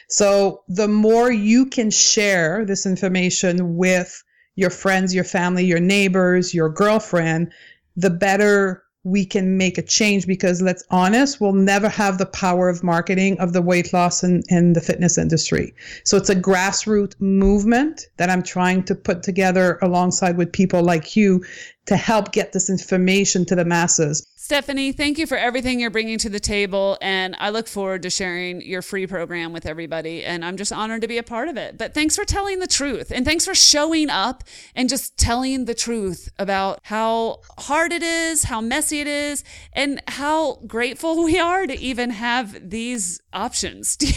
So 0.10 0.64
the 0.68 0.90
more 0.90 1.32
you 1.32 1.66
can 1.66 1.90
share 1.90 2.66
this 2.66 2.86
information 2.86 3.78
with 3.78 4.22
your 4.56 4.70
friends, 4.70 5.16
your 5.16 5.24
family, 5.24 5.64
your 5.64 5.80
neighbors, 5.80 6.54
your 6.54 6.70
girlfriend, 6.70 7.54
the 7.96 8.10
better 8.10 8.84
we 9.04 9.26
can 9.26 9.58
make 9.58 9.78
a 9.78 9.82
change 9.82 10.28
because 10.28 10.62
let's 10.62 10.84
honest 10.90 11.40
we'll 11.40 11.54
never 11.54 11.88
have 11.88 12.18
the 12.18 12.26
power 12.26 12.68
of 12.68 12.84
marketing 12.84 13.40
of 13.40 13.54
the 13.54 13.62
weight 13.62 13.94
loss 13.94 14.24
in, 14.24 14.44
in 14.50 14.74
the 14.74 14.82
fitness 14.82 15.18
industry. 15.18 15.74
So 16.04 16.18
it's 16.18 16.30
a 16.30 16.36
grassroots 16.36 17.20
movement 17.20 18.08
that 18.18 18.30
i'm 18.30 18.44
trying 18.44 18.84
to 18.84 18.96
put 18.96 19.24
together 19.24 19.80
alongside 19.82 20.38
with 20.38 20.52
people 20.52 20.84
like 20.84 21.16
you 21.16 21.44
to 21.90 21.98
help 21.98 22.32
get 22.32 22.54
this 22.54 22.70
information 22.70 23.46
to 23.46 23.56
the 23.56 23.66
masses 23.66 24.26
Stephanie, 24.50 24.94
thank 24.94 25.20
you 25.20 25.28
for 25.28 25.38
everything 25.38 25.80
you're 25.80 25.92
bringing 25.92 26.18
to 26.18 26.28
the 26.28 26.40
table. 26.40 26.98
And 27.04 27.36
I 27.38 27.52
look 27.52 27.68
forward 27.68 28.02
to 28.02 28.10
sharing 28.10 28.62
your 28.62 28.82
free 28.82 29.06
program 29.06 29.54
with 29.54 29.68
everybody. 29.68 30.24
And 30.24 30.44
I'm 30.44 30.58
just 30.58 30.72
honored 30.72 31.02
to 31.04 31.08
be 31.08 31.20
a 31.20 31.24
part 31.24 31.50
of 31.50 31.58
it. 31.58 31.78
But 31.78 31.94
thanks 31.94 32.16
for 32.16 32.26
telling 32.26 32.58
the 32.58 32.66
truth. 32.66 33.12
And 33.12 33.24
thanks 33.24 33.46
for 33.46 33.54
showing 33.54 34.10
up 34.10 34.44
and 34.76 34.90
just 34.90 35.16
telling 35.18 35.66
the 35.66 35.76
truth 35.76 36.30
about 36.40 36.80
how 36.82 37.42
hard 37.60 37.94
it 37.94 38.02
is, 38.02 38.46
how 38.46 38.60
messy 38.60 39.02
it 39.02 39.08
is, 39.08 39.44
and 39.74 40.02
how 40.08 40.56
grateful 40.66 41.24
we 41.24 41.38
are 41.38 41.68
to 41.68 41.80
even 41.80 42.10
have 42.10 42.72
these 42.72 43.22
options. 43.32 43.98
do 43.98 44.08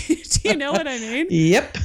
you 0.45 0.57
know 0.57 0.73
what 0.73 0.89
I 0.89 0.99
mean? 0.99 1.27
yep. 1.31 1.77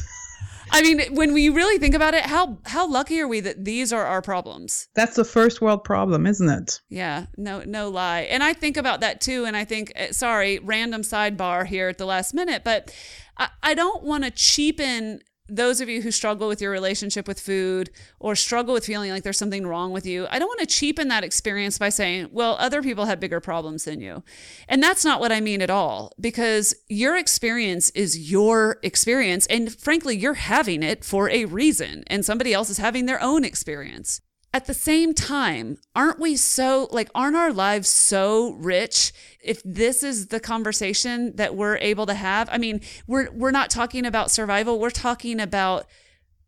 I 0.72 0.82
mean, 0.82 1.01
when 1.15 1.34
we 1.34 1.49
really 1.49 1.78
think 1.80 1.95
about 1.95 2.13
it, 2.13 2.26
how 2.26 2.59
how 2.65 2.88
lucky 2.88 3.20
are 3.20 3.28
we 3.28 3.39
that 3.41 3.65
these 3.65 3.93
are 3.93 4.05
our 4.05 4.22
problems? 4.22 4.88
That's 4.95 5.15
the 5.15 5.24
first 5.24 5.61
world 5.61 5.84
problem, 5.84 6.28
isn't 6.28 6.49
it? 6.49 6.82
Yeah, 6.89 7.28
no 7.38 7.63
no 7.65 7.89
lie. 7.89 8.22
And 8.22 8.43
I 8.43 8.53
think 8.53 8.78
about 8.78 9.01
that 9.01 9.22
too 9.22 9.45
and 9.45 9.55
I 9.55 9.65
think 9.65 9.91
eh, 9.95 10.11
sorry, 10.11 10.59
random 10.59 11.01
sidebar 11.01 11.65
here 11.65 11.89
at 11.89 11.97
the 11.97 12.05
last 12.05 12.34
minute, 12.34 12.63
but 12.63 12.93
I, 13.38 13.49
I 13.63 13.74
don't 13.74 14.03
want 14.03 14.24
to 14.24 14.32
cheapen 14.32 15.22
those 15.50 15.82
of 15.82 15.89
you 15.89 16.02
who 16.02 16.12
struggle 16.12 16.48
with 16.48 16.62
your 16.62 16.72
relationship 16.72 17.28
with 17.28 17.39
food 17.39 17.89
or 18.20 18.36
struggle 18.36 18.74
with 18.74 18.86
feeling 18.86 19.12
like 19.12 19.24
there's 19.24 19.38
something 19.38 19.66
wrong 19.66 19.91
with 19.91 20.06
you, 20.06 20.28
I 20.30 20.39
don't 20.39 20.48
want 20.48 20.60
to 20.62 20.66
cheapen 20.66 21.08
that 21.08 21.24
experience 21.24 21.78
by 21.78 21.89
saying, 21.89 22.30
well, 22.32 22.56
other 22.60 22.82
people 22.82 23.06
have 23.06 23.20
bigger 23.20 23.39
problems 23.39 23.86
than 23.86 24.02
you. 24.02 24.24
And 24.68 24.82
that's 24.82 25.06
not 25.06 25.20
what 25.20 25.32
I 25.32 25.41
mean 25.41 25.62
at 25.62 25.70
all, 25.70 26.12
because 26.20 26.76
your 26.88 27.18
experience 27.18 27.89
is 27.91 28.32
your 28.32 28.80
experience. 28.84 29.45
And 29.48 29.74
frankly, 29.74 30.18
you're 30.18 30.34
having 30.36 30.84
it 30.84 31.04
for 31.04 31.30
a 31.30 31.45
reason, 31.45 32.04
and 32.08 32.26
somebody 32.26 32.54
else 32.54 32.70
is 32.70 32.78
having 32.78 33.06
their 33.06 33.22
own 33.22 33.43
experience 33.43 34.22
at 34.58 34.66
the 34.66 34.74
same 34.74 35.14
time, 35.14 35.78
aren't 35.95 36.20
we 36.20 36.36
so 36.36 36.88
like, 36.89 37.12
aren't 37.14 37.36
our 37.36 37.53
lives 37.53 37.88
so 37.88 38.53
rich 38.53 39.14
if 39.39 39.62
this 39.64 40.01
is 40.01 40.30
the 40.30 40.39
conversation 40.39 41.36
that 41.36 41.55
we're 41.55 41.78
able 41.78 42.08
to 42.08 42.16
have? 42.16 42.49
I 42.51 42.58
mean, 42.58 42.82
we're 43.05 43.30
we're 43.32 43.51
not 43.51 43.70
talking 43.70 44.03
about 44.03 44.32
survival, 44.32 44.80
we're 44.80 44.89
talking 44.89 45.39
about 45.39 45.86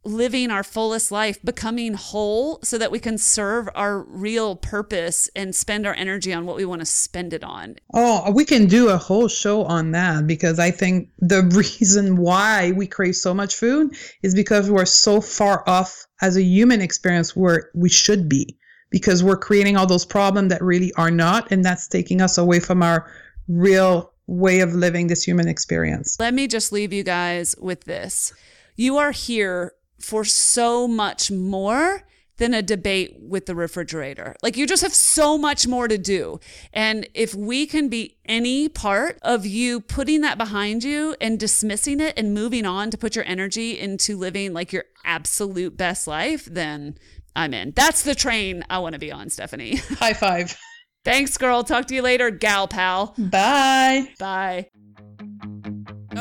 living 0.03 0.49
our 0.49 0.63
fullest 0.63 1.11
life, 1.11 1.41
becoming 1.43 1.93
whole 1.93 2.59
so 2.63 2.77
that 2.77 2.91
we 2.91 2.99
can 2.99 3.17
serve 3.17 3.67
our 3.75 3.99
real 4.03 4.55
purpose 4.55 5.29
and 5.35 5.53
spend 5.53 5.85
our 5.85 5.93
energy 5.93 6.33
on 6.33 6.45
what 6.45 6.55
we 6.55 6.65
want 6.65 6.81
to 6.81 6.85
spend 6.85 7.33
it 7.33 7.43
on. 7.43 7.75
Oh, 7.93 8.31
we 8.31 8.45
can 8.45 8.67
do 8.67 8.89
a 8.89 8.97
whole 8.97 9.27
show 9.27 9.63
on 9.65 9.91
that 9.91 10.25
because 10.25 10.59
I 10.59 10.71
think 10.71 11.09
the 11.19 11.43
reason 11.53 12.17
why 12.17 12.71
we 12.71 12.87
crave 12.87 13.15
so 13.15 13.33
much 13.33 13.55
food 13.55 13.95
is 14.23 14.33
because 14.33 14.71
we're 14.71 14.85
so 14.85 15.21
far 15.21 15.67
off 15.67 16.07
as 16.21 16.37
a 16.37 16.43
human 16.43 16.81
experience 16.81 17.35
where 17.35 17.69
we 17.73 17.89
should 17.89 18.29
be 18.29 18.57
because 18.89 19.23
we're 19.23 19.37
creating 19.37 19.77
all 19.77 19.85
those 19.85 20.05
problems 20.05 20.49
that 20.49 20.61
really 20.61 20.93
are 20.93 21.11
not 21.11 21.51
and 21.51 21.63
that's 21.63 21.87
taking 21.87 22.21
us 22.21 22.37
away 22.37 22.59
from 22.59 22.81
our 22.81 23.09
real 23.47 24.11
way 24.27 24.61
of 24.61 24.73
living 24.73 25.07
this 25.07 25.23
human 25.23 25.47
experience. 25.47 26.17
Let 26.19 26.33
me 26.33 26.47
just 26.47 26.71
leave 26.71 26.93
you 26.93 27.03
guys 27.03 27.55
with 27.59 27.85
this. 27.85 28.33
You 28.75 28.97
are 28.97 29.11
here 29.11 29.73
for 29.99 30.23
so 30.23 30.87
much 30.87 31.31
more 31.31 32.03
than 32.37 32.53
a 32.53 32.61
debate 32.61 33.17
with 33.19 33.45
the 33.45 33.53
refrigerator. 33.53 34.35
Like 34.41 34.57
you 34.57 34.65
just 34.65 34.81
have 34.81 34.93
so 34.93 35.37
much 35.37 35.67
more 35.67 35.87
to 35.87 35.97
do. 35.97 36.39
And 36.73 37.07
if 37.13 37.35
we 37.35 37.65
can 37.65 37.89
be 37.89 38.17
any 38.25 38.69
part 38.69 39.19
of 39.21 39.45
you 39.45 39.81
putting 39.81 40.21
that 40.21 40.37
behind 40.37 40.83
you 40.83 41.15
and 41.19 41.37
dismissing 41.37 41.99
it 41.99 42.13
and 42.17 42.33
moving 42.33 42.65
on 42.65 42.89
to 42.91 42.97
put 42.97 43.15
your 43.15 43.25
energy 43.25 43.77
into 43.77 44.17
living 44.17 44.53
like 44.53 44.71
your 44.71 44.85
absolute 45.03 45.75
best 45.75 46.07
life, 46.07 46.45
then 46.45 46.97
I'm 47.35 47.53
in. 47.53 47.73
That's 47.75 48.03
the 48.03 48.15
train 48.15 48.63
I 48.69 48.79
want 48.79 48.93
to 48.93 48.99
be 48.99 49.11
on, 49.11 49.29
Stephanie. 49.29 49.75
High 49.75 50.13
five. 50.13 50.57
Thanks, 51.05 51.37
girl. 51.37 51.63
Talk 51.63 51.87
to 51.87 51.95
you 51.95 52.01
later, 52.01 52.31
gal 52.31 52.67
pal. 52.67 53.13
Bye. 53.17 54.09
Bye. 54.17 54.69